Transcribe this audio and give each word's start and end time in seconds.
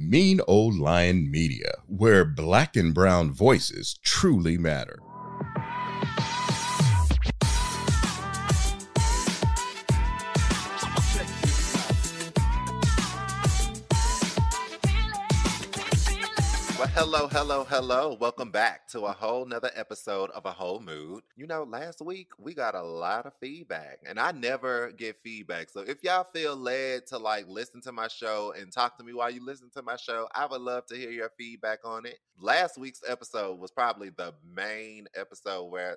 Mean 0.00 0.40
Old 0.48 0.78
Lion 0.78 1.30
Media, 1.30 1.72
where 1.86 2.24
black 2.24 2.74
and 2.74 2.94
brown 2.94 3.30
voices 3.30 3.98
truly 4.02 4.56
matter. 4.56 4.98
Hello, 17.00 17.28
hello, 17.28 17.64
hello. 17.64 18.14
Welcome 18.20 18.50
back 18.50 18.86
to 18.88 19.06
a 19.06 19.12
whole 19.12 19.46
nother 19.46 19.70
episode 19.74 20.28
of 20.32 20.44
A 20.44 20.50
Whole 20.50 20.80
Mood. 20.80 21.22
You 21.34 21.46
know, 21.46 21.62
last 21.62 22.02
week 22.02 22.28
we 22.38 22.52
got 22.52 22.74
a 22.74 22.82
lot 22.82 23.24
of 23.24 23.32
feedback, 23.40 24.00
and 24.06 24.20
I 24.20 24.32
never 24.32 24.92
get 24.92 25.16
feedback. 25.24 25.70
So 25.70 25.80
if 25.80 26.04
y'all 26.04 26.26
feel 26.34 26.54
led 26.54 27.06
to 27.06 27.16
like 27.16 27.48
listen 27.48 27.80
to 27.84 27.92
my 27.92 28.08
show 28.08 28.52
and 28.52 28.70
talk 28.70 28.98
to 28.98 29.02
me 29.02 29.14
while 29.14 29.30
you 29.30 29.42
listen 29.42 29.70
to 29.76 29.82
my 29.82 29.96
show, 29.96 30.28
I 30.34 30.44
would 30.44 30.60
love 30.60 30.84
to 30.88 30.94
hear 30.94 31.10
your 31.10 31.30
feedback 31.38 31.78
on 31.86 32.04
it. 32.04 32.18
Last 32.38 32.76
week's 32.76 33.00
episode 33.08 33.58
was 33.58 33.70
probably 33.70 34.10
the 34.10 34.34
main 34.54 35.06
episode 35.16 35.70
where 35.70 35.96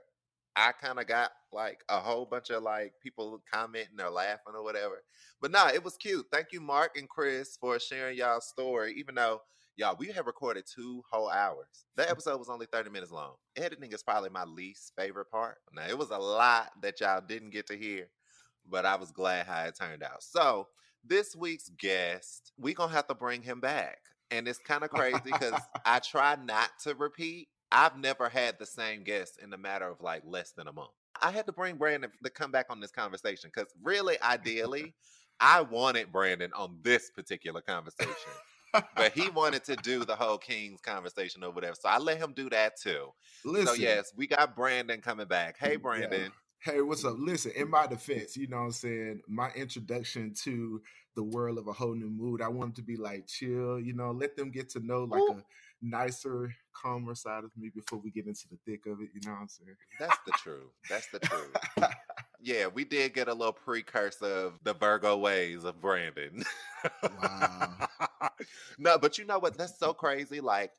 I 0.55 0.71
kind 0.71 1.01
of 1.01 1.07
got 1.07 1.31
like 1.51 1.81
a 1.89 1.99
whole 1.99 2.25
bunch 2.25 2.49
of 2.49 2.63
like 2.63 2.93
people 3.03 3.43
commenting 3.53 3.99
or 3.99 4.09
laughing 4.09 4.53
or 4.55 4.63
whatever. 4.63 5.03
But 5.41 5.51
nah, 5.51 5.67
it 5.67 5.83
was 5.83 5.97
cute. 5.97 6.27
Thank 6.31 6.53
you, 6.53 6.61
Mark 6.61 6.97
and 6.97 7.09
Chris, 7.09 7.57
for 7.59 7.77
sharing 7.77 8.17
y'all's 8.17 8.47
story, 8.47 8.95
even 8.97 9.15
though 9.15 9.41
Y'all, 9.75 9.95
we 9.97 10.11
have 10.11 10.27
recorded 10.27 10.65
two 10.67 11.03
whole 11.11 11.29
hours. 11.29 11.85
That 11.95 12.07
mm. 12.07 12.11
episode 12.11 12.37
was 12.37 12.49
only 12.49 12.67
30 12.71 12.91
minutes 12.91 13.11
long. 13.11 13.33
Editing 13.55 13.91
is 13.91 14.03
probably 14.03 14.29
my 14.29 14.43
least 14.43 14.93
favorite 14.95 15.31
part. 15.31 15.57
Now, 15.73 15.87
it 15.87 15.97
was 15.97 16.11
a 16.11 16.17
lot 16.17 16.69
that 16.83 17.01
y'all 17.01 17.21
didn't 17.27 17.49
get 17.49 17.65
to 17.67 17.75
hear, 17.75 18.07
but 18.69 18.85
I 18.85 18.95
was 18.97 19.11
glad 19.11 19.47
how 19.47 19.63
it 19.63 19.75
turned 19.79 20.03
out. 20.03 20.21
So, 20.21 20.67
this 21.03 21.35
week's 21.35 21.69
guest, 21.69 22.53
we 22.57 22.75
going 22.75 22.89
to 22.89 22.95
have 22.95 23.07
to 23.07 23.15
bring 23.15 23.41
him 23.41 23.59
back. 23.59 23.97
And 24.29 24.47
it's 24.47 24.59
kind 24.59 24.83
of 24.83 24.91
crazy 24.91 25.19
because 25.23 25.59
I 25.85 25.99
try 25.99 26.37
not 26.41 26.69
to 26.83 26.93
repeat. 26.93 27.47
I've 27.71 27.97
never 27.97 28.29
had 28.29 28.59
the 28.59 28.67
same 28.67 29.03
guest 29.03 29.39
in 29.41 29.51
a 29.53 29.57
matter 29.57 29.89
of 29.89 30.01
like 30.01 30.21
less 30.23 30.51
than 30.51 30.67
a 30.67 30.73
month. 30.73 30.91
I 31.19 31.31
had 31.31 31.47
to 31.47 31.51
bring 31.51 31.77
Brandon 31.77 32.11
to 32.23 32.29
come 32.29 32.51
back 32.51 32.67
on 32.69 32.79
this 32.79 32.91
conversation 32.91 33.49
because 33.53 33.73
really, 33.81 34.21
ideally, 34.21 34.93
I 35.39 35.61
wanted 35.61 36.11
Brandon 36.11 36.51
on 36.55 36.77
this 36.83 37.09
particular 37.09 37.61
conversation 37.61 38.31
but 38.73 39.11
he 39.15 39.29
wanted 39.29 39.63
to 39.65 39.75
do 39.77 40.03
the 40.05 40.15
whole 40.15 40.37
Kings 40.37 40.81
conversation 40.81 41.43
or 41.43 41.51
whatever. 41.51 41.75
So 41.79 41.89
I 41.89 41.97
let 41.97 42.17
him 42.17 42.33
do 42.33 42.49
that 42.49 42.79
too. 42.79 43.09
Listen, 43.45 43.67
so 43.67 43.73
yes, 43.73 44.13
we 44.15 44.27
got 44.27 44.55
Brandon 44.55 45.01
coming 45.01 45.27
back. 45.27 45.57
Hey 45.57 45.75
Brandon. 45.75 46.21
Yeah. 46.21 46.27
Hey, 46.73 46.79
what's 46.79 47.03
up? 47.03 47.15
Listen, 47.17 47.51
in 47.57 47.69
my 47.69 47.87
defense, 47.87 48.37
you 48.37 48.47
know 48.47 48.55
what 48.55 48.63
I'm 48.63 48.71
saying? 48.71 49.21
My 49.27 49.49
introduction 49.49 50.33
to 50.43 50.81
the 51.13 51.23
world 51.23 51.57
of 51.57 51.67
a 51.67 51.73
whole 51.73 51.93
new 51.93 52.09
mood, 52.09 52.41
I 52.41 52.47
wanted 52.47 52.75
to 52.77 52.81
be 52.83 52.95
like 52.95 53.27
chill, 53.27 53.81
you 53.81 53.93
know, 53.93 54.11
let 54.11 54.37
them 54.37 54.49
get 54.49 54.69
to 54.69 54.79
know 54.79 55.03
like 55.03 55.19
Ooh. 55.19 55.31
a 55.31 55.43
nicer, 55.81 56.55
calmer 56.71 57.15
side 57.15 57.43
of 57.43 57.51
me 57.57 57.69
before 57.75 57.99
we 57.99 58.11
get 58.11 58.27
into 58.27 58.47
the 58.49 58.57
thick 58.65 58.85
of 58.85 59.01
it, 59.01 59.09
you 59.13 59.19
know 59.25 59.33
what 59.33 59.41
I'm 59.41 59.47
saying? 59.49 59.75
That's 59.99 60.17
the 60.25 60.31
truth. 60.31 60.71
That's 60.89 61.07
the 61.07 61.19
truth. 61.19 61.53
yeah, 62.41 62.67
we 62.67 62.85
did 62.85 63.13
get 63.13 63.27
a 63.27 63.33
little 63.33 63.53
precursor 63.53 64.25
of 64.25 64.53
the 64.63 64.73
Virgo 64.73 65.17
ways 65.17 65.65
of 65.65 65.81
Brandon. 65.81 66.43
Wow. 67.21 67.87
no, 68.77 68.97
but 68.97 69.17
you 69.17 69.25
know 69.25 69.39
what? 69.39 69.57
That's 69.57 69.77
so 69.77 69.93
crazy. 69.93 70.41
Like, 70.41 70.71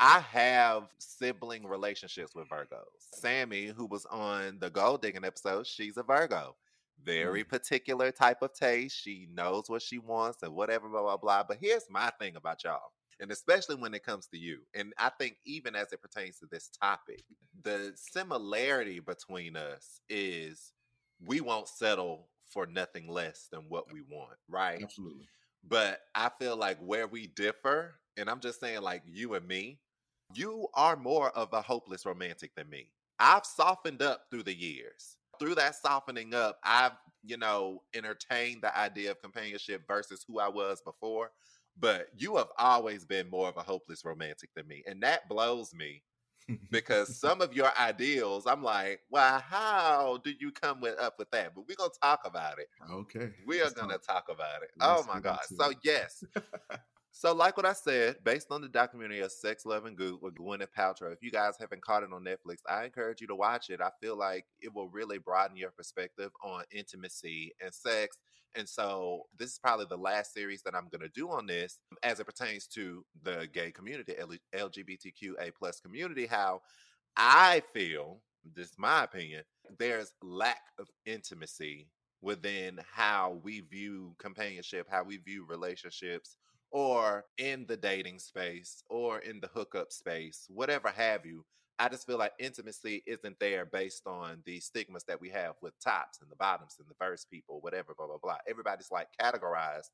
I 0.00 0.20
have 0.20 0.84
sibling 0.98 1.66
relationships 1.66 2.34
with 2.34 2.48
Virgos. 2.48 2.86
Sammy, 3.14 3.66
who 3.66 3.86
was 3.86 4.06
on 4.06 4.58
the 4.60 4.70
gold 4.70 5.02
digging 5.02 5.24
episode, 5.24 5.66
she's 5.66 5.96
a 5.96 6.02
Virgo. 6.02 6.56
Very 7.04 7.44
mm. 7.44 7.48
particular 7.48 8.10
type 8.12 8.42
of 8.42 8.52
taste. 8.52 8.96
She 8.96 9.28
knows 9.32 9.64
what 9.68 9.82
she 9.82 9.98
wants 9.98 10.42
and 10.42 10.54
whatever, 10.54 10.88
blah, 10.88 11.02
blah, 11.02 11.16
blah. 11.16 11.42
But 11.42 11.58
here's 11.60 11.90
my 11.90 12.10
thing 12.18 12.36
about 12.36 12.64
y'all 12.64 12.92
and 13.22 13.30
especially 13.30 13.76
when 13.76 13.94
it 13.94 14.04
comes 14.04 14.26
to 14.26 14.36
you. 14.36 14.58
And 14.74 14.92
I 14.98 15.08
think 15.10 15.36
even 15.46 15.76
as 15.76 15.92
it 15.92 16.02
pertains 16.02 16.38
to 16.40 16.46
this 16.50 16.68
topic, 16.68 17.22
the 17.62 17.92
similarity 17.94 18.98
between 18.98 19.56
us 19.56 20.00
is 20.10 20.72
we 21.24 21.40
won't 21.40 21.68
settle 21.68 22.26
for 22.44 22.66
nothing 22.66 23.08
less 23.08 23.46
than 23.50 23.62
what 23.68 23.92
we 23.92 24.02
want, 24.10 24.36
right? 24.48 24.82
Absolutely. 24.82 25.26
But 25.68 26.00
I 26.14 26.30
feel 26.38 26.56
like 26.56 26.78
where 26.78 27.06
we 27.06 27.28
differ, 27.28 27.94
and 28.16 28.28
I'm 28.28 28.40
just 28.40 28.60
saying, 28.60 28.82
like 28.82 29.02
you 29.06 29.34
and 29.34 29.46
me, 29.46 29.78
you 30.34 30.68
are 30.74 30.96
more 30.96 31.30
of 31.30 31.52
a 31.52 31.62
hopeless 31.62 32.06
romantic 32.06 32.54
than 32.54 32.68
me. 32.68 32.90
I've 33.18 33.46
softened 33.46 34.02
up 34.02 34.26
through 34.30 34.44
the 34.44 34.54
years. 34.54 35.16
Through 35.38 35.54
that 35.56 35.76
softening 35.76 36.34
up, 36.34 36.58
I've, 36.64 36.92
you 37.24 37.36
know, 37.36 37.82
entertained 37.94 38.62
the 38.62 38.76
idea 38.76 39.10
of 39.10 39.22
companionship 39.22 39.86
versus 39.86 40.24
who 40.26 40.38
I 40.40 40.48
was 40.48 40.80
before. 40.82 41.30
But 41.78 42.08
you 42.16 42.36
have 42.36 42.48
always 42.58 43.04
been 43.04 43.30
more 43.30 43.48
of 43.48 43.56
a 43.56 43.62
hopeless 43.62 44.04
romantic 44.04 44.50
than 44.54 44.68
me. 44.68 44.82
And 44.86 45.02
that 45.02 45.28
blows 45.28 45.74
me 45.74 46.02
because 46.70 47.18
some 47.18 47.40
of 47.40 47.54
your 47.54 47.70
ideals, 47.78 48.46
I'm 48.46 48.62
like, 48.62 49.00
well, 49.10 49.40
how 49.40 50.20
do 50.24 50.32
you 50.38 50.50
come 50.50 50.80
with, 50.80 50.98
up 50.98 51.18
with 51.18 51.30
that? 51.30 51.54
But 51.54 51.64
we're 51.68 51.76
gonna 51.76 51.90
talk 52.02 52.20
about 52.24 52.58
it. 52.58 52.68
Okay. 52.90 53.30
We 53.46 53.60
are 53.60 53.70
gonna 53.70 53.94
talk. 53.94 54.26
talk 54.26 54.28
about 54.30 54.62
it. 54.62 54.70
Let's 54.78 55.02
oh 55.02 55.12
my 55.12 55.20
God. 55.20 55.40
So 55.46 55.72
yes. 55.82 56.24
so 57.12 57.32
like 57.34 57.56
what 57.56 57.66
I 57.66 57.74
said, 57.74 58.16
based 58.24 58.48
on 58.50 58.60
the 58.60 58.68
documentary 58.68 59.20
of 59.20 59.30
Sex, 59.30 59.64
Love, 59.64 59.84
and 59.84 59.96
Goop 59.96 60.22
with 60.22 60.34
Gwyneth 60.34 60.68
Paltrow, 60.76 61.12
if 61.12 61.22
you 61.22 61.30
guys 61.30 61.54
haven't 61.60 61.82
caught 61.82 62.02
it 62.02 62.12
on 62.12 62.24
Netflix, 62.24 62.56
I 62.68 62.84
encourage 62.84 63.20
you 63.20 63.26
to 63.28 63.36
watch 63.36 63.70
it. 63.70 63.80
I 63.80 63.90
feel 64.00 64.16
like 64.16 64.46
it 64.60 64.74
will 64.74 64.88
really 64.88 65.18
broaden 65.18 65.56
your 65.56 65.70
perspective 65.70 66.30
on 66.42 66.64
intimacy 66.72 67.52
and 67.62 67.72
sex 67.72 68.16
and 68.54 68.68
so 68.68 69.22
this 69.38 69.52
is 69.52 69.58
probably 69.58 69.86
the 69.88 69.96
last 69.96 70.34
series 70.34 70.62
that 70.62 70.74
I'm 70.74 70.88
going 70.90 71.00
to 71.00 71.08
do 71.08 71.30
on 71.30 71.46
this 71.46 71.78
as 72.02 72.20
it 72.20 72.26
pertains 72.26 72.66
to 72.68 73.04
the 73.22 73.48
gay 73.52 73.70
community, 73.70 74.14
LGBTQA 74.54 75.52
plus 75.58 75.80
community, 75.80 76.26
how 76.26 76.60
I 77.16 77.62
feel, 77.72 78.20
this 78.54 78.68
is 78.68 78.78
my 78.78 79.04
opinion, 79.04 79.42
there's 79.78 80.12
lack 80.22 80.60
of 80.78 80.88
intimacy 81.06 81.88
within 82.20 82.78
how 82.92 83.40
we 83.42 83.60
view 83.60 84.14
companionship, 84.18 84.86
how 84.90 85.02
we 85.02 85.16
view 85.16 85.46
relationships, 85.48 86.36
or 86.72 87.24
in 87.38 87.66
the 87.66 87.76
dating 87.76 88.18
space, 88.18 88.82
or 88.88 89.18
in 89.18 89.40
the 89.40 89.50
hookup 89.54 89.92
space, 89.92 90.46
whatever 90.48 90.88
have 90.88 91.24
you. 91.26 91.44
I 91.78 91.88
just 91.88 92.06
feel 92.06 92.18
like 92.18 92.32
intimacy 92.38 93.02
isn't 93.06 93.38
there 93.40 93.66
based 93.66 94.06
on 94.06 94.42
the 94.46 94.60
stigmas 94.60 95.04
that 95.04 95.20
we 95.20 95.30
have 95.30 95.54
with 95.62 95.72
tops 95.82 96.20
and 96.20 96.30
the 96.30 96.36
bottoms 96.36 96.76
and 96.78 96.88
the 96.88 96.94
first 97.04 97.30
people, 97.30 97.60
whatever, 97.60 97.94
blah, 97.96 98.06
blah, 98.06 98.18
blah. 98.22 98.36
Everybody's 98.48 98.90
like 98.90 99.08
categorized 99.20 99.90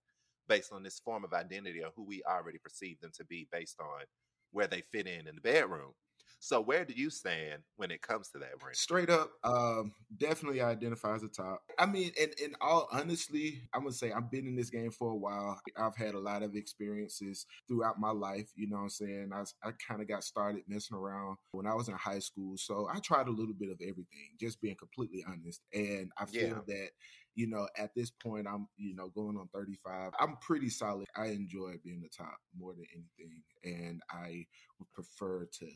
based 0.48 0.72
on 0.72 0.82
this 0.82 1.00
form 1.00 1.24
of 1.24 1.32
identity 1.32 1.82
or 1.82 1.90
who 1.96 2.04
we 2.04 2.22
already 2.28 2.58
perceive 2.58 3.00
them 3.00 3.10
to 3.14 3.24
be 3.24 3.48
based 3.52 3.80
on 3.80 4.04
where 4.52 4.66
they 4.66 4.82
fit 4.92 5.06
in 5.06 5.26
in 5.26 5.34
the 5.34 5.40
bedroom. 5.40 5.92
So 6.40 6.60
where 6.60 6.84
do 6.84 6.94
you 6.94 7.10
stand 7.10 7.62
when 7.76 7.90
it 7.90 8.00
comes 8.00 8.28
to 8.30 8.38
that, 8.38 8.58
Brent? 8.60 8.76
Straight 8.76 9.10
up, 9.10 9.32
um, 9.42 9.92
definitely 10.16 10.60
identify 10.60 11.14
as 11.14 11.22
a 11.22 11.28
top. 11.28 11.62
I 11.78 11.86
mean, 11.86 12.12
and 12.20 12.32
in 12.42 12.54
all 12.60 12.88
honestly, 12.92 13.62
I'm 13.74 13.82
gonna 13.82 13.92
say 13.92 14.12
I've 14.12 14.30
been 14.30 14.46
in 14.46 14.54
this 14.54 14.70
game 14.70 14.90
for 14.90 15.10
a 15.10 15.16
while. 15.16 15.60
I've 15.76 15.96
had 15.96 16.14
a 16.14 16.18
lot 16.18 16.42
of 16.42 16.54
experiences 16.54 17.46
throughout 17.66 17.98
my 17.98 18.10
life. 18.10 18.50
You 18.54 18.68
know 18.68 18.76
what 18.76 18.82
I'm 18.82 18.88
saying? 18.90 19.30
I, 19.34 19.42
I 19.66 19.72
kind 19.86 20.00
of 20.00 20.08
got 20.08 20.22
started 20.22 20.62
messing 20.68 20.96
around 20.96 21.36
when 21.52 21.66
I 21.66 21.74
was 21.74 21.88
in 21.88 21.94
high 21.94 22.20
school. 22.20 22.56
So 22.56 22.88
I 22.92 23.00
tried 23.00 23.26
a 23.28 23.32
little 23.32 23.54
bit 23.54 23.70
of 23.70 23.80
everything, 23.80 24.36
just 24.38 24.60
being 24.60 24.76
completely 24.76 25.24
honest. 25.28 25.60
And 25.72 26.12
I 26.18 26.26
feel 26.26 26.48
yeah. 26.48 26.60
that 26.66 26.90
you 27.38 27.46
know, 27.46 27.68
at 27.76 27.94
this 27.94 28.10
point, 28.10 28.48
I'm, 28.48 28.66
you 28.76 28.96
know, 28.96 29.10
going 29.14 29.36
on 29.36 29.48
35. 29.54 30.10
I'm 30.18 30.36
pretty 30.38 30.68
solid. 30.68 31.06
I 31.16 31.26
enjoy 31.26 31.74
being 31.84 32.00
the 32.00 32.08
top 32.08 32.36
more 32.58 32.72
than 32.72 32.86
anything. 32.92 33.42
And 33.62 34.02
I 34.10 34.44
would 34.80 34.90
prefer 34.92 35.46
to 35.60 35.66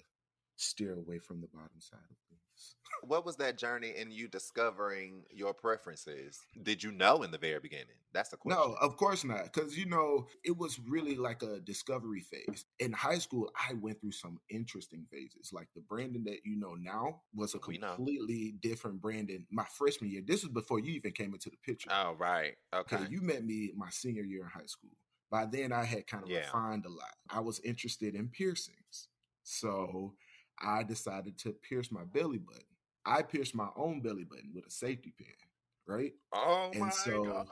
steer 0.63 0.95
away 0.95 1.19
from 1.19 1.41
the 1.41 1.49
bottom 1.49 1.81
side 1.81 1.99
of 2.11 2.17
things. 2.29 2.77
what 3.07 3.25
was 3.25 3.37
that 3.37 3.59
journey 3.59 3.93
in 3.97 4.11
you 4.11 4.29
discovering 4.29 5.25
your 5.31 5.53
preferences? 5.53 6.39
Did 6.63 6.83
you 6.83 6.93
know 6.93 7.23
in 7.23 7.31
the 7.31 7.39
very 7.39 7.59
beginning? 7.59 7.87
That's 8.13 8.31
the 8.31 8.37
question. 8.37 8.61
No, 8.61 8.77
of 8.81 8.97
course 8.97 9.25
not. 9.25 9.45
Because, 9.45 9.77
you 9.77 9.87
know, 9.87 10.27
it 10.45 10.57
was 10.57 10.79
really 10.87 11.17
like 11.17 11.43
a 11.43 11.61
discovery 11.61 12.21
phase. 12.21 12.67
In 12.79 12.93
high 12.93 13.19
school, 13.19 13.51
I 13.57 13.75
went 13.75 14.01
through 14.01 14.13
some 14.13 14.39
interesting 14.51 15.07
phases. 15.11 15.51
Like 15.53 15.69
the 15.75 15.81
Brandon 15.81 16.23
that 16.25 16.45
you 16.45 16.57
know 16.57 16.75
now 16.75 17.23
was 17.35 17.55
a 17.55 17.59
completely 17.59 18.55
different 18.61 19.01
Brandon 19.01 19.47
my 19.51 19.65
freshman 19.65 20.11
year. 20.11 20.23
This 20.25 20.43
was 20.43 20.53
before 20.53 20.79
you 20.79 20.93
even 20.93 21.13
came 21.13 21.33
into 21.33 21.51
the 21.51 21.57
picture. 21.65 21.91
Oh, 21.93 22.15
right. 22.19 22.55
Okay. 22.75 22.99
You 23.09 23.23
met 23.23 23.45
me 23.45 23.73
my 23.77 23.89
senior 23.91 24.23
year 24.23 24.43
in 24.43 24.49
high 24.49 24.67
school. 24.67 24.91
By 25.31 25.47
then, 25.47 25.73
I 25.73 25.85
had 25.85 26.07
kind 26.07 26.25
of 26.25 26.31
yeah. 26.31 26.41
refined 26.41 26.85
a 26.85 26.91
lot. 26.91 27.15
I 27.31 27.41
was 27.41 27.59
interested 27.61 28.15
in 28.15 28.29
piercings. 28.29 29.09
So 29.45 30.15
I 30.63 30.83
decided 30.83 31.39
to 31.39 31.53
pierce 31.53 31.91
my 31.91 32.05
belly 32.05 32.39
button. 32.39 32.63
I 33.05 33.23
pierced 33.23 33.55
my 33.55 33.69
own 33.77 34.01
belly 34.01 34.25
button 34.25 34.53
with 34.55 34.67
a 34.67 34.71
safety 34.71 35.13
pin, 35.17 35.27
right? 35.87 36.13
Oh 36.33 36.71
and 36.73 36.81
my 36.81 36.91
so, 36.91 37.25
God. 37.25 37.49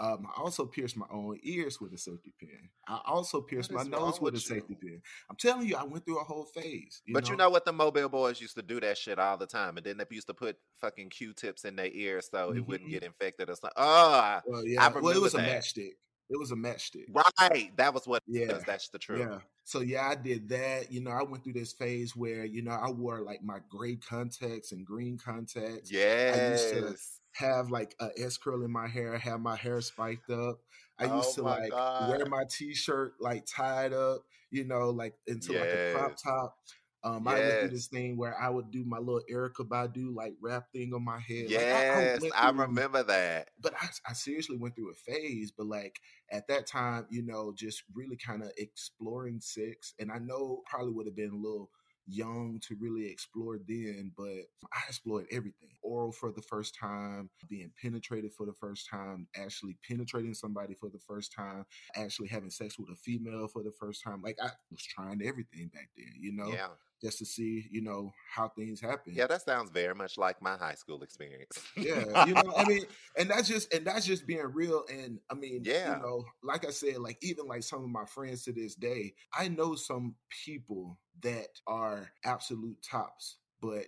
Um, 0.00 0.26
I 0.34 0.40
also 0.40 0.64
pierced 0.64 0.96
my 0.96 1.04
own 1.12 1.38
ears 1.42 1.78
with 1.78 1.92
a 1.92 1.98
safety 1.98 2.32
pin. 2.40 2.70
I 2.88 3.00
also 3.04 3.42
pierced 3.42 3.70
my 3.70 3.82
nose 3.82 4.18
with, 4.18 4.34
a 4.34 4.40
safety 4.40 4.74
pin. 4.74 5.02
I'm 5.28 5.36
telling 5.36 5.68
you, 5.68 5.76
I 5.76 5.84
went 5.84 6.06
through 6.06 6.20
a 6.20 6.24
whole 6.24 6.46
phase. 6.46 7.02
You 7.04 7.12
but 7.12 7.24
know? 7.24 7.30
you 7.30 7.36
know 7.36 7.50
what? 7.50 7.66
The 7.66 7.72
mobile 7.74 8.08
boys 8.08 8.40
used 8.40 8.56
to 8.56 8.62
do 8.62 8.80
that 8.80 8.96
shit 8.96 9.18
all 9.18 9.36
the 9.36 9.46
time, 9.46 9.76
and 9.76 9.84
then 9.84 9.98
they 9.98 10.04
used 10.10 10.28
to 10.28 10.34
put 10.34 10.56
fucking 10.80 11.10
Q-tips 11.10 11.66
in 11.66 11.76
their 11.76 11.90
ears 11.92 12.30
so 12.30 12.48
mm-hmm. 12.48 12.56
it 12.56 12.66
wouldn't 12.66 12.88
mm-hmm. 12.88 12.94
get 12.94 13.04
infected 13.04 13.50
or 13.50 13.54
something. 13.56 13.70
Oh, 13.76 14.40
well, 14.46 14.66
yeah. 14.66 14.88
well, 14.88 15.14
it 15.14 15.20
was 15.20 15.34
that. 15.34 15.46
a 15.46 15.52
matchstick. 15.52 15.92
It 16.30 16.38
was 16.38 16.52
a 16.52 16.56
matchstick. 16.56 17.06
Right. 17.12 17.76
That 17.76 17.92
was 17.92 18.06
what 18.06 18.22
Yeah. 18.26 18.58
That's 18.64 18.88
the 18.88 18.98
truth. 18.98 19.26
Yeah. 19.28 19.38
So 19.64 19.80
yeah, 19.80 20.08
I 20.08 20.14
did 20.14 20.48
that. 20.48 20.90
You 20.90 21.02
know, 21.02 21.10
I 21.10 21.22
went 21.22 21.44
through 21.44 21.54
this 21.54 21.72
phase 21.72 22.16
where, 22.16 22.44
you 22.44 22.62
know, 22.62 22.70
I 22.70 22.90
wore 22.90 23.20
like 23.20 23.42
my 23.42 23.58
gray 23.68 23.96
contacts 23.96 24.72
and 24.72 24.86
green 24.86 25.18
contacts. 25.18 25.90
Yes. 25.92 26.38
I 26.38 26.50
used 26.52 26.86
to 26.86 26.96
Have 27.34 27.70
like 27.70 27.94
a 28.00 28.10
S 28.18 28.36
curl 28.36 28.64
in 28.64 28.72
my 28.72 28.88
hair, 28.88 29.16
have 29.18 29.40
my 29.40 29.56
hair 29.56 29.80
spiked 29.80 30.30
up. 30.30 30.60
I 30.98 31.04
used 31.04 31.30
Oh 31.30 31.34
to 31.36 31.42
like 31.42 31.70
God. 31.70 32.10
wear 32.10 32.26
my 32.26 32.44
t-shirt 32.50 33.14
like 33.20 33.46
tied 33.46 33.92
up, 33.92 34.24
you 34.50 34.64
know, 34.64 34.90
like 34.90 35.14
into 35.26 35.52
like 35.52 35.68
a 35.68 35.94
crop 35.94 36.16
top. 36.16 36.58
Um, 37.02 37.26
I 37.28 37.32
went 37.38 37.58
through 37.60 37.68
this 37.70 37.86
thing 37.86 38.16
where 38.16 38.38
I 38.38 38.48
would 38.50 38.70
do 38.70 38.84
my 38.84 38.98
little 38.98 39.22
Erykah 39.30 39.66
Badu 39.68 40.14
like 40.14 40.34
rap 40.40 40.66
thing 40.72 40.92
on 40.94 41.02
my 41.04 41.18
head. 41.18 41.46
Like, 41.50 41.66
I- 41.66 41.98
I 41.98 42.00
Yes. 42.02 42.22
I 42.34 42.50
remember 42.50 43.02
that. 43.04 43.48
but 43.60 43.74
I, 43.80 43.88
I 44.08 44.12
seriously 44.12 44.56
went 44.56 44.74
through 44.76 44.90
a 44.90 44.94
phase 44.94 45.50
but 45.50 45.66
like 45.66 46.00
at 46.30 46.46
that 46.48 46.66
time 46.66 47.06
you 47.10 47.22
know 47.22 47.52
just 47.56 47.82
really 47.94 48.16
kind 48.16 48.42
of 48.42 48.50
exploring 48.58 49.40
sex 49.40 49.94
and 49.98 50.10
i 50.12 50.18
know 50.18 50.62
probably 50.66 50.92
would 50.92 51.06
have 51.06 51.16
been 51.16 51.30
a 51.32 51.36
little 51.36 51.70
young 52.06 52.58
to 52.66 52.74
really 52.80 53.06
explore 53.06 53.58
then 53.68 54.10
but 54.16 54.26
i 54.72 54.80
explored 54.88 55.26
everything 55.30 55.68
oral 55.82 56.10
for 56.12 56.32
the 56.32 56.42
first 56.42 56.74
time 56.74 57.28
being 57.48 57.70
penetrated 57.80 58.32
for 58.32 58.46
the 58.46 58.52
first 58.54 58.88
time 58.88 59.26
actually 59.36 59.76
penetrating 59.88 60.34
somebody 60.34 60.74
for 60.74 60.88
the 60.88 60.98
first 60.98 61.32
time 61.32 61.64
actually 61.96 62.28
having 62.28 62.50
sex 62.50 62.78
with 62.78 62.88
a 62.90 62.96
female 62.96 63.46
for 63.48 63.62
the 63.62 63.72
first 63.78 64.02
time 64.02 64.20
like 64.22 64.36
i 64.42 64.48
was 64.70 64.82
trying 64.84 65.20
everything 65.24 65.70
back 65.72 65.88
then 65.96 66.12
you 66.18 66.32
know 66.32 66.48
Yeah. 66.48 66.68
Just 67.00 67.18
to 67.18 67.24
see 67.24 67.66
you 67.70 67.80
know 67.82 68.12
how 68.34 68.48
things 68.48 68.80
happen 68.80 69.12
Yeah, 69.14 69.26
that 69.26 69.42
sounds 69.42 69.70
very 69.70 69.94
much 69.94 70.18
like 70.18 70.40
my 70.42 70.56
high 70.56 70.74
school 70.74 71.02
experience. 71.02 71.58
yeah 71.76 72.24
you 72.26 72.34
know 72.34 72.52
i 72.56 72.64
mean 72.64 72.84
and 73.18 73.30
that's 73.30 73.48
just 73.48 73.72
and 73.74 73.86
that's 73.86 74.06
just 74.06 74.26
being 74.26 74.46
real 74.52 74.84
and 74.92 75.18
i 75.30 75.34
mean 75.34 75.62
Yeah. 75.64 75.96
you 75.96 76.02
know 76.02 76.24
like 76.42 76.66
i 76.66 76.70
said 76.70 76.98
like 76.98 77.18
even 77.22 77.46
like 77.46 77.62
some 77.62 77.82
of 77.82 77.90
my 77.90 78.04
friends 78.04 78.44
to 78.44 78.52
this 78.52 78.74
day 78.74 79.14
i 79.38 79.48
know 79.48 79.74
some 79.74 80.14
people 80.44 80.98
that 81.22 81.48
are 81.66 82.10
absolute 82.24 82.76
tops 82.88 83.38
but 83.60 83.86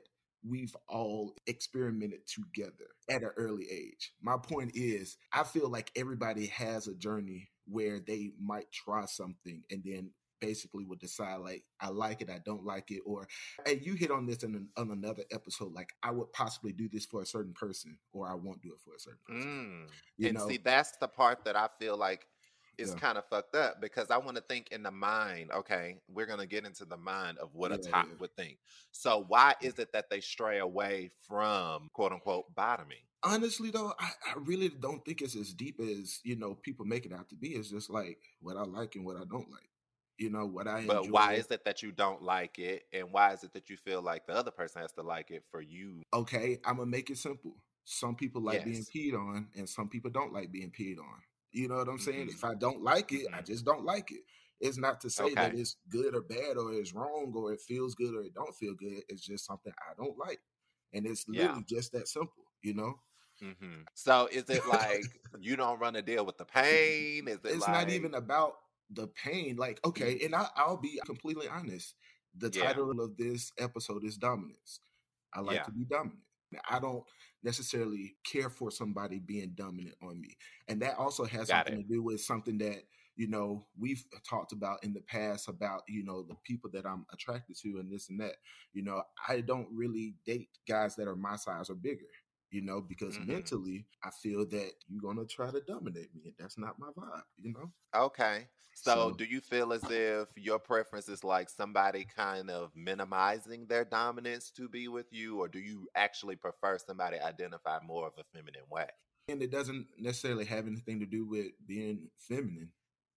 we've 0.49 0.75
all 0.89 1.35
experimented 1.47 2.21
together 2.27 2.89
at 3.09 3.23
an 3.23 3.31
early 3.37 3.67
age 3.71 4.13
my 4.21 4.37
point 4.37 4.73
is 4.75 5.17
i 5.33 5.43
feel 5.45 5.69
like 5.71 5.91
everybody 5.97 6.47
has 6.47 6.89
a 6.89 6.95
journey 6.95 7.49
where 7.69 8.01
they 8.01 8.33
might 8.41 8.71
try 8.73 9.05
something 9.07 9.63
and 9.71 9.83
then 9.85 10.11
basically 10.43 10.85
would 10.85 10.99
decide 10.99 11.37
like 11.37 11.63
i 11.81 11.89
like 11.89 12.21
it 12.21 12.29
i 12.29 12.39
don't 12.45 12.65
like 12.67 12.91
it 12.91 13.01
or 13.07 13.27
hey, 13.65 13.81
you 13.83 13.95
hit 13.95 14.11
on 14.11 14.27
this 14.27 14.43
in 14.43 14.55
an, 14.57 14.69
on 14.77 14.91
another 14.91 15.23
episode 15.31 15.73
like 15.73 15.91
i 16.03 16.11
would 16.11 16.31
possibly 16.33 16.73
do 16.73 16.89
this 16.89 17.07
for 17.07 17.23
a 17.23 17.27
certain 17.27 17.53
person 17.55 17.97
or 18.13 18.29
i 18.29 18.35
won't 18.35 18.61
do 18.61 18.73
it 18.75 18.81
for 18.85 18.95
a 18.95 18.99
certain 19.01 19.21
person 19.27 19.43
Mm. 19.87 19.91
you 20.19 20.29
and 20.29 20.37
know 20.39 20.49
see, 20.49 20.59
that's 20.59 20.97
the 20.99 21.09
part 21.09 21.45
that 21.45 21.57
I 21.57 21.69
feel 21.79 21.97
like 21.97 22.27
is 22.79 22.91
Yeah. 22.91 22.97
kind 22.97 23.19
of 23.19 23.25
fucked 23.29 23.55
up 23.55 23.81
because 23.81 24.11
I 24.11 24.17
want 24.17 24.37
to 24.37 24.43
think 24.43 24.73
in 24.73 24.83
the 24.83 24.91
mind. 24.91 25.51
Okay, 25.53 26.01
we're 26.09 26.27
gonna 26.27 26.47
get 26.47 26.65
into 26.65 26.85
the 26.87 26.97
mind 26.97 27.39
of 27.39 27.55
what 27.55 27.71
a 27.71 27.77
top 27.79 28.07
yeah. 28.09 28.15
would 28.19 28.35
think. 28.35 28.59
So 28.93 29.25
why 29.29 29.55
is 29.61 29.79
it 29.79 29.93
that 29.93 30.09
they 30.11 30.21
stray 30.21 30.59
away 30.59 31.11
from 31.29 31.91
quote 31.93 32.13
unquote 32.13 32.55
bottoming? 32.55 33.05
honestly 33.25 33.71
though 33.71 33.93
I, 34.01 34.11
I 34.31 34.35
really 34.41 34.69
don't 34.69 35.05
think 35.05 35.23
it's 35.23 35.37
as 35.37 35.53
deep 35.55 35.79
as 35.81 36.19
you 36.25 36.35
know 36.35 36.55
people 36.55 36.85
make 36.85 37.07
it 37.07 37.13
out 37.13 37.29
to 37.29 37.37
be 37.37 37.51
it's 37.51 37.71
just 37.71 37.89
like 37.89 38.19
what 38.41 38.57
i 38.57 38.63
like 38.65 38.97
and 38.97 39.05
what 39.05 39.15
i 39.17 39.21
don't 39.31 39.49
like 39.49 39.71
you 40.19 40.31
know 40.31 40.47
what 40.47 40.69
i 40.69 40.81
But 40.87 41.09
why 41.09 41.35
is 41.35 41.51
it 41.51 41.65
that 41.65 41.83
you 41.83 41.93
don't 41.93 42.23
like 42.23 42.59
it, 42.59 42.87
and 42.93 43.13
why 43.13 43.33
is 43.33 43.45
it 43.45 43.53
that 43.53 43.71
you 43.71 43.77
feel 43.77 44.03
like 44.03 44.27
the 44.27 44.35
other 44.35 44.51
person 44.51 44.83
has 44.83 44.93
to 44.93 45.03
like 45.03 45.31
it 45.31 45.45
for 45.51 45.61
you? 45.61 46.03
okay 46.13 46.59
i'm 46.65 46.77
gonna 46.77 46.87
make 46.91 47.11
it 47.11 47.19
simple 47.19 47.57
some 47.85 48.15
people 48.15 48.43
like 48.43 48.65
being 48.65 48.85
Yes. 48.85 48.89
peed 48.95 49.15
on 49.15 49.49
and 49.57 49.69
some 49.69 49.89
people 49.89 50.11
don't 50.11 50.33
like 50.33 50.53
being 50.53 50.71
peed 50.71 50.99
on 50.99 51.21
you 51.53 51.69
know 51.69 51.77
what 51.77 51.89
i'm 51.89 51.99
saying 51.99 52.29
Mhm. 52.29 52.31
if 52.31 52.45
i 52.45 52.55
don't 52.55 52.83
like 52.83 53.13
it 53.13 53.27
i 53.33 53.41
Mhm. 53.41 53.47
just 53.47 53.65
don't 53.65 53.85
like 53.85 54.11
it 54.13 54.23
it's 54.61 54.79
not 54.79 55.01
to 55.01 55.11
say 55.11 55.35
that 55.35 55.55
it's 55.55 55.77
good 55.89 56.15
or 56.15 56.23
bad 56.23 56.57
or 56.57 56.73
it's 56.73 56.95
wrong 56.95 57.33
or 57.35 57.53
it 57.53 57.61
feels 57.61 57.95
good 57.95 58.15
or 58.15 58.23
it 58.23 58.35
don't 58.35 58.55
feel 58.57 58.75
good 58.75 59.03
it's 59.09 59.23
just 59.27 59.45
something 59.47 59.73
i 59.91 59.93
don't 59.97 60.17
like 60.19 60.41
and 60.93 61.07
it's 61.07 61.27
Yeah. 61.31 61.33
literally 61.37 61.65
just 61.69 61.93
that 61.93 62.09
simple 62.09 62.45
you 62.63 62.75
know 62.75 62.95
hmm 63.41 63.83
So 63.95 64.29
is 64.31 64.49
it 64.51 64.67
like 64.67 65.21
you 65.39 65.57
don't 65.57 65.79
run 65.79 65.97
a 65.97 66.03
deal 66.03 66.25
with 66.25 66.39
the 66.39 66.45
pain? 66.45 67.29
Is 67.29 67.41
it 67.45 67.57
it's 67.57 67.59
like 67.59 67.69
not 67.69 67.91
even 67.91 68.15
about 68.15 68.55
the 68.95 69.09
pain. 69.09 69.57
Like, 69.57 69.81
okay, 69.85 70.15
mm-hmm. 70.17 70.27
and 70.27 70.35
I, 70.35 70.49
I'll 70.57 70.77
be 70.77 71.01
completely 71.05 71.49
honest. 71.49 71.95
The 72.39 72.51
Yeah. 72.53 72.65
title 72.65 73.01
of 73.01 73.17
this 73.17 73.53
episode 73.59 74.05
is 74.05 74.17
dominance. 74.17 74.81
I 75.35 75.41
like 75.41 75.57
Yeah. 75.57 75.65
to 75.65 75.71
be 75.73 75.85
dominant. 75.85 76.21
I 76.69 76.79
don't 76.79 77.05
necessarily 77.43 78.17
care 78.25 78.51
for 78.51 78.71
somebody 78.71 79.19
being 79.19 79.53
dominant 79.55 79.97
on 80.03 80.21
me, 80.21 80.37
and 80.69 80.81
that 80.83 80.97
also 80.97 81.25
has 81.25 81.49
Got 81.49 81.67
something 81.67 81.83
to 81.83 81.89
do 81.89 82.03
with 82.03 82.21
something 82.21 82.59
that 82.59 82.85
you 83.17 83.27
know 83.29 83.67
we've 83.79 84.05
talked 84.29 84.53
about 84.53 84.83
in 84.85 84.93
the 84.93 85.01
past 85.01 85.49
about 85.49 85.83
you 85.89 86.05
know 86.05 86.23
the 86.23 86.37
people 86.45 86.71
that 86.73 86.87
I'm 86.87 87.07
attracted 87.13 87.57
to 87.63 87.79
and 87.79 87.91
this 87.91 88.11
and 88.11 88.21
that. 88.21 88.37
You 88.75 88.83
know, 88.83 89.03
I 89.29 89.41
don't 89.41 89.69
really 89.73 90.15
date 90.27 90.51
guys 90.69 90.95
that 90.97 91.09
are 91.09 91.17
my 91.17 91.37
size 91.37 91.71
or 91.71 91.75
bigger. 91.75 92.05
You 92.53 92.61
know, 92.61 92.83
because 92.83 93.17
Mhm. 93.19 93.27
mentally, 93.29 93.87
I 94.05 94.11
feel 94.11 94.45
that 94.47 94.75
you're 94.87 95.01
gonna 95.01 95.25
try 95.25 95.51
to 95.51 95.61
dominate 95.63 96.15
me, 96.15 96.27
and 96.27 96.35
that's 96.39 96.59
not 96.59 96.79
my 96.79 96.91
vibe. 96.91 97.25
You 97.39 97.53
know. 97.55 97.73
Okay. 97.95 98.49
So, 98.75 99.11
So- 99.11 99.13
do 99.13 99.25
you 99.25 99.41
feel 99.41 99.73
as 99.73 99.83
if 99.91 100.29
your 100.37 100.59
preference 100.59 101.09
is 101.09 101.25
like 101.25 101.49
somebody 101.51 102.05
kind 102.05 102.51
of 102.51 102.75
minimizing 102.77 103.67
their 103.67 103.85
dominance 103.87 104.51
to 104.53 104.69
be 104.69 104.89
with 104.89 105.11
you, 105.13 105.41
or 105.41 105.49
do 105.49 105.59
you 105.61 105.89
actually 105.95 106.37
prefer 106.37 106.79
somebody 106.79 107.19
identify 107.19 107.81
more 107.81 108.07
of 108.07 108.17
a 108.19 108.25
feminine 108.25 108.69
way? 108.69 108.89
and 109.29 109.41
it 109.41 109.53
doesn't 109.53 109.87
necessarily 109.99 110.45
have 110.45 110.67
anything 110.67 110.99
to 110.99 111.07
do 111.07 111.25
with 111.25 111.53
being 111.65 112.11
feminine 112.19 112.73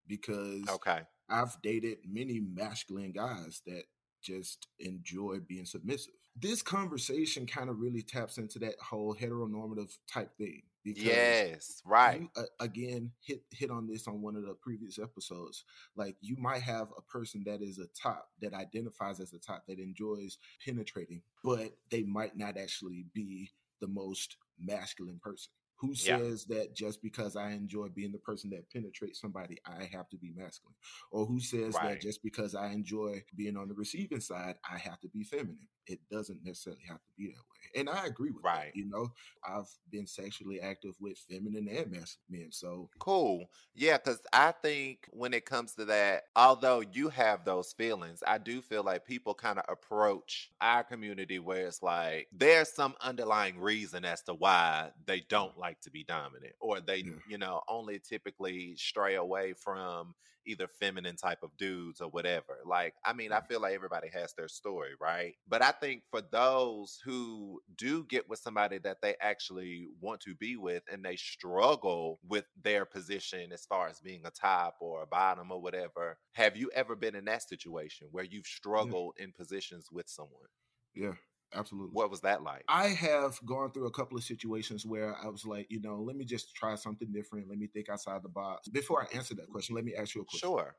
because 0.06 0.66
Okay. 0.70 1.04
I've 1.28 1.60
dated 1.64 2.06
many 2.06 2.40
masculine 2.40 3.12
guys 3.12 3.62
that 3.66 3.86
just 4.22 4.68
enjoy 4.80 5.40
being 5.40 5.66
submissive. 5.66 6.14
This 6.38 6.62
conversation 6.62 7.46
kind 7.46 7.70
of 7.70 7.80
really 7.80 8.02
taps 8.02 8.38
into 8.38 8.60
that 8.60 8.76
whole 8.82 9.16
heteronormative 9.16 9.98
type 10.12 10.36
thing 10.38 10.64
because 10.84 11.04
Yes. 11.04 11.82
Right. 11.86 12.22
you 12.22 12.30
uh, 12.36 12.44
again 12.60 13.12
hit 13.22 13.42
hit 13.52 13.72
on 13.72 13.88
this 13.88 14.08
on 14.08 14.22
one 14.22 14.36
of 14.36 14.44
the 14.46 14.54
previous 14.54 15.00
episodes 15.00 15.64
like 15.96 16.16
you 16.22 16.36
might 16.38 16.62
have 16.62 16.90
a 16.98 17.02
person 17.02 17.44
that 17.46 17.62
is 17.62 17.80
a 17.80 17.88
top 18.00 18.30
that 18.42 18.54
identifies 18.54 19.20
as 19.20 19.34
a 19.34 19.40
top 19.40 19.66
that 19.68 19.80
enjoys 19.80 20.38
penetrating 20.64 21.22
but 21.44 21.76
they 21.90 22.04
might 22.04 22.38
not 22.38 22.58
actually 22.58 23.06
be 23.14 23.52
the 23.82 23.88
most 23.88 24.38
masculine 24.60 25.20
person 25.20 25.52
who 25.78 25.94
Yeah. 25.96 26.18
says 26.18 26.46
that 26.46 26.76
just 26.76 27.02
because 27.02 27.36
i 27.36 27.52
enjoy 27.52 27.88
being 27.90 28.12
the 28.12 28.18
person 28.20 28.50
that 28.52 28.70
penetrates 28.72 29.20
somebody 29.20 29.58
i 29.66 29.84
have 29.86 30.08
to 30.10 30.18
be 30.18 30.34
masculine 30.36 30.76
or 31.12 31.26
who 31.26 31.40
says 31.40 31.74
that 31.74 32.02
just 32.02 32.22
because 32.24 32.56
i 32.56 32.68
enjoy 32.72 33.24
being 33.36 33.58
on 33.58 33.68
the 33.68 33.74
receiving 33.74 34.22
side 34.22 34.56
i 34.70 34.77
have 34.77 35.00
to 35.01 35.08
be 35.10 35.24
feminine 35.24 35.68
it 35.88 36.00
doesn't 36.10 36.44
necessarily 36.44 36.84
have 36.88 36.98
to 37.04 37.12
be 37.18 37.27
that 37.27 37.34
way 37.38 37.80
and 37.80 37.89
i 37.89 38.06
agree 38.06 38.32
with 38.32 38.44
Right. 38.44 38.74
that 38.74 38.80
you 38.80 38.86
know 38.89 39.10
I've 39.48 39.70
been 39.89 40.08
sexually 40.08 40.60
active 40.62 40.96
with 41.00 41.18
feminine 41.20 41.68
and 41.68 41.92
masculine 41.92 42.42
men. 42.42 42.51
So 42.51 42.89
Cool. 42.98 43.50
Yeah, 43.74 43.98
because 43.98 44.22
I 44.32 44.54
think 44.54 45.10
when 45.12 45.34
it 45.34 45.46
comes 45.46 45.75
to 45.75 45.86
that, 45.86 46.24
although 46.36 46.80
you 46.80 47.10
have 47.10 47.44
those 47.44 47.74
feelings, 47.74 48.24
I 48.25 48.38
do 48.38 48.62
feel 48.62 48.84
like 48.84 49.06
people 49.06 49.34
kind 49.34 49.60
of 49.60 49.65
approach 49.68 50.50
our 50.62 50.82
community 50.84 51.39
where 51.39 51.68
it's 51.68 51.84
like 51.84 52.30
there's 52.32 52.72
some 52.72 52.96
underlying 53.01 53.60
reason 53.60 54.06
as 54.06 54.22
to 54.24 54.34
why 54.34 54.92
they 55.06 55.20
don't 55.20 55.58
like 55.58 55.82
to 55.82 55.92
be 55.92 56.06
dominant 56.06 56.56
or 56.62 56.80
they, 56.80 57.04
Yeah. 57.04 57.20
you 57.25 57.38
know, 57.38 57.62
only 57.68 58.00
typically 58.00 58.77
stray 58.77 59.15
away 59.15 59.54
from 59.54 60.15
either 60.46 60.68
feminine 60.68 61.16
type 61.16 61.44
of 61.44 61.56
dudes 61.58 62.02
or 62.02 62.10
whatever. 62.10 62.60
Like, 62.66 62.94
I 63.04 63.14
mean, 63.14 63.32
I 63.32 63.42
feel 63.42 63.62
like 63.62 63.74
everybody 63.74 64.10
has 64.14 64.34
their 64.34 64.48
story, 64.48 64.92
right? 65.00 65.34
But 65.48 65.62
I 65.62 65.72
think 65.72 66.04
for 66.12 66.22
those 66.22 67.00
who 67.04 67.62
do 67.78 68.06
get 68.06 68.30
with 68.30 68.40
somebody 68.40 68.78
that 68.80 68.98
they 69.02 69.16
actually 69.22 69.88
want 70.02 70.22
to 70.22 70.36
be 70.36 70.58
with 70.58 70.84
and 70.92 71.04
they 71.04 71.16
struggle 71.16 72.20
with 72.28 72.46
their 72.64 72.86
position 72.86 73.52
as 73.52 73.66
far 73.66 73.88
as 73.88 74.00
being 74.00 74.22
a 74.25 74.32
top 74.32 74.75
or 74.80 75.04
a 75.04 75.08
bottom 75.08 75.52
or 75.52 75.62
whatever, 75.62 76.18
have 76.34 76.56
you 76.58 76.70
ever 76.74 76.96
been 76.96 77.16
in 77.16 77.25
that 77.25 77.48
situation 77.48 78.08
where 78.12 78.24
you've 78.24 78.46
struggled 78.46 79.16
in 79.18 79.32
positions 79.32 79.90
with 79.92 80.08
someone? 80.08 80.48
yeah, 80.96 81.14
absolutely. 81.54 81.92
What 81.94 82.10
was 82.10 82.22
that 82.22 82.44
like? 82.44 82.64
I 82.68 82.88
have 82.88 83.40
gone 83.46 83.72
through 83.72 83.88
a 83.88 83.92
couple 83.92 84.18
of 84.18 84.24
situations 84.24 84.86
where 84.86 85.16
I 85.24 85.28
was 85.28 85.46
like, 85.46 85.68
you 85.70 85.82
know, 85.82 86.02
let 86.02 86.16
me 86.16 86.25
just 86.25 86.56
try 86.56 86.75
something 86.75 87.12
different. 87.12 87.50
Let 87.50 87.58
me 87.58 87.68
think 87.68 87.90
outside 87.90 88.24
the 88.24 88.30
box. 88.30 88.68
Before 88.68 89.02
I 89.04 89.16
answer 89.16 89.36
that 89.36 89.50
question, 89.50 89.75
let 89.75 89.86
me 89.86 89.96
ask 89.96 90.16
you 90.16 90.22
a 90.22 90.25
question. 90.25 90.50
Sure. 90.50 90.75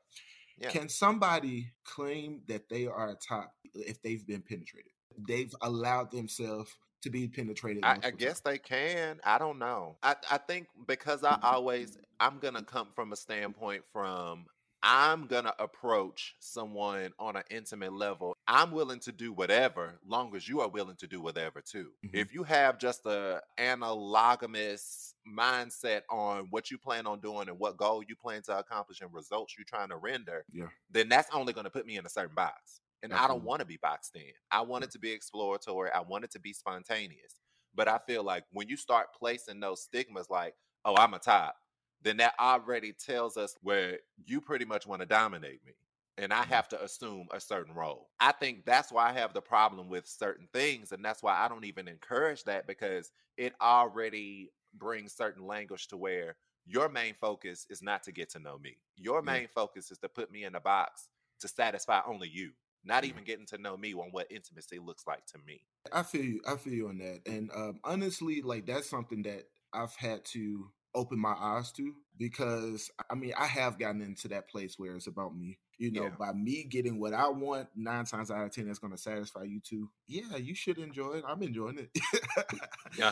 Yeah. 0.59 0.69
Can 0.69 0.89
somebody 0.89 1.71
claim 1.83 2.41
that 2.47 2.67
they 2.69 2.87
are 2.87 3.09
a 3.09 3.15
top 3.15 3.53
if 3.73 4.01
they've 4.01 4.25
been 4.25 4.41
penetrated? 4.41 4.91
They've 5.27 5.53
allowed 5.61 6.11
themselves 6.11 6.71
to 7.03 7.09
be 7.09 7.27
penetrated. 7.27 7.83
I, 7.83 7.97
I 8.03 8.11
guess 8.11 8.39
they 8.39 8.57
can. 8.57 9.19
I 9.23 9.37
don't 9.37 9.59
know. 9.59 9.97
I, 10.01 10.15
I 10.31 10.37
think 10.37 10.67
because 10.87 11.23
I 11.23 11.33
mm-hmm. 11.33 11.45
always 11.45 11.97
I'm 12.19 12.39
gonna 12.39 12.63
come 12.63 12.87
from 12.95 13.13
a 13.13 13.15
standpoint 13.15 13.83
from 13.93 14.45
I'm 14.83 15.27
gonna 15.27 15.53
approach 15.59 16.35
someone 16.39 17.11
on 17.19 17.35
an 17.35 17.43
intimate 17.49 17.93
level. 17.93 18.35
I'm 18.47 18.71
willing 18.71 18.99
to 19.01 19.11
do 19.11 19.33
whatever, 19.33 19.99
long 20.05 20.35
as 20.35 20.47
you 20.47 20.61
are 20.61 20.69
willing 20.69 20.95
to 20.97 21.07
do 21.07 21.19
whatever 21.21 21.61
too. 21.61 21.93
Mhm. 22.05 22.11
If 22.13 22.33
you 22.33 22.43
have 22.43 22.77
just 22.77 23.05
a 23.05 23.41
analogamous 23.57 25.13
mindset 25.27 26.03
on 26.09 26.47
what 26.51 26.71
you 26.71 26.77
plan 26.77 27.07
on 27.07 27.19
doing 27.19 27.49
and 27.49 27.59
what 27.59 27.77
goal 27.77 28.03
you 28.07 28.15
plan 28.15 28.41
to 28.43 28.57
accomplish 28.57 29.01
and 29.01 29.13
results 29.13 29.57
you're 29.57 29.65
trying 29.65 29.89
to 29.89 29.97
render, 29.97 30.45
Yeah. 30.51 30.69
then 30.89 31.09
that's 31.09 31.29
only 31.33 31.53
gonna 31.53 31.69
put 31.69 31.85
me 31.85 31.97
in 31.97 32.05
a 32.05 32.09
certain 32.09 32.35
box. 32.35 32.79
And 33.03 33.13
I 33.13 33.27
don't 33.27 33.43
want 33.43 33.59
to 33.59 33.65
be 33.65 33.77
boxed 33.77 34.15
in. 34.15 34.33
I 34.51 34.61
want 34.61 34.83
it 34.83 34.91
to 34.91 34.99
be 34.99 35.11
exploratory. 35.11 35.91
I 35.91 35.99
want 36.01 36.23
it 36.23 36.31
to 36.31 36.39
be 36.39 36.51
spontaneous. 36.53 37.39
But 37.75 37.87
I 37.87 37.99
feel 37.99 38.23
like 38.23 38.45
when 38.51 38.67
you 38.69 38.75
start 38.77 39.13
placing 39.13 39.59
those 39.59 39.83
stigmas 39.83 40.29
like, 40.31 40.55
oh, 40.83 40.95
I'm 40.95 41.13
a 41.13 41.19
top, 41.19 41.55
then 42.01 42.17
that 42.17 42.35
already 42.39 42.93
tells 42.93 43.37
us 43.37 43.55
where 43.61 43.99
you 44.25 44.41
pretty 44.41 44.65
much 44.65 44.85
want 44.87 45.01
to 45.01 45.05
dominate 45.05 45.63
me. 45.65 45.73
And 46.19 46.33
I 46.33 46.43
Mhm. 46.43 46.45
have 46.45 46.67
to 46.69 46.83
assume 46.83 47.27
a 47.31 47.39
certain 47.39 47.75
role. 47.75 48.09
I 48.19 48.31
think 48.31 48.65
that's 48.65 48.91
why 48.91 49.09
I 49.09 49.13
have 49.13 49.33
the 49.33 49.41
problem 49.41 49.87
with 49.87 50.07
certain 50.07 50.47
things. 50.51 50.91
And 50.91 51.05
that's 51.05 51.21
why 51.21 51.35
I 51.37 51.47
don't 51.47 51.65
even 51.65 51.87
encourage 51.87 52.43
that 52.45 52.65
because 52.65 53.11
it 53.37 53.53
already 53.61 54.51
brings 54.73 55.13
certain 55.15 55.45
language 55.45 55.87
to 55.89 55.97
where 55.97 56.37
your 56.65 56.89
main 56.89 57.13
focus 57.13 57.65
is 57.69 57.81
not 57.83 58.03
to 58.03 58.11
get 58.11 58.29
to 58.31 58.39
know 58.39 58.57
me. 58.57 58.81
Your 58.95 59.21
main 59.21 59.47
focus 59.47 59.91
is 59.91 59.99
to 59.99 60.09
put 60.09 60.31
me 60.31 60.43
in 60.43 60.55
a 60.55 60.59
box 60.59 61.09
to 61.39 61.47
satisfy 61.47 62.01
only 62.05 62.29
you, 62.29 62.53
not 62.83 63.03
Yeah. 63.03 63.05
even 63.05 63.23
getting 63.23 63.45
to 63.47 63.57
know 63.59 63.77
me 63.77 63.93
on 63.93 64.09
what 64.11 64.31
intimacy 64.31 64.79
looks 64.79 65.05
like 65.05 65.25
to 65.27 65.37
me. 65.37 65.65
I 65.91 66.03
feel 66.03 66.23
you. 66.23 66.41
I 66.47 66.57
feel 66.57 66.73
you 66.73 66.89
on 66.89 66.97
that. 66.97 67.21
And 67.27 67.51
um, 67.53 67.79
honestly, 67.83 68.41
like 68.41 68.65
that's 68.65 68.89
something 68.89 69.21
that 69.23 69.47
I've 69.73 69.95
had 69.95 70.25
to 70.25 70.71
open 70.95 71.19
my 71.19 71.33
eyes 71.37 71.71
to 71.73 71.93
because 72.17 72.89
I 73.09 73.15
mean 73.15 73.33
I 73.37 73.45
have 73.45 73.77
gotten 73.79 74.01
into 74.01 74.27
that 74.29 74.49
place 74.49 74.77
where 74.77 74.95
it's 74.95 75.07
about 75.07 75.35
me. 75.35 75.59
You 75.79 75.91
know, 75.91 76.05
Yeah. 76.05 76.15
by 76.17 76.33
me 76.33 76.63
getting 76.63 76.99
what 76.99 77.13
I 77.13 77.27
want, 77.29 77.67
nine 77.75 78.05
times 78.05 78.31
out 78.31 78.43
of 78.43 78.51
ten, 78.51 78.65
that's 78.65 78.79
going 78.79 78.93
to 78.93 78.97
satisfy 78.97 79.43
you 79.43 79.59
too. 79.59 79.89
Yeah, 80.07 80.35
you 80.37 80.55
should 80.55 80.79
enjoy 80.79 81.17
it. 81.17 81.23
I'm 81.27 81.43
enjoying 81.43 81.77
it. 81.77 81.91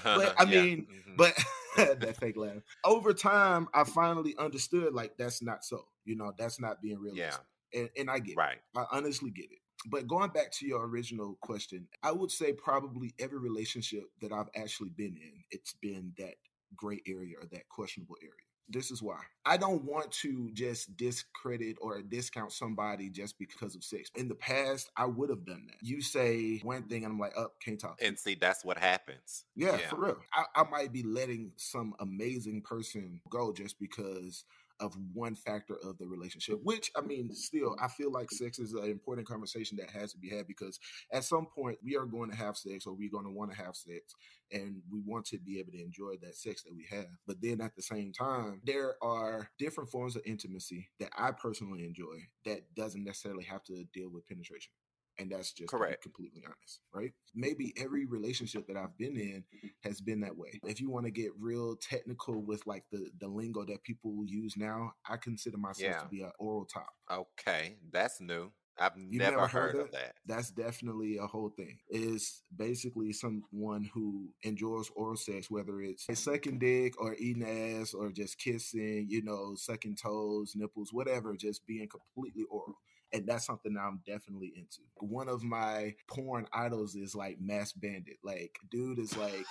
but 0.03 0.33
I 0.39 0.43
Yeah. 0.45 0.61
mean, 0.61 0.87
Mhm. 0.87 1.17
but 1.17 1.33
that 1.99 2.17
fake 2.17 2.37
laugh. 2.37 2.63
Over 2.83 3.13
time, 3.13 3.67
I 3.73 3.83
finally 3.83 4.35
understood 4.37 4.93
like 4.93 5.17
that's 5.17 5.41
not 5.41 5.63
so. 5.63 5.85
You 6.05 6.15
know, 6.15 6.33
that's 6.37 6.59
not 6.59 6.81
being 6.81 6.99
realistic. 6.99 7.45
And, 7.73 7.89
and 7.97 8.09
I 8.09 8.19
get 8.19 8.33
it. 8.33 8.37
right. 8.37 8.57
I 8.75 8.85
honestly 8.91 9.31
get 9.31 9.51
it. 9.51 9.59
But 9.87 10.07
going 10.07 10.31
back 10.31 10.51
to 10.53 10.65
your 10.65 10.87
original 10.87 11.37
question, 11.41 11.87
I 12.01 12.11
would 12.11 12.31
say 12.31 12.53
probably 12.53 13.13
every 13.19 13.37
relationship 13.39 14.05
that 14.21 14.31
I've 14.31 14.49
actually 14.55 14.89
been 14.89 15.15
in, 15.17 15.43
it's 15.51 15.73
been 15.73 16.13
that 16.17 16.35
gray 16.75 17.01
area 17.07 17.35
or 17.39 17.47
that 17.51 17.67
questionable 17.69 18.17
area. 18.21 18.33
This 18.67 18.89
is 18.89 19.01
why. 19.01 19.19
I 19.45 19.57
don't 19.57 19.83
want 19.83 20.11
to 20.23 20.49
just 20.53 20.97
discredit 20.97 21.77
or 21.81 22.01
discount 22.01 22.51
somebody 22.51 23.09
just 23.09 23.37
because 23.37 23.75
of 23.75 23.83
sex. 23.83 24.09
In 24.15 24.27
the 24.27 24.35
past, 24.35 24.89
I 24.97 25.05
would 25.05 25.29
have 25.29 25.45
done 25.45 25.67
that. 25.67 25.77
You 25.81 26.01
say 26.01 26.59
one 26.63 26.83
thing 26.83 27.03
and 27.03 27.13
I'm 27.13 27.19
like, 27.19 27.37
up, 27.37 27.51
oh, 27.51 27.53
can't 27.63 27.79
talk. 27.79 27.99
And 28.01 28.17
see, 28.17 28.33
that's 28.33 28.65
what 28.65 28.79
happens. 28.79 29.45
Yeah, 29.55 29.77
for 29.77 29.97
real. 29.97 30.17
I, 30.33 30.45
I 30.55 30.63
might 30.69 30.91
be 30.91 31.03
letting 31.03 31.51
some 31.57 31.93
amazing 31.99 32.61
person 32.61 33.21
go 33.29 33.53
just 33.53 33.79
because 33.79 34.45
of 34.79 34.95
one 35.13 35.35
factor 35.35 35.75
of 35.83 35.97
the 35.97 36.07
relationship, 36.07 36.59
which 36.63 36.91
I 36.95 37.01
mean, 37.01 37.33
still, 37.33 37.75
I 37.81 37.87
feel 37.87 38.11
like 38.11 38.31
sex 38.31 38.59
is 38.59 38.73
an 38.73 38.89
important 38.89 39.27
conversation 39.27 39.77
that 39.77 39.89
has 39.89 40.11
to 40.13 40.17
be 40.17 40.29
had 40.29 40.47
because 40.47 40.79
at 41.11 41.23
some 41.23 41.45
point 41.45 41.77
we 41.83 41.95
are 41.95 42.05
going 42.05 42.29
to 42.29 42.35
have 42.35 42.57
sex 42.57 42.85
or 42.85 42.93
we're 42.93 43.09
going 43.09 43.25
to 43.25 43.31
want 43.31 43.51
to 43.51 43.57
have 43.57 43.75
sex 43.75 44.15
and 44.51 44.81
we 44.91 45.01
want 45.05 45.25
to 45.25 45.37
be 45.39 45.59
able 45.59 45.71
to 45.71 45.81
enjoy 45.81 46.15
that 46.21 46.35
sex 46.35 46.63
that 46.63 46.75
we 46.75 46.85
have. 46.89 47.07
But 47.25 47.37
then 47.41 47.61
at 47.61 47.75
the 47.75 47.81
same 47.81 48.11
time, 48.11 48.61
there 48.65 48.95
are 49.01 49.49
different 49.57 49.89
forms 49.89 50.15
of 50.15 50.23
intimacy 50.25 50.89
that 50.99 51.09
I 51.17 51.31
personally 51.31 51.85
enjoy 51.85 52.17
that 52.45 52.73
doesn't 52.75 53.03
necessarily 53.03 53.43
have 53.45 53.63
to 53.65 53.85
deal 53.93 54.09
with 54.09 54.27
penetration. 54.27 54.71
And 55.17 55.31
that's 55.31 55.53
just 55.53 55.77
Correct. 55.77 56.01
completely 56.01 56.43
honest, 56.45 56.81
right? 56.93 57.13
Maybe 57.33 57.73
every 57.77 58.05
relationship 58.05 58.67
that 58.67 58.77
I've 58.77 58.97
been 58.97 59.17
in 59.17 59.45
has 59.83 60.01
been 60.01 60.19
that 60.21 60.35
way. 60.37 60.59
If 60.63 60.81
you 60.81 60.89
want 60.89 61.05
to 61.05 61.11
get 61.11 61.31
real 61.39 61.75
technical 61.77 62.43
with 62.43 62.65
like 62.67 62.85
the 62.91 63.11
the 63.19 63.27
lingo 63.27 63.63
that 63.65 63.83
people 63.83 64.23
use 64.25 64.57
now, 64.57 64.93
I 65.07 65.17
consider 65.17 65.57
myself 65.57 65.95
Yeah. 65.95 65.99
to 65.99 66.07
be 66.07 66.21
an 66.21 66.31
oral 66.39 66.65
top. 66.65 66.89
Okay, 67.09 67.77
that's 67.91 68.19
new. 68.19 68.51
I've 68.77 68.97
You 69.09 69.19
never, 69.19 69.45
never 69.45 69.47
heard, 69.47 69.73
heard 69.73 69.75
of 69.75 69.91
that. 69.91 70.15
That's 70.25 70.51
definitely 70.51 71.17
a 71.17 71.27
whole 71.27 71.49
thing. 71.49 71.79
Is 71.89 72.43
basically 72.55 73.13
someone 73.13 73.85
who 73.93 74.33
enjoys 74.43 74.89
oral 74.95 75.17
sex, 75.17 75.51
whether 75.51 75.81
it's 75.81 76.07
sucking 76.19 76.59
dick 76.59 76.99
or 76.99 77.15
eating 77.15 77.43
ass 77.47 77.93
or 77.93 78.11
just 78.11 78.39
kissing, 78.39 79.07
you 79.09 79.21
know, 79.23 79.55
sucking 79.55 79.95
toes, 79.97 80.53
nipples, 80.55 80.91
whatever, 80.93 81.35
just 81.37 81.65
being 81.67 81.87
completely 81.89 82.43
oral. 82.49 82.75
And 83.15 83.27
that's 83.27 83.45
something 83.45 83.73
that 83.73 83.81
I'm 83.81 84.01
definitely 84.05 84.53
into. 84.55 84.79
One 84.97 85.29
of 85.29 85.43
my 85.43 85.95
porn 86.07 86.47
idols 86.53 86.95
is 86.95 87.15
like 87.15 87.37
Mass 87.39 87.71
Bandit. 87.71 88.17
Like, 88.23 88.57
dude 88.69 88.99
is 88.99 89.15
like, 89.17 89.45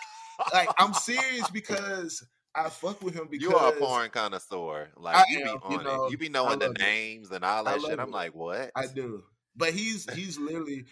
like 0.52 0.68
I'm 0.78 0.94
serious 0.94 1.48
because 1.50 2.24
I 2.54 2.68
fuck 2.68 3.02
with 3.02 3.14
him 3.14 3.28
because 3.30 3.48
you 3.48 3.56
are 3.56 3.72
a 3.72 3.76
porn 3.76 4.10
connoisseur. 4.10 4.90
Like 4.96 5.16
I 5.16 5.24
you 5.28 5.38
be 5.38 5.44
you 5.44 5.58
on 5.62 5.84
know, 5.84 6.04
it. 6.04 6.12
You 6.12 6.18
be 6.18 6.28
knowing 6.28 6.58
the 6.58 6.66
love 6.66 6.76
it. 6.76 6.82
names 6.82 7.30
and 7.30 7.44
all 7.44 7.64
that 7.64 7.80
shit. 7.80 7.90
love 7.90 7.98
I'm 7.98 8.10
like, 8.10 8.34
what? 8.34 8.70
I 8.76 8.86
do. 8.86 9.24
But 9.56 9.72
he's 9.72 10.12
he's 10.14 10.38
literally, 10.38 10.84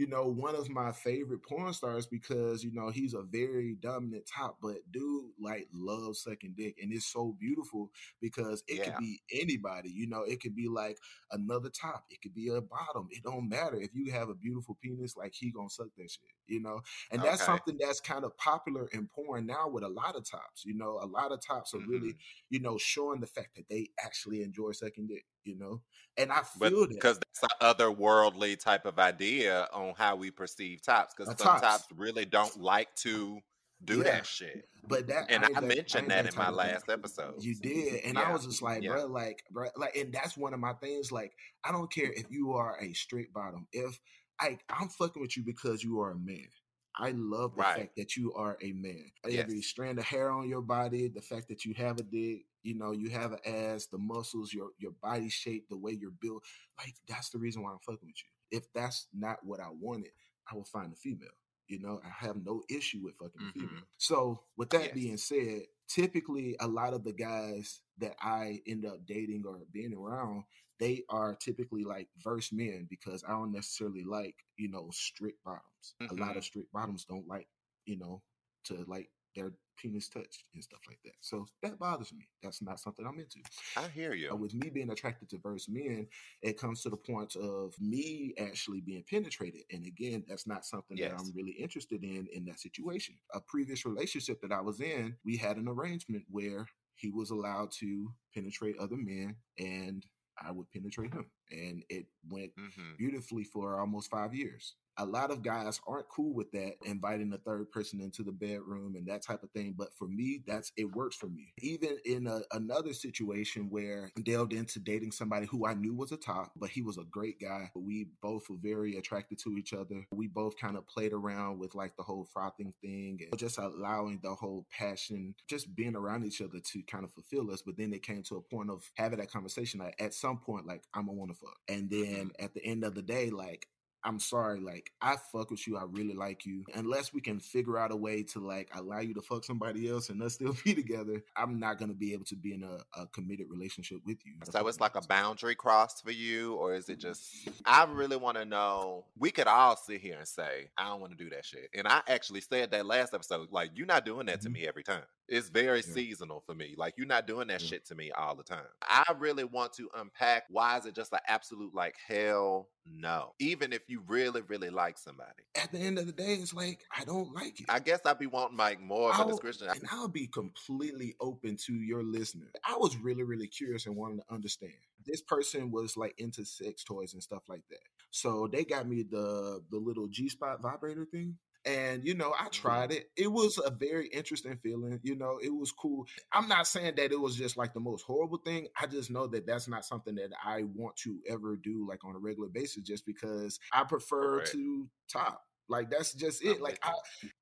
you 0.00 0.06
know, 0.06 0.24
one 0.24 0.56
of 0.56 0.70
my 0.70 0.92
favorite 0.92 1.42
porn 1.42 1.74
stars 1.74 2.06
because, 2.06 2.64
you 2.64 2.72
know, 2.72 2.88
he's 2.88 3.12
a 3.12 3.20
very 3.20 3.76
dominant 3.82 4.24
top, 4.26 4.56
but 4.62 4.78
dude 4.90 5.26
like 5.38 5.68
loves 5.74 6.22
sucking 6.22 6.54
dick. 6.56 6.76
And 6.80 6.90
it's 6.90 7.04
so 7.04 7.36
beautiful 7.38 7.90
because 8.18 8.64
it 8.66 8.82
Yeah. 8.82 8.82
could 8.82 8.96
be 8.96 9.20
anybody, 9.30 9.90
you 9.90 10.06
know, 10.08 10.22
it 10.22 10.40
could 10.40 10.56
be 10.56 10.68
like 10.68 10.96
another 11.32 11.68
top, 11.68 12.06
it 12.08 12.22
could 12.22 12.34
be 12.34 12.48
a 12.48 12.62
bottom. 12.62 13.08
It 13.10 13.22
don't 13.24 13.50
matter. 13.50 13.76
If 13.76 13.90
you 13.94 14.10
have 14.12 14.30
a 14.30 14.34
beautiful 14.34 14.78
penis, 14.82 15.18
like 15.18 15.34
he 15.34 15.50
gonna 15.52 15.68
suck 15.68 15.88
that 15.98 16.10
shit, 16.10 16.30
you 16.46 16.60
know? 16.62 16.80
And 17.10 17.22
that's 17.22 17.42
Okay. 17.42 17.44
something 17.44 17.76
that's 17.78 18.00
kind 18.00 18.24
of 18.24 18.34
popular 18.38 18.88
in 18.94 19.06
porn 19.06 19.44
now 19.44 19.68
with 19.68 19.84
a 19.84 19.88
lot 19.88 20.16
of 20.16 20.24
tops. 20.30 20.64
You 20.64 20.76
know, 20.78 20.98
a 21.02 21.04
lot 21.06 21.30
of 21.30 21.40
tops 21.46 21.74
are 21.74 21.80
really, 21.80 22.14
Mhm. 22.14 22.18
you 22.48 22.60
know, 22.60 22.78
showing 22.78 23.20
the 23.20 23.26
fact 23.26 23.54
that 23.56 23.68
they 23.68 23.90
actually 24.02 24.42
enjoy 24.42 24.72
sucking 24.72 25.08
dick, 25.08 25.26
you 25.44 25.56
know? 25.56 25.82
And 26.16 26.32
I 26.32 26.42
But 26.56 26.72
feel 26.72 26.86
that. 26.88 26.88
because 26.88 27.18
that's 27.18 27.42
an 27.42 27.74
otherworldly 27.74 28.58
type 28.58 28.84
of 28.84 28.98
idea 28.98 29.68
on 29.72 29.94
how 29.96 30.16
we 30.16 30.30
perceive 30.30 30.82
tops. 30.82 31.14
Because 31.14 31.30
Uh, 31.30 31.34
some 31.36 31.46
tops. 31.46 31.62
tops 31.62 31.88
really 31.96 32.24
don't 32.24 32.60
like 32.60 32.94
to 32.96 33.40
do 33.84 34.02
Yeah. 34.02 34.04
that 34.04 34.26
shit. 34.26 34.68
But 34.88 35.06
that 35.08 35.30
And 35.30 35.44
ain't 35.44 35.56
I 35.56 35.60
mentioned 35.60 36.04
ain't 36.04 36.10
that 36.10 36.26
in 36.26 36.34
my 36.34 36.48
type 36.48 36.52
of 36.52 36.60
thing. 36.60 36.70
last 36.74 36.88
episode. 36.88 37.34
You 37.42 37.54
did, 37.54 38.02
and 38.04 38.18
I 38.18 38.32
was 38.32 38.44
just 38.46 38.62
like, 38.62 38.82
yeah. 38.82 38.88
bro, 38.88 39.06
like, 39.06 39.42
bro, 39.50 39.68
like, 39.76 39.96
and 39.96 40.12
that's 40.12 40.36
one 40.36 40.52
of 40.52 40.60
my 40.60 40.74
things. 40.74 41.12
Like, 41.12 41.32
I 41.64 41.72
don't 41.72 41.90
care 41.92 42.12
if 42.12 42.30
you 42.30 42.52
are 42.52 42.78
a 42.80 42.92
straight 42.92 43.32
bottom. 43.32 43.66
If 43.72 43.98
I, 44.40 44.58
I'm 44.68 44.88
fucking 44.88 45.22
with 45.22 45.36
you 45.36 45.44
because 45.44 45.82
you 45.82 46.00
are 46.00 46.10
a 46.12 46.18
man. 46.18 46.48
I 46.96 47.12
love 47.12 47.56
the 47.56 47.62
Right. 47.62 47.76
fact 47.80 47.96
that 47.96 48.16
you 48.16 48.34
are 48.34 48.58
a 48.60 48.72
man. 48.72 49.10
Every 49.24 49.62
Yes. 49.62 49.62
strand 49.62 49.98
of 49.98 50.04
hair 50.04 50.30
on 50.30 50.48
your 50.48 50.60
body, 50.62 51.08
the 51.08 51.22
fact 51.22 51.48
that 51.48 51.64
you 51.64 51.72
have 51.74 51.98
a 51.98 52.02
dick, 52.02 52.46
you 52.62 52.74
know, 52.76 52.92
you 52.92 53.10
have 53.10 53.32
an 53.32 53.38
ass, 53.46 53.86
the 53.86 53.98
muscles, 53.98 54.52
your 54.52 54.70
your 54.78 54.92
body 55.02 55.28
shape, 55.28 55.68
the 55.68 55.76
way 55.76 55.92
you're 55.92 56.10
built. 56.20 56.42
Like, 56.78 56.94
that's 57.08 57.30
the 57.30 57.38
reason 57.38 57.62
why 57.62 57.72
I'm 57.72 57.78
fucking 57.80 58.06
with 58.08 58.16
you. 58.16 58.58
If 58.58 58.72
that's 58.72 59.06
not 59.14 59.38
what 59.44 59.60
I 59.60 59.68
wanted, 59.70 60.10
I 60.50 60.54
will 60.54 60.64
find 60.64 60.92
a 60.92 60.96
female. 60.96 61.28
You 61.68 61.78
know, 61.80 62.00
I 62.04 62.26
have 62.26 62.36
no 62.44 62.62
issue 62.68 63.00
with 63.02 63.16
fucking 63.16 63.40
a 63.48 63.52
female. 63.52 63.84
So, 63.98 64.42
with 64.56 64.70
that 64.70 64.82
Yes. 64.86 64.94
being 64.94 65.16
said, 65.16 65.62
typically 65.88 66.56
a 66.60 66.66
lot 66.66 66.94
of 66.94 67.04
the 67.04 67.12
guys 67.12 67.82
that 67.98 68.16
I 68.20 68.60
end 68.66 68.84
up 68.86 69.06
dating 69.06 69.44
or 69.46 69.58
being 69.72 69.94
around, 69.94 70.44
they 70.80 71.04
are 71.10 71.34
typically 71.36 71.84
like 71.84 72.08
verse 72.22 72.52
men 72.52 72.86
because 72.90 73.22
I 73.24 73.30
don't 73.32 73.52
necessarily 73.52 74.02
like, 74.02 74.34
you 74.56 74.68
know, 74.70 74.88
strict 74.92 75.42
bottoms. 75.44 75.94
A 76.10 76.14
lot 76.14 76.36
of 76.36 76.42
Mhm. 76.42 76.44
strict 76.44 76.72
bottoms 76.72 77.04
don't 77.04 77.28
like, 77.28 77.48
you 77.86 77.98
know, 77.98 78.22
to 78.64 78.84
like 78.88 79.10
their 79.34 79.52
penis 79.76 80.08
touched 80.08 80.44
and 80.54 80.62
stuff 80.62 80.80
like 80.88 81.00
that. 81.04 81.14
So 81.20 81.46
that 81.62 81.78
bothers 81.78 82.12
me. 82.12 82.28
That's 82.42 82.62
not 82.62 82.80
something 82.80 83.06
I'm 83.06 83.18
into. 83.18 83.40
I 83.74 83.88
hear 83.88 84.14
Uh, 84.30 84.36
you. 84.36 84.36
with 84.36 84.54
me 84.54 84.70
being 84.70 84.90
attracted 84.90 85.28
to 85.30 85.38
verse 85.38 85.68
men, 85.68 86.06
it 86.42 86.56
comes 86.58 86.82
to 86.82 86.90
the 86.90 86.96
point 86.96 87.34
of 87.36 87.74
me 87.80 88.32
actually 88.38 88.80
being 88.80 89.02
penetrated. 89.08 89.62
And 89.70 89.84
again, 89.84 90.24
that's 90.28 90.46
not 90.46 90.64
something 90.64 91.00
that 91.00 91.12
I'm 91.12 91.32
really 91.34 91.52
interested 91.52 92.04
in 92.04 92.28
in 92.32 92.44
that 92.44 92.60
situation. 92.60 93.16
A 93.34 93.40
previous 93.40 93.84
relationship 93.84 94.40
that 94.42 94.52
I 94.52 94.60
was 94.60 94.80
in, 94.80 95.16
we 95.24 95.36
had 95.36 95.56
an 95.56 95.68
arrangement 95.68 96.26
where 96.28 96.66
he 96.94 97.10
was 97.10 97.30
allowed 97.30 97.72
to 97.72 98.14
penetrate 98.34 98.78
other 98.78 98.96
men 98.96 99.36
and 99.58 100.06
I 100.40 100.50
would 100.52 100.70
penetrate 100.70 101.12
him. 101.12 101.30
And 101.50 101.84
it 101.88 102.06
went 102.28 102.52
hmm 102.56 102.92
beautifully 102.96 103.44
for 103.44 103.80
almost 103.80 104.10
five 104.10 104.34
years. 104.34 104.76
A 105.00 105.06
lot 105.06 105.30
of 105.30 105.42
guys 105.42 105.80
aren't 105.86 106.08
cool 106.08 106.34
with 106.34 106.52
that, 106.52 106.74
inviting 106.84 107.32
a 107.32 107.38
third 107.38 107.70
person 107.70 108.00
into 108.02 108.22
the 108.22 108.32
bedroom 108.32 108.96
and 108.96 109.06
that 109.08 109.22
type 109.22 109.42
of 109.42 109.50
thing. 109.52 109.74
But 109.76 109.94
for 109.96 110.06
me, 110.06 110.42
that's 110.46 110.72
it 110.76 110.94
works 110.94 111.16
for 111.16 111.28
me. 111.28 111.54
Even 111.58 111.96
in 112.04 112.26
a, 112.26 112.42
another 112.52 112.92
situation 112.92 113.70
where 113.70 114.12
I 114.18 114.20
delved 114.20 114.52
into 114.52 114.78
dating 114.78 115.12
somebody 115.12 115.46
who 115.46 115.66
I 115.66 115.72
knew 115.72 115.94
was 115.94 116.12
a 116.12 116.18
top, 116.18 116.52
but 116.54 116.68
he 116.68 116.82
was 116.82 116.98
a 116.98 117.04
great 117.10 117.40
guy. 117.40 117.70
We 117.74 118.08
both 118.20 118.50
were 118.50 118.58
very 118.62 118.96
attracted 118.96 119.38
to 119.40 119.56
each 119.56 119.72
other. 119.72 120.04
We 120.12 120.26
both 120.26 120.58
kind 120.58 120.76
of 120.76 120.86
played 120.86 121.14
around 121.14 121.58
with 121.58 121.74
like 121.74 121.96
the 121.96 122.02
whole 122.02 122.26
frotting 122.30 122.74
thing 122.82 123.20
and 123.30 123.40
just 123.40 123.56
allowing 123.58 124.20
the 124.22 124.34
whole 124.34 124.66
passion, 124.70 125.34
just 125.48 125.74
being 125.74 125.96
around 125.96 126.24
each 126.26 126.42
other 126.42 126.60
to 126.72 126.82
kind 126.82 127.04
of 127.04 127.12
fulfill 127.12 127.50
us. 127.50 127.62
But 127.62 127.78
then 127.78 127.94
it 127.94 128.02
came 128.02 128.22
to 128.24 128.36
a 128.36 128.42
point 128.42 128.68
of 128.68 128.82
having 128.96 129.18
that 129.18 129.32
conversation. 129.32 129.80
Like 129.80 129.96
at 129.98 130.12
some 130.12 130.38
point, 130.38 130.66
like 130.66 130.82
I'm 130.92 131.08
a 131.08 131.12
wanna 131.12 131.34
fuck. 131.34 131.56
And 131.68 131.88
then 131.88 132.00
mm-hmm. 132.02 132.44
at 132.44 132.52
the 132.52 132.64
end 132.64 132.84
of 132.84 132.94
the 132.94 133.02
day, 133.02 133.30
like 133.30 133.66
I'm 134.02 134.18
sorry, 134.18 134.60
like 134.60 134.90
I 135.02 135.16
fuck 135.16 135.50
with 135.50 135.66
you. 135.66 135.76
I 135.76 135.84
really 135.84 136.14
like 136.14 136.46
you. 136.46 136.64
Unless 136.74 137.12
we 137.12 137.20
can 137.20 137.38
figure 137.40 137.76
out 137.78 137.92
a 137.92 137.96
way 137.96 138.22
to 138.24 138.38
like 138.40 138.70
allow 138.74 139.00
you 139.00 139.14
to 139.14 139.20
fuck 139.20 139.44
somebody 139.44 139.88
else 139.90 140.08
and 140.08 140.22
us 140.22 140.34
still 140.40 140.56
be 140.64 140.74
together, 140.74 141.22
I'm 141.36 141.58
not 141.60 141.78
gonna 141.78 141.92
be 141.94 142.12
able 142.12 142.24
to 142.26 142.36
be 142.36 142.54
in 142.54 142.62
a, 142.62 142.78
a 143.00 143.06
committed 143.08 143.46
relationship 143.50 143.98
with 144.06 144.18
you. 144.24 144.34
So 144.50 144.66
it's 144.66 144.80
like 144.80 144.94
a 144.96 145.02
boundary 145.02 145.54
cross 145.54 146.00
for 146.00 146.12
you, 146.12 146.54
or 146.54 146.74
is 146.74 146.88
it 146.88 146.98
just? 146.98 147.48
I 147.64 147.84
really 147.84 148.16
want 148.16 148.36
to 148.38 148.44
know. 148.44 149.04
We 149.18 149.30
could 149.30 149.46
all 149.46 149.76
sit 149.76 150.00
here 150.00 150.16
and 150.18 150.26
say, 150.28 150.70
"I 150.78 150.88
don't 150.88 151.00
want 151.00 151.16
to 151.16 151.22
do 151.22 151.30
that 151.30 151.44
shit," 151.44 151.68
and 151.74 151.86
I 151.86 152.00
actually 152.08 152.40
said 152.40 152.70
that 152.70 152.86
last 152.86 153.12
episode. 153.14 153.48
Like, 153.50 153.70
you're 153.74 153.86
not 153.86 154.04
doing 154.06 154.26
that 154.26 154.40
to 154.42 154.48
Mhm. 154.48 154.52
me 154.52 154.66
every 154.66 154.82
time. 154.82 155.02
It's 155.30 155.48
very 155.48 155.80
seasonal 155.82 156.42
for 156.44 156.54
me. 156.54 156.74
Like, 156.76 156.94
you're 156.96 157.06
not 157.06 157.26
doing 157.26 157.48
that 157.48 157.60
shit 157.60 157.86
to 157.86 157.94
me 157.94 158.10
all 158.10 158.34
the 158.34 158.42
time. 158.42 158.64
I 158.82 159.04
really 159.18 159.44
want 159.44 159.72
to 159.74 159.88
unpack 159.96 160.44
why 160.50 160.76
is 160.76 160.86
it 160.86 160.94
just 160.94 161.12
an 161.12 161.20
absolute 161.28 161.74
like 161.74 161.94
hell 162.06 162.68
no, 162.92 163.34
even 163.38 163.72
if 163.72 163.82
you 163.88 164.02
really 164.08 164.40
really 164.42 164.70
like 164.70 164.98
somebody. 164.98 165.44
At 165.60 165.70
the 165.70 165.78
end 165.78 165.98
of 165.98 166.06
the 166.06 166.12
day, 166.12 166.34
it's 166.34 166.52
like 166.52 166.80
I 166.96 167.04
don't 167.04 167.32
like 167.32 167.60
it. 167.60 167.66
I 167.68 167.78
guess 167.78 168.00
I'd 168.04 168.18
be 168.18 168.26
wanting 168.26 168.56
like 168.56 168.80
more 168.80 169.14
of 169.14 169.20
a 169.20 169.30
description. 169.30 169.68
and 169.68 169.86
I'll 169.92 170.08
be 170.08 170.26
completely 170.26 171.14
open 171.20 171.56
to 171.66 171.72
your 171.72 172.02
listener. 172.02 172.50
I 172.68 172.76
was 172.76 172.96
really, 172.96 173.22
really 173.22 173.46
curious 173.46 173.86
and 173.86 173.96
wanted 173.96 174.22
to 174.22 174.34
understand. 174.34 174.72
This 175.06 175.22
person 175.22 175.70
was 175.70 175.96
like 175.96 176.14
into 176.18 176.44
sex 176.44 176.82
toys 176.82 177.12
and 177.12 177.22
stuff 177.22 177.42
like 177.48 177.62
that. 177.70 177.78
So 178.10 178.48
they 178.50 178.64
got 178.64 178.88
me 178.88 179.02
the 179.02 179.62
the 179.70 179.78
little 179.78 180.08
G 180.08 180.28
spot 180.28 180.60
vibrator 180.60 181.04
thing. 181.04 181.36
And 181.66 182.04
you 182.04 182.14
know, 182.14 182.32
I 182.38 182.48
tried 182.48 182.90
it. 182.92 183.10
It 183.16 183.30
was 183.30 183.60
a 183.64 183.70
very 183.70 184.08
interesting 184.08 184.56
feeling. 184.62 184.98
You 185.02 185.16
know, 185.16 185.38
it 185.42 185.54
was 185.54 185.72
cool. 185.72 186.06
I'm 186.32 186.48
not 186.48 186.66
saying 186.66 186.94
that 186.96 187.12
it 187.12 187.20
was 187.20 187.36
just 187.36 187.56
like 187.56 187.74
the 187.74 187.80
most 187.80 188.02
horrible 188.02 188.38
thing. 188.38 188.68
I 188.80 188.86
just 188.86 189.10
know 189.10 189.26
that 189.26 189.46
that's 189.46 189.68
not 189.68 189.84
something 189.84 190.14
that 190.14 190.30
I 190.42 190.64
want 190.74 190.96
to 190.98 191.18
ever 191.28 191.56
do 191.56 191.86
like 191.88 192.04
on 192.04 192.16
a 192.16 192.18
regular 192.18 192.48
basis, 192.48 192.82
just 192.82 193.04
because 193.04 193.60
I 193.72 193.84
prefer 193.84 194.36
Correct. 194.36 194.52
to 194.52 194.88
top. 195.12 195.42
Like 195.68 195.90
that's 195.90 196.14
just 196.14 196.44
it. 196.44 196.60
Like 196.60 196.78
I, 196.82 196.92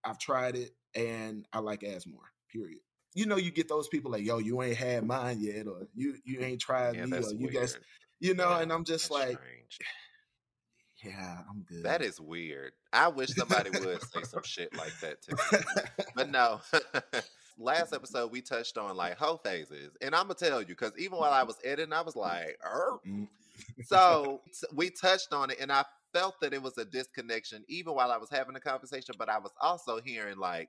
I've 0.05 0.19
tried 0.19 0.57
it 0.57 0.73
and 0.95 1.47
I 1.53 1.61
like 1.61 1.85
ass 1.85 2.07
more. 2.07 2.33
Period. 2.53 2.81
You 3.15 3.27
know, 3.27 3.37
you 3.37 3.51
get 3.51 3.69
those 3.69 3.89
people 3.89 4.11
like, 4.11 4.25
"Yo, 4.25 4.39
you 4.39 4.63
ain't 4.63 4.77
had 4.77 5.05
mine 5.05 5.39
yet," 5.41 5.67
or 5.67 5.89
"You 5.95 6.17
you 6.25 6.41
ain't 6.41 6.61
tried 6.61 6.97
yeah, 6.97 7.07
me," 7.07 7.19
or 7.19 7.31
"You 7.33 7.39
weird. 7.39 7.55
guys," 7.55 7.79
you 8.21 8.35
know. 8.35 8.51
Yeah, 8.51 8.61
and 8.61 8.73
I'm 8.73 8.85
just 8.85 9.11
like, 9.11 9.39
strange. 9.39 9.79
"Yeah, 11.03 11.39
I'm 11.49 11.63
good." 11.63 11.83
That 11.85 12.03
is 12.03 12.21
weird. 12.21 12.73
I 12.93 13.09
wish 13.09 13.31
somebody 13.31 13.71
would 13.71 14.03
say 14.03 14.23
some 14.25 14.43
shit 14.43 14.77
like 14.77 14.99
that 15.01 15.23
to 15.23 15.33
me. 15.33 16.05
But 16.15 16.31
no. 16.31 16.61
Last 17.61 17.93
episode 17.93 18.31
we 18.31 18.41
touched 18.41 18.79
on 18.79 18.97
like 18.97 19.19
hoe 19.19 19.39
phases, 19.39 19.91
and 20.01 20.15
I'm 20.15 20.25
gonna 20.25 20.35
tell 20.35 20.61
you 20.61 20.69
because 20.69 20.93
even 20.97 21.19
while 21.19 21.33
I 21.33 21.43
was 21.43 21.57
editing, 21.65 21.93
I 21.93 22.03
was 22.03 22.15
like, 22.15 22.57
"Er." 22.65 22.99
So 23.85 24.43
we 24.73 24.91
touched 24.91 25.33
on 25.33 25.51
it, 25.51 25.59
and 25.61 25.73
I 25.73 25.85
felt 26.13 26.41
that 26.41 26.53
it 26.53 26.63
was 26.63 26.79
a 26.79 26.85
disconnection 26.85 27.65
even 27.69 27.95
while 27.95 28.13
I 28.13 28.17
was 28.17 28.31
having 28.31 28.55
the 28.55 28.61
conversation. 28.61 29.15
But 29.19 29.29
I 29.29 29.39
was 29.39 29.51
also 29.61 30.01
hearing 30.01 30.39
like 30.39 30.69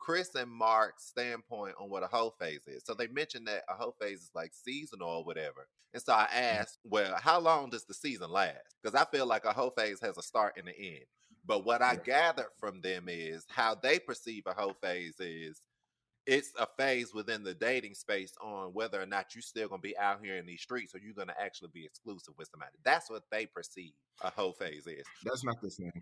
Chris 0.00 0.34
and 0.34 0.50
Mark's 0.50 1.04
standpoint 1.04 1.74
on 1.78 1.90
what 1.90 2.02
a 2.02 2.06
hoe 2.06 2.34
phase 2.40 2.66
is. 2.66 2.82
So 2.84 2.94
they 2.94 3.06
mentioned 3.08 3.46
that 3.46 3.64
a 3.68 3.74
hoe 3.74 3.94
phase 4.00 4.22
is 4.22 4.30
like 4.34 4.52
seasonal 4.52 5.08
or 5.08 5.24
whatever. 5.24 5.68
And 5.92 6.02
so 6.02 6.12
I 6.12 6.26
mm. 6.32 6.60
asked, 6.60 6.78
well, 6.84 7.16
how 7.20 7.38
long 7.38 7.70
does 7.70 7.84
the 7.84 7.94
season 7.94 8.30
last? 8.30 8.76
Because 8.82 9.00
I 9.00 9.04
feel 9.14 9.26
like 9.26 9.44
a 9.44 9.52
hoe 9.52 9.70
phase 9.70 10.00
has 10.00 10.16
a 10.16 10.22
start 10.22 10.54
and 10.56 10.66
an 10.68 10.74
end. 10.78 11.04
But 11.46 11.64
what 11.64 11.82
I 11.82 11.96
gathered 11.96 12.50
from 12.58 12.80
them 12.80 13.06
is 13.08 13.44
how 13.48 13.74
they 13.74 13.98
perceive 13.98 14.44
a 14.46 14.52
hoe 14.52 14.74
phase 14.80 15.16
is 15.20 15.60
it's 16.26 16.52
a 16.58 16.66
phase 16.78 17.14
within 17.14 17.42
the 17.42 17.54
dating 17.54 17.94
space 17.94 18.34
on 18.42 18.72
whether 18.72 19.00
or 19.00 19.06
not 19.06 19.34
you're 19.34 19.42
still 19.42 19.68
gonna 19.68 19.80
be 19.80 19.96
out 19.98 20.20
here 20.22 20.36
in 20.36 20.46
these 20.46 20.60
streets 20.60 20.94
or 20.94 20.98
you're 20.98 21.14
gonna 21.14 21.34
actually 21.40 21.70
be 21.72 21.84
exclusive 21.84 22.34
with 22.38 22.48
somebody. 22.50 22.72
That's 22.84 23.10
what 23.10 23.22
they 23.30 23.46
perceive 23.46 23.92
a 24.22 24.30
hoe 24.30 24.52
phase 24.52 24.86
is. 24.86 25.04
That's 25.24 25.44
not 25.44 25.60
the 25.60 25.70
same. 25.70 25.92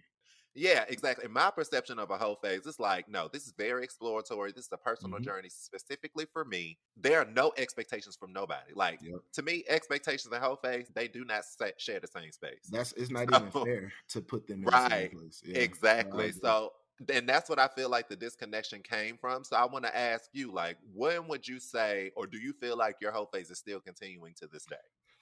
Yeah, 0.58 0.84
exactly. 0.88 1.24
In 1.24 1.32
my 1.32 1.50
perception 1.50 1.98
of 1.98 2.10
a 2.10 2.18
whole 2.18 2.34
phase, 2.36 2.66
it's 2.66 2.80
like, 2.80 3.08
no, 3.08 3.28
this 3.32 3.46
is 3.46 3.52
very 3.52 3.84
exploratory. 3.84 4.50
This 4.50 4.64
is 4.66 4.72
a 4.72 4.76
personal 4.78 5.20
Mhm. 5.20 5.20
journey 5.20 5.48
specifically 5.48 6.26
for 6.32 6.44
me. 6.44 6.78
There 6.96 7.20
are 7.20 7.24
no 7.24 7.52
expectations 7.56 8.16
from 8.16 8.32
nobody. 8.32 8.72
Like 8.74 9.00
Yep. 9.00 9.22
to 9.34 9.42
me, 9.42 9.64
expectations 9.68 10.32
in 10.34 10.40
whole 10.40 10.56
phase, 10.56 10.90
they 10.94 11.06
do 11.06 11.24
not 11.24 11.44
share 11.78 12.00
the 12.00 12.08
same 12.08 12.32
space. 12.32 12.70
That's 12.70 12.92
it's 12.92 13.10
not 13.10 13.30
even 13.30 13.50
fair 13.50 13.92
to 14.08 14.20
put 14.20 14.46
them 14.46 14.62
in 14.62 14.70
the 14.70 14.78
Right. 14.78 14.78
same 14.78 15.08
place. 15.08 15.42
Yeah, 15.44 15.62
exactly. 15.62 16.32
So 16.32 16.72
and 17.12 17.28
that's 17.28 17.48
what 17.48 17.60
I 17.60 17.68
feel 17.68 17.88
like 17.88 18.08
the 18.08 18.16
disconnection 18.16 18.82
came 18.82 19.16
from. 19.18 19.44
So 19.44 19.56
I 19.56 19.64
want 19.66 19.84
to 19.84 19.96
ask 19.96 20.30
you, 20.32 20.50
like, 20.52 20.78
when 20.92 21.28
would 21.28 21.46
you 21.46 21.60
say, 21.60 22.10
or 22.16 22.26
do 22.26 22.38
you 22.38 22.52
feel 22.52 22.76
like 22.76 22.96
your 23.00 23.12
whole 23.12 23.26
phase 23.26 23.50
is 23.50 23.58
still 23.58 23.80
continuing 23.80 24.34
to 24.34 24.48
this 24.48 24.66
day? 24.66 24.76